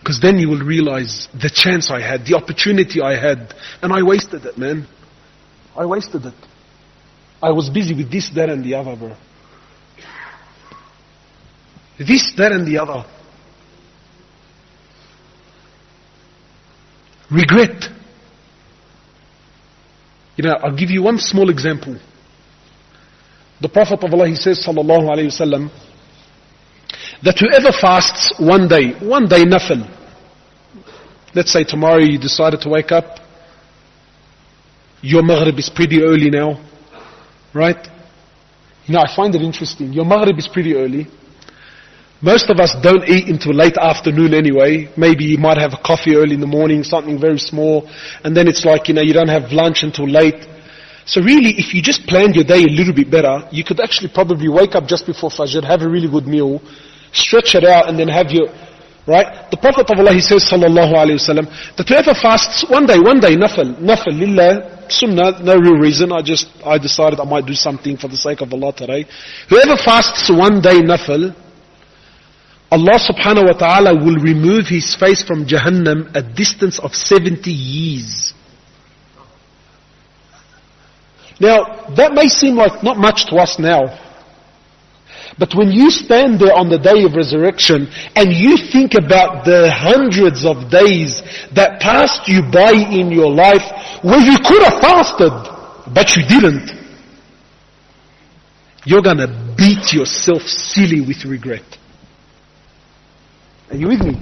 Because 0.00 0.18
then 0.20 0.38
you 0.38 0.48
will 0.48 0.64
realize 0.64 1.28
the 1.32 1.48
chance 1.48 1.88
I 1.88 2.00
had, 2.00 2.26
the 2.26 2.34
opportunity 2.34 3.00
I 3.00 3.14
had, 3.14 3.54
and 3.80 3.92
I 3.92 4.02
wasted 4.02 4.44
it, 4.44 4.58
man. 4.58 4.88
I 5.76 5.86
wasted 5.86 6.26
it. 6.26 6.34
I 7.42 7.50
was 7.50 7.68
busy 7.68 7.92
with 7.94 8.10
this, 8.10 8.30
that, 8.36 8.48
and 8.48 8.64
the 8.64 8.74
other, 8.74 8.94
bro. 8.94 9.16
This, 11.98 12.32
that, 12.36 12.52
and 12.52 12.66
the 12.66 12.78
other. 12.78 13.04
Regret. 17.30 17.84
You 20.36 20.44
know, 20.44 20.52
I'll 20.62 20.76
give 20.76 20.90
you 20.90 21.02
one 21.02 21.18
small 21.18 21.50
example. 21.50 21.98
The 23.60 23.68
Prophet 23.68 24.02
of 24.04 24.12
Allah, 24.12 24.28
he 24.28 24.36
says, 24.36 24.64
sallallahu 24.64 25.10
alayhi 25.10 25.26
wasallam, 25.26 25.70
that 27.22 27.38
whoever 27.38 27.72
fasts 27.72 28.34
one 28.38 28.68
day, 28.68 28.92
one 29.00 29.28
day 29.28 29.44
nafil, 29.44 29.88
let's 31.34 31.52
say 31.52 31.64
tomorrow 31.64 32.00
you 32.00 32.18
decided 32.18 32.60
to 32.60 32.68
wake 32.68 32.92
up, 32.92 33.18
your 35.00 35.22
maghrib 35.22 35.58
is 35.58 35.68
pretty 35.68 36.02
early 36.02 36.30
now, 36.30 36.60
right? 37.54 37.88
You 38.86 38.94
know, 38.94 39.00
I 39.00 39.14
find 39.14 39.34
it 39.34 39.42
interesting. 39.42 39.92
Your 39.92 40.04
maghrib 40.04 40.38
is 40.38 40.48
pretty 40.48 40.74
early. 40.74 41.06
Most 42.20 42.50
of 42.50 42.60
us 42.60 42.74
don't 42.82 43.08
eat 43.08 43.26
until 43.28 43.52
late 43.52 43.76
afternoon 43.76 44.32
anyway. 44.32 44.88
Maybe 44.96 45.24
you 45.24 45.38
might 45.38 45.58
have 45.58 45.72
a 45.74 45.82
coffee 45.82 46.14
early 46.14 46.34
in 46.34 46.40
the 46.40 46.46
morning, 46.46 46.84
something 46.84 47.20
very 47.20 47.38
small, 47.38 47.90
and 48.22 48.36
then 48.36 48.46
it's 48.46 48.64
like, 48.64 48.86
you 48.86 48.94
know, 48.94 49.02
you 49.02 49.12
don't 49.12 49.28
have 49.28 49.50
lunch 49.50 49.82
until 49.82 50.08
late. 50.08 50.46
So 51.04 51.20
really, 51.20 51.58
if 51.58 51.74
you 51.74 51.82
just 51.82 52.06
planned 52.06 52.36
your 52.36 52.44
day 52.44 52.62
a 52.62 52.70
little 52.70 52.94
bit 52.94 53.10
better, 53.10 53.48
you 53.50 53.64
could 53.64 53.80
actually 53.80 54.10
probably 54.14 54.48
wake 54.48 54.76
up 54.76 54.86
just 54.86 55.04
before 55.04 55.30
Fajr, 55.30 55.64
have 55.64 55.82
a 55.82 55.88
really 55.88 56.08
good 56.08 56.28
meal, 56.28 56.62
stretch 57.12 57.56
it 57.56 57.64
out, 57.64 57.88
and 57.88 57.98
then 57.98 58.06
have 58.06 58.30
your, 58.30 58.46
right? 59.04 59.50
The 59.50 59.56
Prophet 59.56 59.90
of 59.90 59.98
Allah, 59.98 60.14
he 60.14 60.20
says, 60.20 60.44
sallallahu 60.44 60.94
alayhi 60.94 61.18
wasallam, 61.18 61.50
that 61.76 61.88
whoever 61.88 62.14
fasts 62.14 62.64
one 62.70 62.86
day, 62.86 63.00
one 63.00 63.18
day, 63.18 63.34
nafil, 63.34 63.74
nafil, 63.82 64.14
lillah, 64.14 64.71
sunnah, 64.92 65.42
no 65.42 65.56
real 65.56 65.78
reason, 65.78 66.12
I 66.12 66.22
just, 66.22 66.48
I 66.64 66.78
decided 66.78 67.18
I 67.20 67.24
might 67.24 67.46
do 67.46 67.54
something 67.54 67.96
for 67.96 68.08
the 68.08 68.16
sake 68.16 68.40
of 68.40 68.52
Allah 68.52 68.72
today. 68.72 69.06
Whoever 69.48 69.76
fasts 69.76 70.30
one 70.30 70.60
day, 70.60 70.80
nafil, 70.80 71.34
Allah 72.70 72.98
subhanahu 72.98 73.52
wa 73.52 73.58
ta'ala 73.58 73.92
will 73.94 74.16
remove 74.16 74.66
his 74.66 74.94
face 74.94 75.22
from 75.22 75.46
Jahannam 75.46 76.14
a 76.14 76.22
distance 76.22 76.78
of 76.78 76.94
70 76.94 77.50
years. 77.50 78.32
Now, 81.38 81.90
that 81.96 82.14
may 82.14 82.28
seem 82.28 82.54
like 82.54 82.82
not 82.82 82.96
much 82.96 83.26
to 83.26 83.36
us 83.36 83.58
now. 83.58 83.98
But 85.38 85.54
when 85.54 85.70
you 85.72 85.90
stand 85.90 86.40
there 86.40 86.54
on 86.54 86.68
the 86.68 86.78
day 86.78 87.04
of 87.04 87.14
resurrection 87.14 87.88
and 88.14 88.32
you 88.32 88.56
think 88.56 88.94
about 88.94 89.44
the 89.44 89.70
hundreds 89.72 90.44
of 90.44 90.70
days 90.70 91.22
that 91.54 91.80
passed 91.80 92.28
you 92.28 92.42
by 92.52 92.72
in 92.72 93.10
your 93.10 93.30
life 93.30 93.64
where 94.02 94.20
you 94.20 94.36
could 94.44 94.62
have 94.62 94.80
fasted, 94.80 95.32
but 95.94 96.16
you 96.16 96.22
didn't, 96.28 96.70
you're 98.84 99.02
gonna 99.02 99.54
beat 99.56 99.92
yourself 99.92 100.42
silly 100.42 101.00
with 101.00 101.24
regret. 101.24 101.64
Are 103.70 103.76
you 103.76 103.88
with 103.88 104.00
me? 104.00 104.20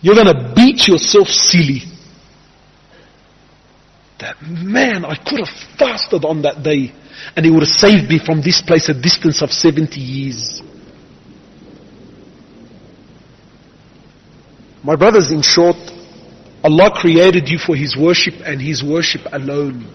You're 0.00 0.16
gonna 0.16 0.52
beat 0.54 0.86
yourself 0.86 1.28
silly 1.28 1.82
that, 4.18 4.36
man, 4.42 5.04
I 5.04 5.16
could 5.16 5.38
have 5.40 5.54
fasted 5.78 6.24
on 6.24 6.42
that 6.42 6.62
day 6.62 6.92
and 7.36 7.46
it 7.46 7.50
would 7.50 7.62
have 7.62 7.76
saved 7.76 8.08
me 8.08 8.18
from 8.18 8.40
this 8.40 8.62
place 8.62 8.88
a 8.88 8.94
distance 8.94 9.42
of 9.42 9.52
70 9.52 10.00
years. 10.00 10.62
My 14.82 14.96
brothers, 14.96 15.30
in 15.30 15.42
short, 15.42 15.76
Allah 16.64 16.90
created 16.94 17.48
you 17.48 17.58
for 17.58 17.76
His 17.76 17.96
worship 17.96 18.34
and 18.44 18.60
His 18.60 18.82
worship 18.82 19.22
alone. 19.32 19.86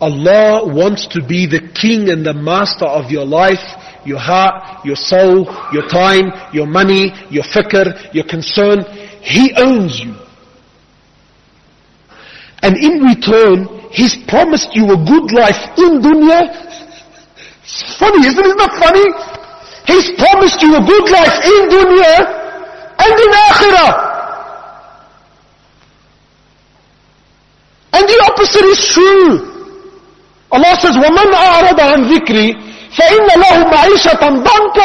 Allah 0.00 0.66
wants 0.66 1.06
to 1.08 1.24
be 1.24 1.46
the 1.46 1.60
king 1.74 2.08
and 2.08 2.24
the 2.24 2.34
master 2.34 2.86
of 2.86 3.10
your 3.10 3.24
life, 3.24 3.62
your 4.04 4.18
heart, 4.18 4.84
your 4.84 4.96
soul, 4.96 5.44
your 5.72 5.88
time, 5.88 6.30
your 6.52 6.66
money, 6.66 7.12
your 7.30 7.44
fikr, 7.44 8.14
your 8.14 8.24
concern. 8.24 8.84
He 9.22 9.52
owns 9.56 10.00
you. 10.00 10.14
And 12.67 12.77
in 12.77 13.03
return, 13.03 13.67
He's 13.91 14.17
promised 14.27 14.73
you 14.73 14.89
a 14.89 14.97
good 14.97 15.31
life 15.31 15.61
in 15.77 16.01
dunya. 16.01 16.49
It's 17.61 17.95
funny, 17.99 18.25
isn't 18.25 18.45
it? 18.45 18.57
Not 18.57 18.73
funny? 18.81 19.07
He's 19.85 20.09
promised 20.17 20.61
you 20.61 20.75
a 20.75 20.81
good 20.81 21.07
life 21.11 21.37
in 21.45 21.61
dunya 21.69 22.15
and 22.97 23.13
in 23.13 23.31
akhirah. 23.31 23.91
And 27.93 28.03
the 28.09 28.19
opposite 28.25 28.65
is 28.65 28.81
true. 28.89 29.31
Allah 30.51 30.73
says, 30.81 30.97
وَمَنْ 30.97 31.29
أَعْرَضَ 31.33 31.79
عَنْ 31.79 32.01
ذِكْرِي 32.09 32.49
فَإِنَّ 32.97 33.27
لَهُ 33.41 33.57
مَعِيشَةً 33.69 34.21
ضَنْكَ 34.21 34.79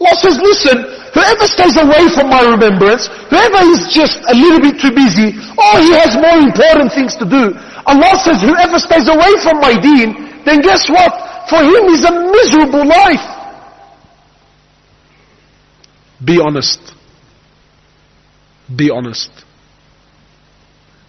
Allah 0.00 0.14
says, 0.20 0.36
listen, 0.40 0.84
Whoever 1.13 1.45
stays 1.47 1.75
away 1.75 2.07
from 2.15 2.29
my 2.29 2.41
remembrance, 2.41 3.07
whoever 3.29 3.61
is 3.67 3.91
just 3.91 4.19
a 4.31 4.35
little 4.35 4.63
bit 4.63 4.79
too 4.79 4.95
busy, 4.95 5.35
or 5.59 5.73
he 5.83 5.91
has 5.99 6.15
more 6.15 6.39
important 6.39 6.93
things 6.93 7.15
to 7.19 7.25
do, 7.27 7.51
Allah 7.85 8.15
says, 8.23 8.39
whoever 8.39 8.79
stays 8.79 9.07
away 9.07 9.33
from 9.43 9.59
my 9.59 9.75
deen, 9.75 10.43
then 10.45 10.61
guess 10.61 10.87
what? 10.87 11.11
For 11.49 11.59
him 11.59 11.91
is 11.91 12.05
a 12.05 12.11
miserable 12.11 12.87
life. 12.87 13.27
Be 16.23 16.39
honest. 16.39 16.79
Be 18.73 18.89
honest. 18.89 19.31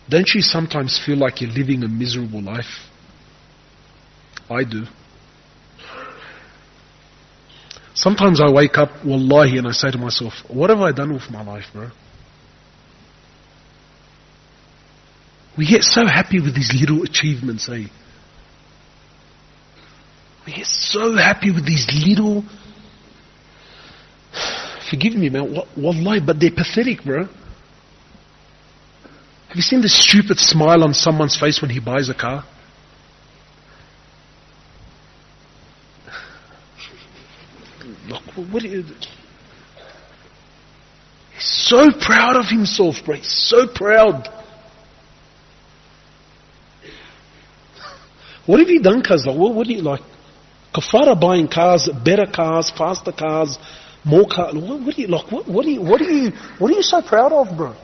Don't 0.09 0.28
you 0.34 0.42
sometimes 0.42 0.98
feel 1.05 1.16
like 1.16 1.40
you're 1.40 1.50
living 1.50 1.84
a 1.84 1.88
miserable 1.88 2.42
life? 2.42 2.88
I 4.50 4.64
do. 4.64 4.84
Sometimes 8.03 8.40
I 8.40 8.50
wake 8.50 8.78
up, 8.78 8.90
wallahi, 9.07 9.59
and 9.59 9.68
I 9.68 9.70
say 9.70 9.92
to 9.92 9.96
myself, 9.96 10.32
what 10.48 10.70
have 10.70 10.80
I 10.80 10.90
done 10.90 11.12
with 11.12 11.30
my 11.30 11.44
life, 11.44 11.66
bro? 11.72 11.88
We 15.57 15.68
get 15.68 15.84
so 15.84 16.05
happy 16.05 16.40
with 16.40 16.53
these 16.53 16.74
little 16.74 17.05
achievements, 17.05 17.68
eh? 17.68 17.84
We 20.44 20.53
get 20.53 20.66
so 20.66 21.14
happy 21.14 21.53
with 21.53 21.64
these 21.64 21.86
little. 22.05 22.42
Forgive 24.90 25.14
me, 25.14 25.28
man. 25.28 25.57
Wallahi, 25.76 26.22
but 26.26 26.40
they're 26.40 26.50
pathetic, 26.50 27.05
bro. 27.05 27.26
Have 29.46 29.55
you 29.55 29.62
seen 29.62 29.80
the 29.80 29.88
stupid 29.88 30.40
smile 30.40 30.82
on 30.82 30.92
someone's 30.92 31.38
face 31.38 31.62
when 31.62 31.70
he 31.70 31.78
buys 31.78 32.09
a 32.09 32.14
car? 32.14 32.44
Look 38.09 38.22
what, 38.50 38.62
he's 38.62 38.84
so 41.38 41.90
proud 42.00 42.36
of 42.36 42.46
himself, 42.48 42.96
bro. 43.05 43.16
He's 43.16 43.28
so 43.28 43.66
proud. 43.66 44.28
What 48.46 48.59
have 48.59 48.68
you 48.68 48.82
done, 48.82 49.03
Kazla? 49.03 49.36
What, 49.36 49.55
what 49.55 49.66
do 49.66 49.72
you 49.72 49.82
like? 49.82 50.00
Kafara 50.74 51.20
buying 51.20 51.48
cars, 51.48 51.88
better 52.05 52.26
cars, 52.26 52.70
faster 52.70 53.12
cars, 53.12 53.59
more 54.05 54.26
cars. 54.26 54.55
What, 54.55 54.80
what 54.80 54.96
do 54.96 55.03
you 55.03 55.09
like? 55.09 55.30
What, 55.30 55.48
what, 55.48 55.66
you, 55.66 55.80
what 55.80 56.00
are 56.00 56.11
you, 56.11 56.32
what 56.59 56.70
are 56.70 56.74
you 56.74 56.82
so 56.82 57.03
proud 57.03 57.32
of, 57.32 57.57
bro? 57.57 57.74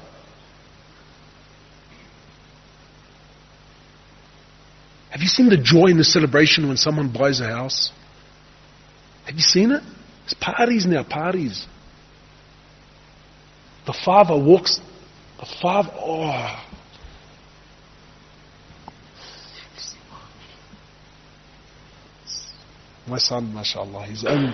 Have 5.10 5.20
you 5.20 5.28
seen 5.28 5.48
the 5.48 5.56
joy 5.56 5.86
in 5.86 5.96
the 5.96 6.04
celebration 6.04 6.68
when 6.68 6.76
someone 6.76 7.12
buys 7.12 7.40
a 7.40 7.46
house? 7.46 7.90
Have 9.26 9.34
you 9.34 9.42
seen 9.42 9.72
it? 9.72 9.82
It's 10.28 10.34
parties 10.34 10.84
now, 10.84 11.04
parties. 11.04 11.66
The 13.86 13.94
father 13.94 14.36
walks, 14.36 14.78
the 15.40 15.46
father, 15.62 15.88
oh. 15.94 16.64
My 23.06 23.16
son, 23.16 23.54
mashallah, 23.54 24.04
he's 24.04 24.26
only, 24.26 24.52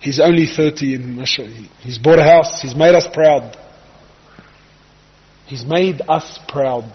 he's 0.00 0.18
only 0.18 0.46
30 0.46 0.94
and 0.94 1.16
mashallah, 1.16 1.68
he's 1.80 1.98
bought 1.98 2.18
a 2.18 2.24
house, 2.24 2.62
he's 2.62 2.74
made 2.74 2.94
us 2.94 3.06
proud. 3.12 3.54
He's 5.44 5.66
made 5.66 6.00
us 6.08 6.38
proud. 6.48 6.90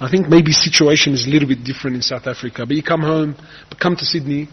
I 0.00 0.10
think 0.10 0.28
maybe 0.28 0.50
situation 0.52 1.12
is 1.12 1.26
a 1.26 1.30
little 1.30 1.46
bit 1.46 1.62
different 1.62 1.96
in 1.96 2.02
South 2.02 2.26
Africa. 2.26 2.64
But 2.64 2.74
you 2.74 2.82
come 2.82 3.02
home, 3.02 3.36
but 3.68 3.78
come 3.78 3.96
to 3.96 4.04
Sydney. 4.04 4.48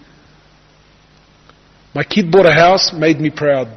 My 1.96 2.04
kid 2.04 2.30
bought 2.30 2.46
a 2.46 2.54
house, 2.54 2.92
made 2.94 3.22
me 3.22 3.30
proud. 3.30 3.70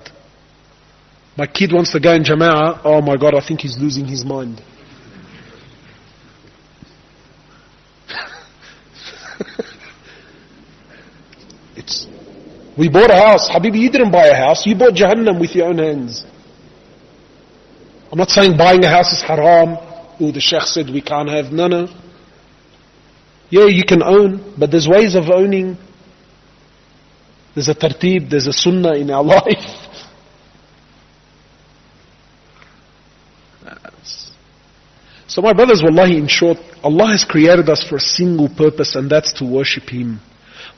My 1.37 1.47
kid 1.47 1.73
wants 1.73 1.93
to 1.93 2.01
go 2.01 2.13
in 2.13 2.25
Jama'ah. 2.25 2.81
Oh 2.85 3.01
my 3.01 3.17
God, 3.17 3.37
I 3.37 3.47
think 3.47 3.61
he's 3.61 3.79
losing 3.79 4.05
his 4.05 4.25
mind. 4.25 4.61
it's, 11.77 12.09
we 12.77 12.89
bought 12.89 13.11
a 13.11 13.17
house. 13.17 13.49
Habibi, 13.49 13.79
you 13.79 13.91
didn't 13.91 14.11
buy 14.11 14.27
a 14.27 14.35
house. 14.35 14.67
You 14.67 14.75
bought 14.75 14.95
Jahannam 14.95 15.39
with 15.41 15.55
your 15.55 15.69
own 15.69 15.79
hands. 15.79 16.25
I'm 18.11 18.19
not 18.19 18.31
saying 18.31 18.57
buying 18.59 18.83
a 18.85 18.91
house 18.91 19.13
is 19.13 19.23
haram. 19.23 19.79
Oh, 20.21 20.31
the 20.31 20.41
Sheikh 20.41 20.63
said 20.63 20.91
we 20.91 21.01
can't 21.01 21.29
have. 21.29 21.51
No, 21.51 21.67
no. 21.67 21.89
Yeah, 23.49 23.67
you 23.67 23.85
can 23.85 24.03
own, 24.03 24.55
but 24.59 24.71
there's 24.71 24.87
ways 24.87 25.15
of 25.17 25.31
owning. 25.31 25.77
There's 27.55 27.69
a 27.69 27.75
tartib, 27.75 28.31
there's 28.31 28.47
a 28.47 28.53
sunnah 28.53 28.95
in 28.95 29.11
our 29.11 29.25
life. 29.37 29.91
So 35.27 35.41
my 35.43 35.53
brothers, 35.53 35.81
wallahi, 35.81 36.17
in 36.17 36.27
short, 36.27 36.59
Allah 36.83 37.13
has 37.13 37.25
created 37.25 37.69
us 37.69 37.85
for 37.89 37.97
a 37.97 38.01
single 38.01 38.49
purpose 38.49 38.97
and 38.97 39.09
that's 39.09 39.33
to 39.35 39.45
worship 39.45 39.89
Him. 39.89 40.21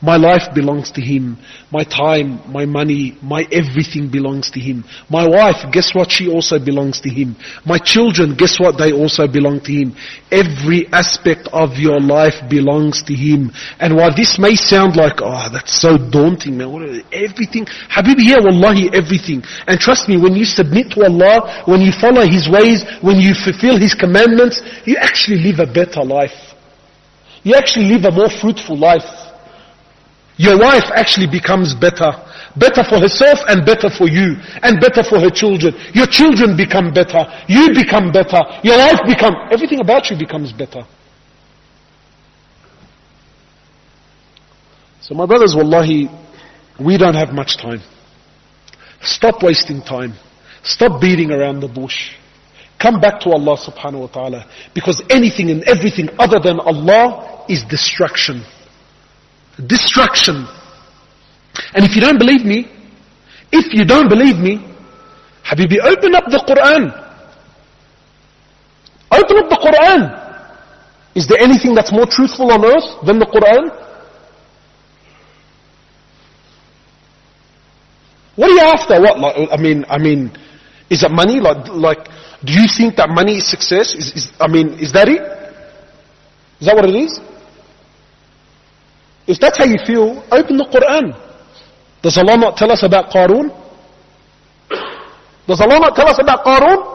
My 0.03 0.16
life 0.16 0.53
belongs 0.53 0.90
to 0.92 1.00
Him. 1.00 1.38
My 1.70 1.84
time, 1.84 2.42
my 2.50 2.66
money, 2.66 3.16
my 3.22 3.46
everything 3.53 4.11
belongs 4.11 4.50
to 4.50 4.59
Him. 4.59 4.82
My 5.09 5.26
wife, 5.28 5.70
guess 5.70 5.94
what? 5.94 6.11
She 6.11 6.28
also 6.28 6.59
belongs 6.59 7.00
to 7.03 7.09
Him. 7.09 7.36
My 7.64 7.78
children, 7.78 8.34
guess 8.34 8.59
what? 8.59 8.76
They 8.76 8.92
also 8.92 9.28
belong 9.28 9.61
to 9.61 9.72
Him. 9.72 9.94
Every 10.32 10.88
aspect 10.92 11.46
of 11.53 11.78
your 11.78 12.00
life 12.00 12.34
belongs 12.50 13.05
to 13.05 13.14
Him. 13.14 13.53
And 13.78 13.94
while 13.94 14.12
this 14.14 14.40
may 14.40 14.57
sound 14.57 14.96
like, 14.96 15.22
oh, 15.22 15.48
that's 15.53 15.80
so 15.80 15.96
daunting, 15.96 16.59
man. 16.59 16.72
What, 16.72 16.82
everything. 17.12 17.66
Habibi, 17.86 18.26
yeah, 18.26 18.42
wallahi, 18.42 18.90
everything. 18.92 19.44
And 19.68 19.78
trust 19.78 20.09
me, 20.09 20.18
when 20.18 20.34
you 20.34 20.44
submit 20.44 20.90
to 20.98 21.05
Allah, 21.07 21.62
when 21.66 21.80
you 21.80 21.92
follow 21.92 22.26
His 22.26 22.50
ways, 22.50 22.82
when 23.03 23.20
you 23.20 23.34
fulfill 23.34 23.78
His 23.78 23.94
commandments, 23.94 24.61
you 24.84 24.96
actually 24.96 25.38
live 25.38 25.61
a 25.61 25.72
better 25.72 26.03
life. 26.03 26.34
You 27.44 27.55
actually 27.55 27.86
live 27.86 28.05
a 28.05 28.11
more 28.11 28.30
fruitful 28.30 28.76
life. 28.76 29.22
Your 30.43 30.59
wife 30.59 30.90
actually 30.97 31.28
becomes 31.30 31.72
better. 31.72 32.11
Better 32.57 32.82
for 32.82 32.99
herself 32.99 33.38
and 33.47 33.64
better 33.64 33.88
for 33.88 34.09
you. 34.09 34.34
And 34.66 34.80
better 34.80 35.05
for 35.05 35.20
her 35.20 35.30
children. 35.30 35.72
Your 35.95 36.09
children 36.09 36.57
become 36.57 36.93
better. 36.93 37.22
You 37.47 37.70
become 37.72 38.11
better. 38.11 38.43
Your 38.64 38.76
life 38.76 38.99
become, 39.07 39.34
everything 39.53 39.78
about 39.78 40.11
you 40.11 40.18
becomes 40.18 40.53
better. 40.53 40.82
So 45.01 45.14
my 45.14 45.26
brothers, 45.26 45.55
wallahi, 45.55 46.09
we 46.80 46.99
don't 46.99 47.14
have 47.14 47.32
much 47.32 47.57
time. 47.57 47.80
Stop 49.01 49.45
wasting 49.45 49.80
time. 49.80 50.14
Stop 50.64 51.01
beating 51.01 51.30
around 51.30 51.61
the 51.61 51.68
bush. 51.68 52.16
Come 52.80 53.01
back 53.01 53.20
to 53.20 53.30
Allah 53.30 53.57
subhanahu 53.59 54.01
wa 54.01 54.07
ta'ala. 54.09 54.51
Because 54.74 55.01
anything 55.09 55.51
and 55.53 55.62
everything 55.68 56.09
other 56.18 56.40
than 56.40 56.59
Allah 56.59 57.45
is 57.49 57.62
distraction. 57.70 58.43
Destruction. 59.66 60.46
And 61.74 61.84
if 61.84 61.94
you 61.94 62.00
don't 62.00 62.18
believe 62.18 62.44
me, 62.44 62.70
if 63.53 63.74
you 63.74 63.84
don't 63.84 64.09
believe 64.09 64.38
me, 64.38 64.64
Habibi, 65.44 65.78
open 65.82 66.14
up 66.14 66.24
the 66.26 66.38
Quran. 66.38 66.88
Open 69.12 69.36
up 69.38 69.48
the 69.50 69.61
Quran. 69.61 70.22
Is 71.14 71.26
there 71.26 71.38
anything 71.38 71.74
that's 71.74 71.92
more 71.92 72.07
truthful 72.07 72.50
on 72.50 72.64
earth 72.64 73.05
than 73.05 73.18
the 73.18 73.26
Quran? 73.26 73.68
What 78.36 78.50
are 78.50 78.55
you 78.55 78.61
after? 78.61 79.00
What? 79.00 79.18
Like, 79.18 79.48
I 79.53 79.57
mean, 79.59 79.84
I 79.90 79.98
mean, 79.98 80.32
is 80.88 81.03
it 81.03 81.11
money? 81.11 81.40
Like, 81.40 81.68
like, 81.68 82.09
do 82.42 82.53
you 82.53 82.66
think 82.66 82.96
that 82.96 83.11
money 83.11 83.36
is 83.36 83.46
success? 83.46 83.94
Is, 83.94 84.12
is, 84.12 84.32
I 84.40 84.48
mean, 84.48 84.78
is 84.80 84.92
that 84.92 85.09
it? 85.09 85.20
Is 86.61 86.66
that 86.66 86.74
what 86.74 86.88
it 86.88 86.94
is? 86.94 87.20
If 89.27 89.39
that's 89.39 89.59
how 89.59 89.64
you 89.64 89.79
feel, 89.87 90.23
open 90.33 90.57
the 90.57 90.64
Quran. 90.64 91.14
Does 92.03 92.18
Allah 92.18 92.37
not 92.37 92.57
tell 92.57 92.70
us 92.73 92.83
about 92.83 93.11
Qarun? 93.11 93.51
Does 95.47 95.61
Allah 95.61 95.79
not 95.79 95.95
tell 95.95 96.09
us 96.09 96.18
about 96.18 96.45
Qarun? 96.45 96.93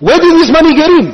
Where 0.00 0.18
did 0.18 0.38
his 0.38 0.50
money 0.50 0.74
get 0.74 0.90
in? 0.90 1.06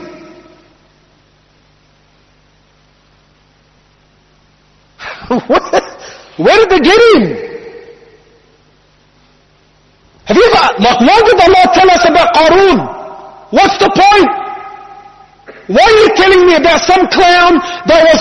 Where 6.37 6.57
did 6.57 6.71
they 6.71 6.81
get 6.81 6.99
in? 7.15 7.23
Have 10.25 10.37
you 10.37 10.45
ever, 10.49 10.65
like, 10.81 11.01
why 11.01 11.19
did 11.25 11.39
Allah 11.41 11.65
tell 11.75 11.91
us 11.91 12.05
about 12.09 12.35
Qarun? 12.35 12.79
What's 13.51 13.77
the 13.79 13.91
point? 13.93 14.31
Why 15.69 15.85
are 15.85 15.99
you 16.03 16.09
telling 16.17 16.47
me 16.47 16.55
about 16.57 16.81
some 16.83 17.07
clown 17.09 17.61
that 17.87 18.01
was 18.03 18.19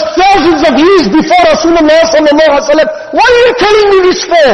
years 1.01 1.09
before 1.09 1.41
Rasulullah 1.49 2.01
sallallahu 2.13 2.51
alaihi 2.53 2.69
wasallam? 2.69 2.89
Why 3.13 3.25
are 3.25 3.41
you 3.47 3.53
telling 3.57 3.87
me 3.89 3.99
this 4.05 4.21
for? 4.25 4.51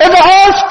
Ever 0.00 0.22
ask? 0.22 0.66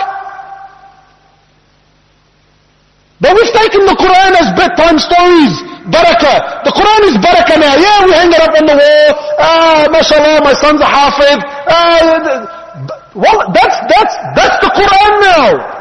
But 3.21 3.33
we've 3.33 3.53
taken 3.55 3.85
the 3.87 3.95
Quran 3.95 4.31
as 4.35 4.47
bedtime 4.59 4.99
stories. 4.99 5.55
Barakah. 5.87 6.63
The 6.65 6.73
Quran 6.75 7.01
is 7.09 7.15
barakah 7.23 7.57
now. 7.57 7.75
Yeah, 7.79 8.05
we 8.05 8.11
hang 8.11 8.31
it 8.33 8.41
up 8.41 8.53
on 8.53 8.65
the 8.65 8.75
wall. 8.75 9.09
Ah, 9.39 9.87
mashallah, 9.89 10.41
my 10.43 10.53
son's 10.53 10.81
a 10.81 10.85
hafid. 10.85 11.39
Ah, 11.69 13.11
well, 13.15 13.49
that's, 13.53 13.77
that's, 13.87 14.15
that's 14.35 14.57
the 14.59 14.71
Quran 14.75 15.11
now. 15.21 15.71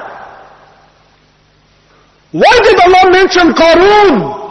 Why 2.32 2.54
did 2.62 2.78
Allah 2.80 3.10
mention 3.10 3.52
Qarun? 3.54 4.43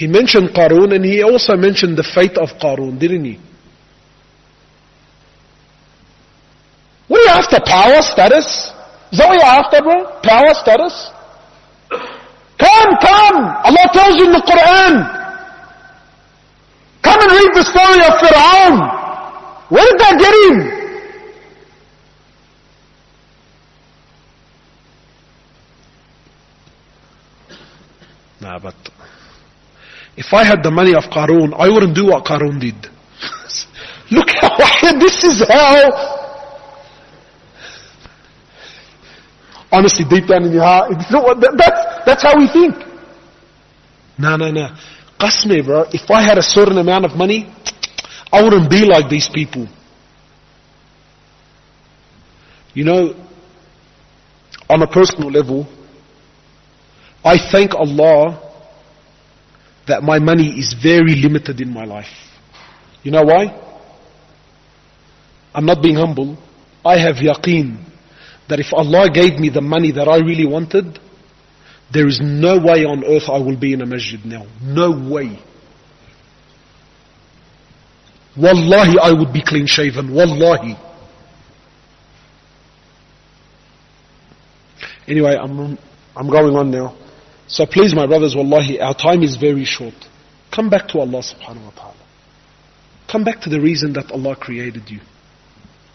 He 0.00 0.06
mentioned 0.06 0.56
Qarun 0.56 0.94
and 0.94 1.04
he 1.04 1.22
also 1.22 1.58
mentioned 1.58 1.98
the 1.98 2.02
fate 2.02 2.38
of 2.38 2.48
Qarun, 2.58 2.98
didn't 2.98 3.22
he? 3.22 3.38
What 7.06 7.20
are 7.20 7.24
you 7.24 7.28
after? 7.28 7.60
Power, 7.60 8.00
status? 8.00 8.72
Is 9.12 9.18
that 9.18 9.28
what 9.28 9.34
you're 9.36 9.44
after, 9.44 9.82
bro? 9.82 10.08
Power, 10.22 10.54
status? 10.54 11.10
Come, 11.90 12.96
come! 12.96 13.44
Allah 13.68 13.90
tells 13.92 14.16
you 14.16 14.24
in 14.24 14.32
the 14.32 14.40
Quran. 14.40 15.04
Come 17.02 17.20
and 17.20 17.32
read 17.32 17.52
the 17.52 17.64
story 17.68 18.00
of 18.00 18.16
Fir'aun. 18.24 18.74
Where 19.68 19.84
did 19.84 20.00
that 20.00 20.16
get 20.18 20.34
him? 20.48 20.80
Nah, 28.40 28.58
but 28.58 28.74
if 30.16 30.32
I 30.32 30.44
had 30.44 30.62
the 30.62 30.70
money 30.70 30.94
of 30.94 31.04
Qarun, 31.04 31.54
I 31.56 31.68
wouldn't 31.68 31.94
do 31.94 32.06
what 32.06 32.24
Qarun 32.24 32.60
did. 32.60 32.74
Look 34.10 34.28
how, 34.30 34.92
this 34.98 35.24
is 35.24 35.46
how, 35.48 35.90
honestly, 39.72 40.04
deep 40.04 40.26
down 40.26 40.44
in 40.44 40.52
your 40.52 40.64
heart, 40.64 40.92
that's, 40.98 42.04
that's 42.04 42.22
how 42.22 42.36
we 42.36 42.48
think. 42.48 42.74
No, 44.18 44.36
no, 44.36 44.50
no. 44.50 44.68
Qasme, 45.18 45.64
bro, 45.64 45.84
if 45.92 46.10
I 46.10 46.22
had 46.22 46.38
a 46.38 46.42
certain 46.42 46.78
amount 46.78 47.04
of 47.04 47.16
money, 47.16 47.52
I 48.32 48.42
wouldn't 48.42 48.70
be 48.70 48.84
like 48.84 49.08
these 49.08 49.28
people. 49.28 49.68
You 52.74 52.84
know, 52.84 53.14
on 54.68 54.82
a 54.82 54.86
personal 54.86 55.30
level, 55.30 55.66
I 57.24 57.36
thank 57.50 57.74
Allah 57.74 58.49
that 59.90 60.02
my 60.02 60.18
money 60.18 60.58
is 60.58 60.74
very 60.80 61.14
limited 61.16 61.60
in 61.60 61.72
my 61.72 61.84
life. 61.84 62.14
You 63.02 63.10
know 63.10 63.24
why? 63.24 63.44
I'm 65.54 65.66
not 65.66 65.82
being 65.82 65.96
humble. 65.96 66.38
I 66.84 66.98
have 66.98 67.16
yaqeen 67.16 67.84
that 68.48 68.60
if 68.60 68.72
Allah 68.72 69.10
gave 69.10 69.38
me 69.38 69.48
the 69.50 69.60
money 69.60 69.90
that 69.92 70.08
I 70.08 70.18
really 70.18 70.46
wanted, 70.46 70.98
there 71.92 72.06
is 72.06 72.20
no 72.22 72.58
way 72.58 72.84
on 72.84 73.04
earth 73.04 73.28
I 73.28 73.38
will 73.38 73.58
be 73.58 73.72
in 73.72 73.82
a 73.82 73.86
masjid 73.86 74.24
now. 74.24 74.46
No 74.62 74.90
way. 74.90 75.38
Wallahi, 78.36 78.96
I 79.02 79.12
would 79.12 79.32
be 79.32 79.42
clean 79.42 79.66
shaven. 79.66 80.14
Wallahi. 80.14 80.78
Anyway, 85.08 85.34
I'm, 85.34 85.76
I'm 86.14 86.30
going 86.30 86.54
on 86.54 86.70
now. 86.70 86.94
So 87.50 87.66
please 87.66 87.94
my 87.94 88.06
brothers, 88.06 88.36
wallahi, 88.36 88.80
our 88.80 88.94
time 88.94 89.24
is 89.24 89.36
very 89.36 89.64
short. 89.64 89.94
Come 90.54 90.70
back 90.70 90.86
to 90.88 91.00
Allah 91.00 91.18
subhanahu 91.18 91.64
wa 91.64 91.70
ta'ala. 91.70 91.94
Come 93.10 93.24
back 93.24 93.40
to 93.40 93.50
the 93.50 93.60
reason 93.60 93.92
that 93.94 94.12
Allah 94.12 94.36
created 94.36 94.88
you. 94.88 95.00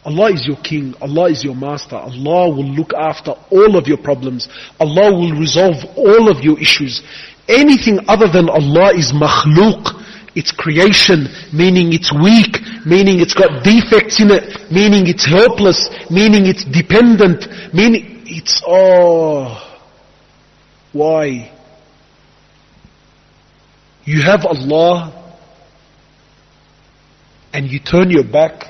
Allah 0.04 0.34
is 0.34 0.46
your 0.46 0.58
king. 0.58 0.94
Allah 1.00 1.32
is 1.32 1.46
your 1.46 1.56
master. 1.56 1.96
Allah 1.96 2.50
will 2.50 2.68
look 2.68 2.94
after 2.94 3.32
all 3.50 3.78
of 3.78 3.88
your 3.88 3.98
problems. 3.98 4.50
Allah 4.82 5.14
will 5.14 5.32
resolve 5.32 5.78
all 5.96 6.30
of 6.30 6.44
your 6.44 6.60
issues. 6.60 7.02
Anything 7.48 8.00
other 8.10 8.28
than 8.28 8.50
Allah 8.50 8.94
is 8.94 9.14
makhluk. 9.14 10.04
it's 10.36 10.52
creation, 10.52 11.28
meaning 11.54 11.94
it's 11.94 12.12
weak, 12.12 12.60
meaning 12.86 13.22
it's 13.22 13.34
got 13.34 13.64
defects 13.64 14.20
in 14.20 14.30
it, 14.30 14.70
meaning 14.70 15.08
it's 15.08 15.26
helpless, 15.26 15.90
meaning 16.12 16.46
it's 16.46 16.66
dependent, 16.66 17.48
meaning 17.74 18.22
it's, 18.28 18.62
oh, 18.68 19.65
why? 20.96 21.52
You 24.06 24.22
have 24.22 24.46
Allah 24.46 25.12
and 27.52 27.68
you 27.68 27.80
turn 27.80 28.10
your 28.10 28.24
back 28.24 28.64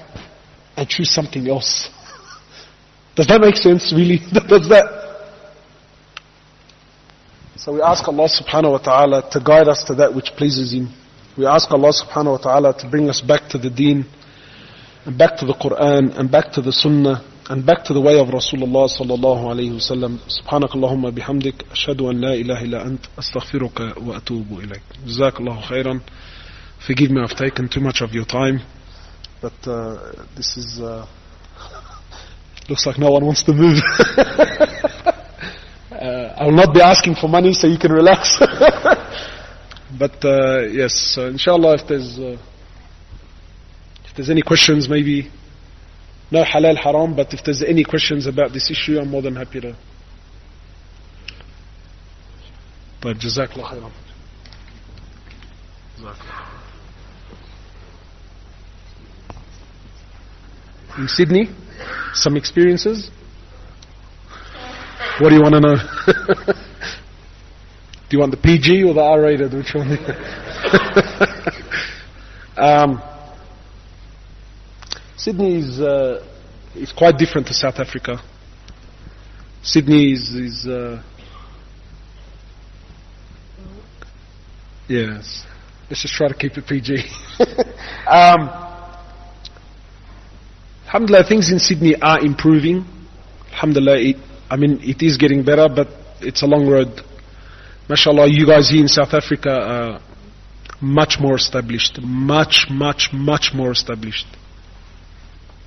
and 0.76 0.89
choose 0.89 1.11
something 1.11 1.47
else. 1.47 1.88
Does 3.15 3.28
that 3.28 3.39
make 3.41 3.55
sense, 3.55 3.93
really? 3.95 4.17
Does 4.47 4.67
that? 4.69 4.86
So 7.57 7.73
we 7.73 7.82
ask 7.82 8.07
Allah 8.07 8.28
subhanahu 8.28 8.71
wa 8.71 8.78
ta'ala 8.80 9.30
to 9.30 9.39
guide 9.39 9.67
us 9.67 9.84
to 9.86 9.93
that 9.95 10.13
which 10.13 10.32
pleases 10.36 10.73
Him. 10.73 10.89
We 11.38 11.45
ask 11.45 11.69
Allah 11.69 11.93
subhanahu 11.93 12.32
wa 12.32 12.38
ta'ala 12.38 12.80
to 12.80 12.89
bring 12.89 13.07
us 13.07 13.21
back 13.21 13.49
to 13.49 13.59
the 13.59 13.69
deen, 13.69 14.05
and 15.05 15.15
back 15.15 15.38
to 15.38 15.45
the 15.45 15.53
Quran, 15.53 16.17
and 16.17 16.32
back 16.32 16.51
to 16.53 16.61
the 16.61 16.71
Sunnah, 16.71 17.21
and 17.49 17.65
back 17.65 17.83
to 17.85 17.93
the 17.93 18.01
way 18.01 18.17
of 18.19 18.27
Rasulullah 18.29 18.89
sallallahu 18.89 19.45
alayhi 19.53 19.73
wasallam. 19.73 20.17
Subhanakallahumma 20.25 21.11
bihamdik. 21.15 21.63
Ashhadu 21.69 22.09
an 22.09 22.19
la 22.21 22.33
ilaha 22.33 22.63
illa 22.65 22.83
ant. 22.83 23.07
Astaghfiruka 23.17 23.97
wa 24.01 24.19
atubu 24.19 24.61
ilayk. 24.65 24.81
Jazakallahu 25.05 25.61
khairan. 25.67 26.01
Forgive 26.87 27.11
me, 27.11 27.21
I've 27.21 27.35
taken 27.37 27.69
too 27.69 27.81
much 27.81 28.01
of 28.01 28.13
your 28.13 28.25
time. 28.25 28.61
But 29.41 29.53
uh, 29.67 30.13
this 30.35 30.57
is. 30.57 30.79
Uh, 30.81 31.05
looks 32.69 32.85
like 32.87 32.97
no 32.97 33.11
one 33.11 33.25
wants 33.25 33.43
to 33.43 33.53
move. 33.53 33.77
uh, 34.17 35.11
I 35.91 36.45
will 36.45 36.51
not 36.51 36.73
be 36.73 36.81
asking 36.81 37.13
for 37.15 37.27
money, 37.27 37.53
so 37.53 37.67
you 37.67 37.77
can 37.77 37.91
relax. 37.91 38.37
but 39.99 40.25
uh, 40.25 40.61
yes, 40.61 41.15
uh, 41.17 41.27
inshallah, 41.27 41.75
if 41.75 41.87
there's, 41.87 42.17
uh, 42.17 42.37
if 44.05 44.15
there's 44.15 44.31
any 44.31 44.41
questions, 44.41 44.89
maybe. 44.89 45.29
no 46.30 46.44
halal 46.44 46.76
haram, 46.76 47.14
but 47.16 47.32
if 47.34 47.42
there's 47.44 47.62
any 47.62 47.84
questions 47.84 48.26
about 48.26 48.52
this 48.52 48.70
issue, 48.70 48.98
I'm 48.98 49.11
more 49.11 49.22
than 49.22 49.36
happy 49.36 49.61
to. 49.61 49.74
طيب 53.02 53.18
جزاك 53.18 53.52
الله 53.52 53.64
خيرا 53.64 53.90
جزاك 55.98 56.16
الله 56.20 56.50
in 60.98 61.08
Sydney, 61.08 61.48
some 62.12 62.36
experiences. 62.36 63.11
What 65.18 65.30
do 65.30 65.34
you 65.36 65.42
want 65.42 65.54
to 65.54 65.61
know? 65.61 65.76
do 68.08 68.16
you 68.16 68.18
want 68.18 68.32
the 68.32 68.36
PG 68.36 68.84
or 68.84 68.94
the 68.94 69.00
R 69.00 69.20
rated? 69.20 69.52
Which 69.52 69.74
one? 69.74 69.98
um, 72.56 73.02
Sydney 75.26 75.57
is, 75.57 75.80
uh, 75.80 76.23
is 76.76 76.91
quite 76.91 77.17
different 77.17 77.47
to 77.47 77.53
South 77.55 77.80
Africa. 77.80 78.21
Sydney 79.63 80.11
is, 80.11 80.36
is 80.36 80.67
uh, 80.67 81.01
yes. 84.88 85.47
Let's 85.89 86.03
just 86.03 86.13
try 86.13 86.28
to 86.28 86.36
keep 86.36 86.55
it 86.55 86.67
PG. 86.67 86.97
um, 88.07 88.49
Alhamdulillah, 90.86 91.28
things 91.28 91.51
in 91.51 91.57
Sydney 91.57 91.95
are 91.99 92.19
improving. 92.23 92.86
Alhamdulillah, 93.51 93.97
it, 93.97 94.17
I 94.47 94.57
mean, 94.57 94.80
it 94.84 95.01
is 95.01 95.17
getting 95.17 95.43
better, 95.43 95.67
but 95.67 95.88
it's 96.21 96.43
a 96.43 96.45
long 96.45 96.67
road. 96.67 97.01
MashaAllah, 97.89 98.28
you 98.30 98.45
guys 98.45 98.69
here 98.69 98.82
in 98.84 98.88
South 98.88 99.15
Africa 99.15 99.49
are 99.49 100.01
much 100.80 101.17
more 101.19 101.34
established. 101.34 101.99
Much, 101.99 102.67
much, 102.69 103.09
much 103.11 103.53
more 103.55 103.71
established. 103.71 104.28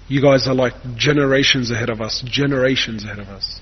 You 0.08 0.22
guys 0.22 0.48
are 0.48 0.54
like 0.54 0.72
generations 0.96 1.70
ahead 1.70 1.90
of 1.90 2.00
us. 2.00 2.22
Generations 2.26 3.04
ahead 3.04 3.18
of 3.18 3.28
us. 3.28 3.60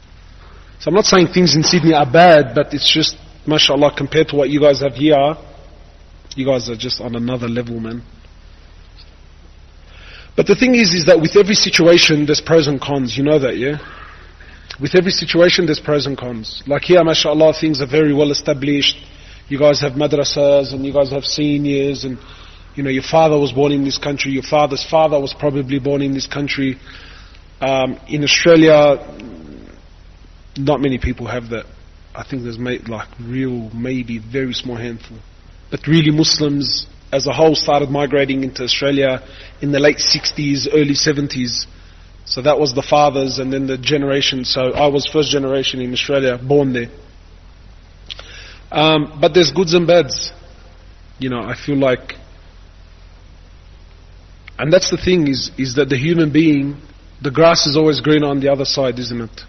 So 0.79 0.89
I'm 0.89 0.95
not 0.95 1.05
saying 1.05 1.29
things 1.29 1.57
in 1.57 1.63
Sydney 1.63 1.93
are 1.93 2.11
bad, 2.11 2.55
but 2.55 2.73
it's 2.73 2.93
just, 2.93 3.17
mashallah, 3.47 3.95
compared 3.97 4.29
to 4.29 4.37
what 4.37 4.49
you 4.49 4.61
guys 4.61 4.81
have 4.81 4.95
here, 4.95 5.35
you 6.37 6.47
guys 6.47 6.71
are 6.71 6.77
just 6.77 7.01
on 7.01 7.17
another 7.17 7.49
level, 7.49 7.81
man. 7.81 8.03
But 10.37 10.47
the 10.47 10.55
thing 10.55 10.75
is, 10.75 10.93
is 10.95 11.07
that 11.07 11.19
with 11.21 11.35
every 11.35 11.55
situation, 11.55 12.27
there's 12.27 12.43
pros 12.43 12.69
and 12.69 12.81
cons. 12.81 13.17
You 13.17 13.25
know 13.25 13.39
that, 13.39 13.57
yeah? 13.57 13.79
With 14.81 14.95
every 14.95 15.11
situation, 15.11 15.65
there's 15.65 15.81
pros 15.81 16.07
and 16.07 16.17
cons. 16.17 16.63
Like 16.67 16.83
here, 16.83 17.03
mashallah, 17.03 17.55
things 17.59 17.81
are 17.81 17.89
very 17.91 18.13
well 18.13 18.31
established. 18.31 18.99
You 19.49 19.59
guys 19.59 19.81
have 19.81 19.93
madrasas 19.93 20.75
and 20.75 20.85
you 20.85 20.93
guys 20.93 21.11
have 21.11 21.25
seniors 21.25 22.05
and, 22.05 22.19
you 22.77 22.83
know, 22.83 22.91
your 22.91 23.03
father 23.03 23.39
was 23.39 23.53
born 23.53 23.73
in 23.73 23.85
this 23.85 23.99
country, 23.99 24.33
your 24.33 24.43
father's 24.43 24.85
father 24.89 25.19
was 25.19 25.35
probably 25.35 25.79
born 25.79 26.03
in 26.03 26.15
this 26.15 26.27
country. 26.27 26.79
Um, 27.61 27.99
in 28.07 28.23
Australia, 28.23 28.99
not 30.59 30.81
many 30.81 30.99
people 30.99 31.27
have 31.27 31.51
that. 31.51 31.65
I 32.15 32.25
think 32.25 32.43
there's 32.43 32.59
like 32.59 33.09
real, 33.21 33.71
maybe 33.71 34.19
very 34.19 34.53
small 34.53 34.77
handful. 34.77 35.19
But 35.71 35.87
really 35.87 36.11
Muslims 36.11 36.87
as 37.13 37.27
a 37.27 37.33
whole 37.33 37.55
started 37.55 37.91
migrating 37.91 38.45
into 38.45 38.63
Australia 38.63 39.27
in 39.61 39.73
the 39.73 39.81
late 39.81 39.99
60s, 39.99 40.69
early 40.73 40.95
70s. 40.95 41.67
So 42.25 42.43
that 42.43 42.59
was 42.59 42.75
the 42.75 42.83
fathers 42.83 43.39
and 43.39 43.53
then 43.53 43.67
the 43.67 43.79
generation. 43.79 44.45
So 44.45 44.73
I 44.73 44.89
was 44.89 45.07
first 45.07 45.31
generation 45.31 45.81
in 45.81 45.93
Australia, 45.93 46.39
born 46.39 46.73
there. 46.73 46.91
Um, 48.71 49.19
but 49.21 49.33
there's 49.33 49.53
goods 49.53 49.75
and 49.75 49.87
bads. 49.87 50.33
You 51.19 51.31
know, 51.31 51.41
I 51.41 51.55
feel 51.55 51.77
like, 51.77 52.15
and 54.59 54.73
that's 54.73 54.91
the 54.91 54.97
thing 54.97 55.29
is, 55.29 55.51
is 55.59 55.75
that 55.77 55.89
the 55.89 55.97
human 55.97 56.33
being, 56.33 56.77
the 57.23 57.31
grass 57.31 57.67
is 57.67 57.77
always 57.77 58.01
greener 58.01 58.27
on 58.27 58.41
the 58.41 58.49
other 58.49 58.65
side, 58.65 58.99
isn't 58.99 59.21
it? 59.21 59.41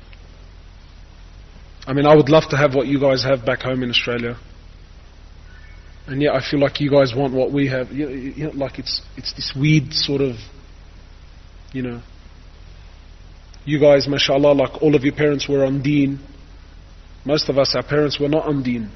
I 1.85 1.93
mean, 1.93 2.05
I 2.05 2.13
would 2.15 2.29
love 2.29 2.49
to 2.49 2.57
have 2.57 2.75
what 2.75 2.87
you 2.87 2.99
guys 2.99 3.23
have 3.23 3.45
back 3.45 3.61
home 3.61 3.81
in 3.83 3.89
Australia. 3.89 4.37
And 6.07 6.21
yet 6.21 6.35
I 6.35 6.41
feel 6.41 6.59
like 6.59 6.81
you 6.81 6.89
guys 6.89 7.13
want 7.15 7.33
what 7.33 7.51
we 7.51 7.67
have. 7.67 7.91
You, 7.91 8.09
you 8.09 8.43
know, 8.45 8.51
like 8.51 8.79
it's, 8.79 9.01
it's 9.15 9.33
this 9.33 9.53
weird 9.55 9.93
sort 9.93 10.21
of, 10.21 10.35
you 11.71 11.81
know, 11.81 12.01
you 13.65 13.79
guys, 13.79 14.07
mashallah, 14.07 14.53
like 14.53 14.81
all 14.81 14.95
of 14.95 15.03
your 15.03 15.13
parents 15.13 15.47
were 15.47 15.65
on 15.65 15.81
deen. 15.81 16.19
Most 17.25 17.49
of 17.49 17.57
us, 17.57 17.75
our 17.75 17.83
parents 17.83 18.19
were 18.19 18.29
not 18.29 18.45
on 18.45 18.63
deen. 18.63 18.89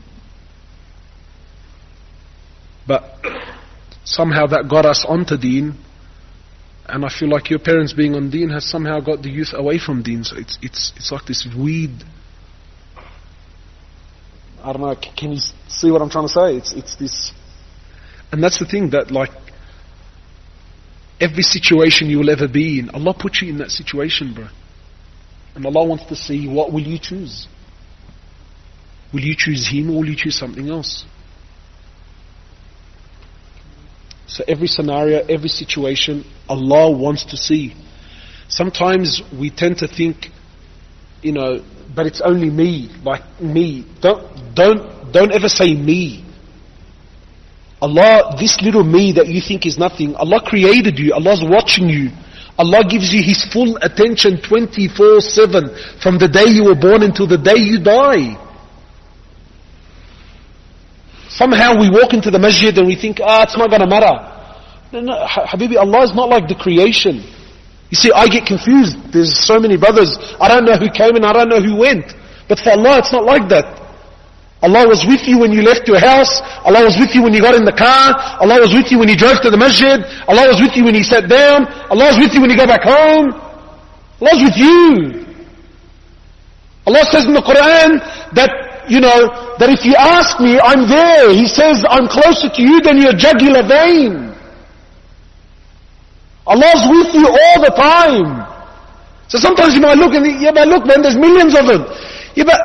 But 2.87 3.03
somehow 4.05 4.47
that 4.47 4.69
got 4.69 4.85
us 4.85 5.05
onto 5.07 5.37
deen. 5.37 5.77
And 6.87 7.05
I 7.05 7.09
feel 7.09 7.29
like 7.29 7.49
your 7.49 7.59
parents 7.59 7.93
being 7.93 8.15
on 8.15 8.29
deen 8.29 8.49
has 8.49 8.65
somehow 8.65 8.99
got 8.99 9.21
the 9.21 9.29
youth 9.29 9.53
away 9.53 9.77
from 9.79 10.01
deen. 10.03 10.23
So 10.23 10.37
it's, 10.37 10.57
it's, 10.61 10.91
it's 10.97 11.11
like 11.11 11.25
this 11.25 11.47
weird 11.55 12.03
I 14.63 14.73
don't 14.73 14.81
know, 14.81 14.95
can 14.95 15.31
you 15.31 15.39
see 15.67 15.89
what 15.89 16.01
I'm 16.01 16.09
trying 16.09 16.27
to 16.27 16.33
say? 16.33 16.55
It's, 16.55 16.73
it's 16.73 16.95
this, 16.95 17.31
and 18.31 18.43
that's 18.43 18.59
the 18.59 18.65
thing 18.65 18.91
that 18.91 19.09
like, 19.09 19.31
every 21.19 21.43
situation 21.43 22.09
you 22.09 22.19
will 22.19 22.29
ever 22.29 22.47
be 22.47 22.79
in, 22.79 22.89
Allah 22.91 23.15
put 23.17 23.37
you 23.41 23.49
in 23.49 23.57
that 23.57 23.71
situation, 23.71 24.33
bro. 24.33 24.47
And 25.55 25.65
Allah 25.65 25.83
wants 25.85 26.05
to 26.05 26.15
see 26.15 26.47
what 26.47 26.71
will 26.71 26.81
you 26.81 26.99
choose? 26.99 27.47
Will 29.11 29.21
you 29.21 29.35
choose 29.35 29.67
Him 29.67 29.89
or 29.89 29.99
will 29.99 30.09
you 30.09 30.15
choose 30.15 30.37
something 30.37 30.69
else? 30.69 31.05
So 34.31 34.45
every 34.47 34.67
scenario, 34.67 35.25
every 35.27 35.49
situation, 35.49 36.23
Allah 36.47 36.89
wants 36.89 37.25
to 37.25 37.37
see. 37.37 37.75
Sometimes 38.47 39.21
we 39.37 39.49
tend 39.49 39.79
to 39.79 39.89
think, 39.89 40.29
you 41.21 41.33
know, 41.33 41.61
but 41.93 42.05
it's 42.05 42.21
only 42.21 42.49
me, 42.49 42.89
like 43.03 43.23
me. 43.41 43.85
Don't, 43.99 44.55
don't, 44.55 45.11
don't 45.11 45.33
ever 45.33 45.49
say 45.49 45.75
me. 45.75 46.23
Allah, 47.81 48.37
this 48.39 48.61
little 48.61 48.85
me 48.85 49.11
that 49.13 49.27
you 49.27 49.41
think 49.41 49.65
is 49.65 49.77
nothing, 49.77 50.15
Allah 50.15 50.41
created 50.45 50.97
you, 50.97 51.13
Allah's 51.13 51.43
watching 51.43 51.89
you. 51.89 52.09
Allah 52.57 52.85
gives 52.87 53.13
you 53.13 53.21
His 53.21 53.43
full 53.51 53.75
attention 53.81 54.37
24-7 54.37 56.01
from 56.01 56.17
the 56.19 56.29
day 56.29 56.45
you 56.47 56.63
were 56.63 56.75
born 56.75 57.03
until 57.03 57.27
the 57.27 57.37
day 57.37 57.57
you 57.57 57.83
die. 57.83 58.37
Somehow 61.41 61.73
we 61.73 61.89
walk 61.89 62.13
into 62.13 62.29
the 62.29 62.37
masjid 62.37 62.77
and 62.77 62.85
we 62.85 62.93
think, 62.93 63.17
ah, 63.17 63.41
it's 63.41 63.57
not 63.57 63.71
gonna 63.73 63.89
matter. 63.89 64.13
No, 64.93 65.01
no, 65.01 65.25
Habibi, 65.25 65.73
Allah 65.75 66.03
is 66.05 66.13
not 66.13 66.29
like 66.29 66.45
the 66.47 66.53
creation. 66.53 67.25
You 67.89 67.97
see, 67.97 68.11
I 68.13 68.27
get 68.27 68.45
confused. 68.45 68.93
There's 69.11 69.33
so 69.33 69.59
many 69.59 69.75
brothers. 69.75 70.21
I 70.39 70.47
don't 70.47 70.65
know 70.69 70.77
who 70.77 70.85
came 70.93 71.17
and 71.17 71.25
I 71.25 71.33
don't 71.33 71.49
know 71.49 71.59
who 71.59 71.81
went. 71.81 72.05
But 72.47 72.59
for 72.59 72.77
Allah, 72.77 72.99
it's 72.99 73.11
not 73.11 73.25
like 73.25 73.49
that. 73.49 73.65
Allah 74.61 74.85
was 74.87 75.01
with 75.09 75.25
you 75.25 75.39
when 75.41 75.51
you 75.51 75.63
left 75.65 75.87
your 75.89 75.97
house. 75.97 76.29
Allah 76.61 76.85
was 76.85 76.93
with 77.01 77.15
you 77.17 77.23
when 77.25 77.33
you 77.33 77.41
got 77.41 77.55
in 77.55 77.65
the 77.65 77.73
car. 77.73 78.13
Allah 78.37 78.61
was 78.61 78.71
with 78.77 78.91
you 78.93 78.99
when 79.01 79.09
you 79.09 79.17
drove 79.17 79.41
to 79.41 79.49
the 79.49 79.57
masjid. 79.57 79.97
Allah 80.29 80.45
was 80.53 80.61
with 80.61 80.77
you 80.77 80.85
when 80.85 80.93
you 80.93 81.01
sat 81.03 81.25
down. 81.27 81.65
Allah 81.89 82.13
was 82.13 82.19
with 82.21 82.37
you 82.37 82.41
when 82.41 82.51
you 82.53 82.57
go 82.57 82.67
back 82.69 82.85
home. 82.85 83.33
Allah 83.33 84.31
was 84.37 84.43
with 84.45 84.57
you. 84.61 85.25
Allah 86.85 87.01
says 87.09 87.25
in 87.25 87.33
the 87.33 87.41
Quran 87.41 87.97
that, 88.37 88.70
you 88.89 88.99
know, 88.99 89.29
that 89.57 89.69
if 89.69 89.85
you 89.85 89.95
ask 89.95 90.39
me, 90.39 90.59
I'm 90.59 90.87
there. 90.87 91.33
He 91.33 91.47
says, 91.47 91.83
I'm 91.89 92.07
closer 92.07 92.49
to 92.49 92.61
you 92.61 92.81
than 92.81 93.01
your 93.01 93.13
jugular 93.13 93.61
vein. 93.63 94.31
Allah's 96.45 96.83
with 96.89 97.13
you 97.13 97.27
all 97.27 97.57
the 97.61 97.73
time. 97.75 98.47
So 99.27 99.37
sometimes 99.37 99.75
you 99.75 99.81
might 99.81 99.97
look 99.97 100.13
and 100.13 100.25
yeah, 100.41 100.51
but 100.51 100.67
look 100.67 100.85
man, 100.85 101.01
there's 101.01 101.17
millions 101.17 101.55
of 101.55 101.65
them. 101.67 101.85
Yeah, 102.35 102.43
but 102.43 102.59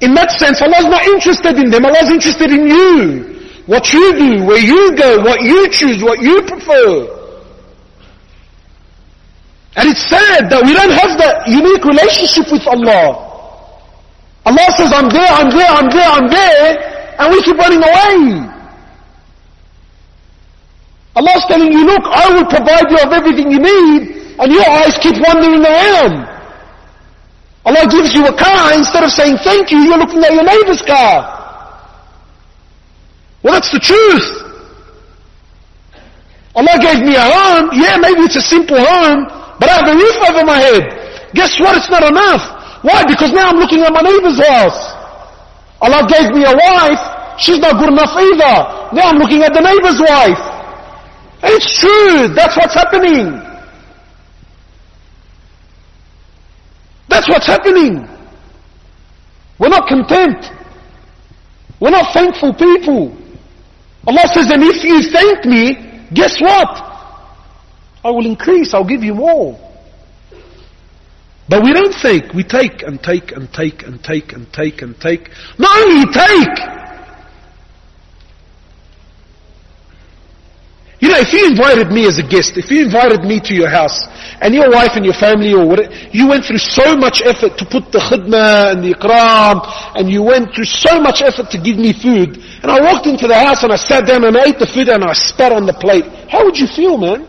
in 0.00 0.14
that 0.14 0.30
sense, 0.32 0.60
Allah's 0.60 0.86
not 0.86 1.04
interested 1.06 1.56
in 1.58 1.70
them. 1.70 1.84
Allah's 1.84 2.10
interested 2.10 2.50
in 2.50 2.66
you. 2.66 3.36
What 3.66 3.92
you 3.92 4.14
do, 4.14 4.44
where 4.44 4.62
you 4.62 4.96
go, 4.96 5.22
what 5.22 5.42
you 5.42 5.68
choose, 5.70 6.02
what 6.02 6.20
you 6.20 6.42
prefer. 6.42 7.16
And 9.76 9.90
it's 9.90 10.02
sad 10.08 10.48
that 10.48 10.64
we 10.64 10.72
don't 10.72 10.90
have 10.90 11.18
that 11.18 11.46
unique 11.46 11.84
relationship 11.84 12.50
with 12.50 12.66
Allah. 12.66 13.25
Allah 14.46 14.66
says, 14.78 14.92
I'm 14.94 15.10
there, 15.10 15.26
I'm 15.26 15.50
there, 15.50 15.66
I'm 15.66 15.90
there, 15.90 16.10
I'm 16.10 16.28
there, 16.30 16.68
and 17.18 17.32
we 17.34 17.42
keep 17.42 17.58
running 17.58 17.82
away. 17.82 18.46
Allah's 21.16 21.44
telling 21.48 21.72
you, 21.72 21.84
look, 21.84 22.04
I 22.06 22.30
will 22.30 22.46
provide 22.46 22.86
you 22.86 22.98
of 23.02 23.10
everything 23.10 23.50
you 23.50 23.58
need, 23.58 24.38
and 24.38 24.52
your 24.52 24.68
eyes 24.70 24.94
keep 25.02 25.18
wandering 25.18 25.66
around. 25.66 26.30
Allah 27.66 27.90
gives 27.90 28.14
you 28.14 28.24
a 28.26 28.36
car, 28.38 28.74
instead 28.74 29.02
of 29.02 29.10
saying 29.10 29.36
thank 29.42 29.72
you, 29.72 29.78
you're 29.78 29.98
looking 29.98 30.22
at 30.22 30.32
your 30.32 30.44
neighbor's 30.44 30.82
car. 30.82 31.34
Well, 33.42 33.54
that's 33.54 33.72
the 33.72 33.80
truth. 33.80 34.46
Allah 36.54 36.78
gave 36.80 37.02
me 37.02 37.16
a 37.16 37.20
home. 37.20 37.70
Yeah, 37.74 37.96
maybe 37.98 38.20
it's 38.22 38.36
a 38.36 38.40
simple 38.40 38.78
home, 38.78 39.26
but 39.58 39.68
I 39.68 39.82
have 39.82 39.88
a 39.88 39.94
roof 39.94 40.16
over 40.30 40.44
my 40.44 40.56
head. 40.56 41.34
Guess 41.34 41.58
what? 41.58 41.76
It's 41.76 41.90
not 41.90 42.04
enough. 42.04 42.55
Why? 42.86 43.02
Because 43.02 43.32
now 43.32 43.50
I'm 43.50 43.58
looking 43.58 43.82
at 43.82 43.92
my 43.92 44.00
neighbor's 44.00 44.38
house. 44.38 44.94
Allah 45.82 46.06
gave 46.06 46.30
me 46.30 46.44
a 46.46 46.54
wife. 46.54 47.02
She's 47.36 47.58
not 47.58 47.82
good 47.82 47.90
enough 47.90 48.14
either. 48.14 48.94
Now 48.94 49.10
I'm 49.10 49.18
looking 49.18 49.42
at 49.42 49.52
the 49.52 49.60
neighbor's 49.60 49.98
wife. 49.98 50.38
It's 51.42 51.80
true. 51.80 52.28
That's 52.28 52.56
what's 52.56 52.74
happening. 52.74 53.42
That's 57.08 57.28
what's 57.28 57.46
happening. 57.46 58.06
We're 59.58 59.68
not 59.74 59.88
content. 59.88 60.46
We're 61.80 61.90
not 61.90 62.14
thankful 62.14 62.54
people. 62.54 63.16
Allah 64.06 64.28
says, 64.32 64.48
and 64.52 64.62
if 64.62 64.84
you 64.84 65.02
thank 65.10 65.44
me, 65.44 66.06
guess 66.14 66.40
what? 66.40 66.70
I 68.04 68.10
will 68.10 68.26
increase, 68.26 68.72
I'll 68.74 68.86
give 68.86 69.02
you 69.02 69.14
more. 69.14 69.65
But 71.48 71.62
we 71.62 71.72
don't 71.72 71.94
think, 71.94 72.34
we 72.34 72.42
take 72.42 72.82
and 72.82 73.00
take 73.02 73.32
and 73.32 73.52
take 73.52 73.82
and 73.84 74.02
take 74.02 74.32
and 74.32 74.52
take 74.52 74.82
and 74.82 75.00
take. 75.00 75.30
Not 75.58 75.76
only 75.78 76.12
take! 76.12 76.86
You 80.98 81.08
know, 81.12 81.20
if 81.20 81.32
you 81.32 81.46
invited 81.46 81.92
me 81.92 82.06
as 82.08 82.18
a 82.18 82.26
guest, 82.26 82.56
if 82.56 82.70
you 82.70 82.82
invited 82.82 83.20
me 83.22 83.38
to 83.40 83.54
your 83.54 83.68
house, 83.68 84.08
and 84.40 84.54
your 84.54 84.70
wife 84.70 84.96
and 84.96 85.04
your 85.04 85.14
family 85.14 85.52
or 85.52 85.66
whatever, 85.68 85.92
you 86.10 86.26
went 86.26 86.44
through 86.44 86.58
so 86.58 86.96
much 86.96 87.22
effort 87.22 87.58
to 87.58 87.64
put 87.66 87.92
the 87.92 88.00
khidmah 88.00 88.72
and 88.72 88.82
the 88.82 88.96
ikram, 88.96 89.60
and 89.94 90.10
you 90.10 90.22
went 90.22 90.54
through 90.54 90.64
so 90.64 90.98
much 90.98 91.22
effort 91.22 91.50
to 91.50 91.60
give 91.60 91.76
me 91.76 91.92
food, 91.92 92.40
and 92.62 92.72
I 92.72 92.80
walked 92.80 93.06
into 93.06 93.28
the 93.28 93.38
house 93.38 93.62
and 93.62 93.72
I 93.72 93.76
sat 93.76 94.06
down 94.06 94.24
and 94.24 94.36
I 94.36 94.48
ate 94.48 94.58
the 94.58 94.66
food 94.66 94.88
and 94.88 95.04
I 95.04 95.12
spat 95.12 95.52
on 95.52 95.66
the 95.66 95.74
plate. 95.74 96.04
How 96.28 96.44
would 96.44 96.56
you 96.56 96.66
feel, 96.66 96.96
man? 96.96 97.28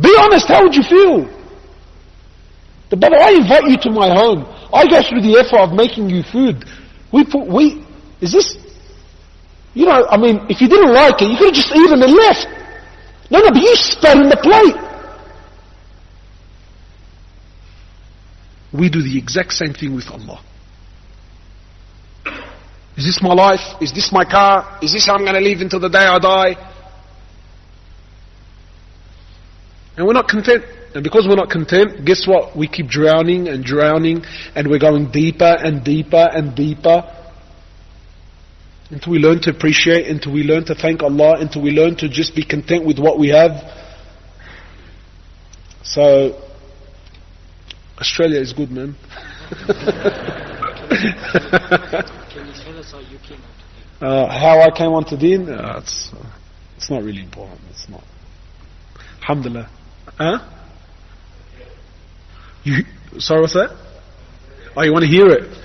Be 0.00 0.14
honest, 0.20 0.48
how 0.48 0.62
would 0.62 0.74
you 0.74 0.82
feel? 0.82 1.24
The 2.90 2.96
Baba, 2.96 3.16
I 3.16 3.30
invite 3.32 3.64
you 3.64 3.76
to 3.78 3.90
my 3.90 4.08
home. 4.14 4.44
I 4.72 4.86
go 4.86 5.02
through 5.02 5.22
the 5.22 5.38
effort 5.38 5.58
of 5.58 5.72
making 5.72 6.10
you 6.10 6.22
food. 6.22 6.64
We 7.12 7.24
put, 7.24 7.46
we, 7.46 7.84
is 8.20 8.32
this, 8.32 8.56
you 9.74 9.86
know, 9.86 10.06
I 10.08 10.16
mean, 10.16 10.46
if 10.48 10.60
you 10.60 10.68
didn't 10.68 10.92
like 10.92 11.20
it, 11.20 11.30
you 11.30 11.36
could 11.36 11.54
have 11.54 11.54
just 11.54 11.72
eaten 11.72 12.02
and 12.02 12.12
left. 12.12 12.46
No, 13.30 13.40
no, 13.40 13.50
but 13.50 13.60
you 13.60 13.74
spat 13.74 14.16
in 14.16 14.28
the 14.28 14.36
plate. 14.36 14.76
We 18.72 18.90
do 18.90 19.02
the 19.02 19.18
exact 19.18 19.52
same 19.54 19.72
thing 19.72 19.94
with 19.94 20.08
Allah. 20.10 20.42
Is 22.96 23.04
this 23.04 23.20
my 23.22 23.32
life? 23.32 23.60
Is 23.80 23.92
this 23.92 24.12
my 24.12 24.24
car? 24.24 24.78
Is 24.82 24.92
this 24.92 25.06
how 25.06 25.14
I'm 25.14 25.24
going 25.24 25.34
to 25.34 25.40
live 25.40 25.60
until 25.60 25.80
the 25.80 25.88
day 25.88 25.98
I 25.98 26.18
die? 26.18 26.75
And 29.96 30.06
we're 30.06 30.12
not 30.12 30.28
content. 30.28 30.64
And 30.94 31.02
because 31.02 31.26
we're 31.28 31.36
not 31.36 31.50
content, 31.50 32.04
guess 32.04 32.26
what? 32.26 32.56
We 32.56 32.68
keep 32.68 32.86
drowning 32.88 33.48
and 33.48 33.64
drowning 33.64 34.24
and 34.54 34.68
we're 34.68 34.78
going 34.78 35.10
deeper 35.10 35.44
and 35.44 35.84
deeper 35.84 36.28
and 36.32 36.54
deeper 36.54 37.04
until 38.90 39.12
we 39.12 39.18
learn 39.18 39.40
to 39.42 39.50
appreciate, 39.50 40.06
until 40.06 40.32
we 40.32 40.42
learn 40.42 40.64
to 40.66 40.74
thank 40.74 41.02
Allah, 41.02 41.36
until 41.40 41.62
we 41.62 41.70
learn 41.70 41.96
to 41.96 42.08
just 42.08 42.34
be 42.34 42.44
content 42.44 42.86
with 42.86 42.98
what 42.98 43.18
we 43.18 43.28
have. 43.28 43.50
So, 45.82 46.40
Australia 47.98 48.40
is 48.40 48.52
good, 48.52 48.70
man. 48.70 48.96
Can 49.66 49.76
you 52.46 52.52
tell 52.62 52.78
us 52.78 52.90
how 52.92 53.00
you 53.00 53.18
came? 53.26 53.40
Uh, 54.00 54.28
how 54.28 54.60
I 54.60 54.70
came 54.70 54.92
onto 54.92 55.16
Deen? 55.16 55.48
Uh, 55.48 55.80
it's, 55.82 56.10
uh, 56.12 56.24
it's 56.76 56.90
not 56.90 57.02
really 57.02 57.22
important. 57.22 57.60
It's 57.70 57.88
not. 57.88 58.04
Alhamdulillah. 59.20 59.70
Huh? 60.18 60.38
You, 62.64 62.84
sorry, 63.18 63.40
what's 63.40 63.54
that? 63.54 63.70
Oh, 64.76 64.82
you 64.82 64.92
want 64.92 65.04
to 65.04 65.10
hear 65.10 65.28
it? 65.28 65.56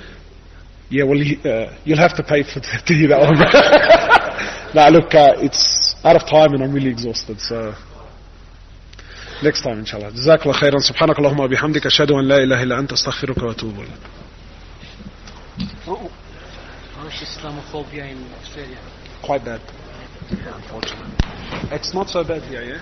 Yeah, 0.89 1.03
well, 1.05 1.19
uh, 1.19 1.77
you'll 1.85 1.97
have 1.97 2.15
to 2.17 2.23
pay 2.23 2.43
for 2.43 2.59
to 2.87 2.93
hear 2.93 3.07
that 3.09 3.19
one. 3.19 3.39
now, 4.75 4.89
look, 4.89 5.13
uh, 5.15 5.35
it's 5.37 5.95
out 6.03 6.15
of 6.15 6.27
time 6.27 6.53
and 6.53 6.63
I'm 6.63 6.73
really 6.73 6.89
exhausted, 6.89 7.39
so 7.39 7.73
next 9.43 9.61
time, 9.61 9.79
inshallah. 9.79 10.11
Jazakallah 10.11 10.59
khairan. 10.61 10.81
Subhanak 10.83 11.15
Allahumma 11.15 11.47
bihamdika. 11.49 11.87
Ashadu 11.87 12.19
an 12.19 12.27
la 12.27 12.37
ilaha 12.37 12.63
illa 12.63 12.75
anta 12.77 12.93
astaghfiruka 12.93 13.43
wa 13.43 13.53
atubu 13.53 13.85
ilayk. 13.85 14.03
Oh. 15.87 16.11
Islamophobia 17.11 18.09
in 18.09 18.23
Australia? 18.39 18.77
Quite 19.21 19.43
bad, 19.43 19.61
unfortunately. 20.29 21.11
It's 21.71 21.93
not 21.93 22.09
so 22.09 22.23
bad 22.23 22.41
here, 22.43 22.63
yeah? 22.63 22.81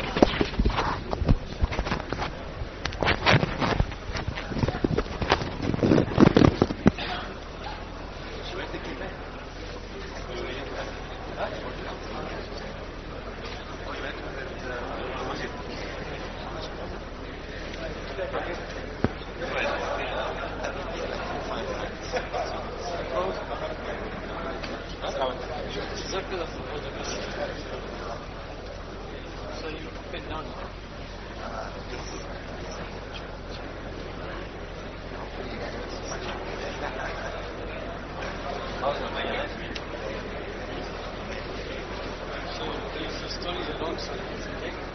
there's 43.53 43.67
a 43.67 43.73
story 43.73 44.19
alongside 44.21 44.90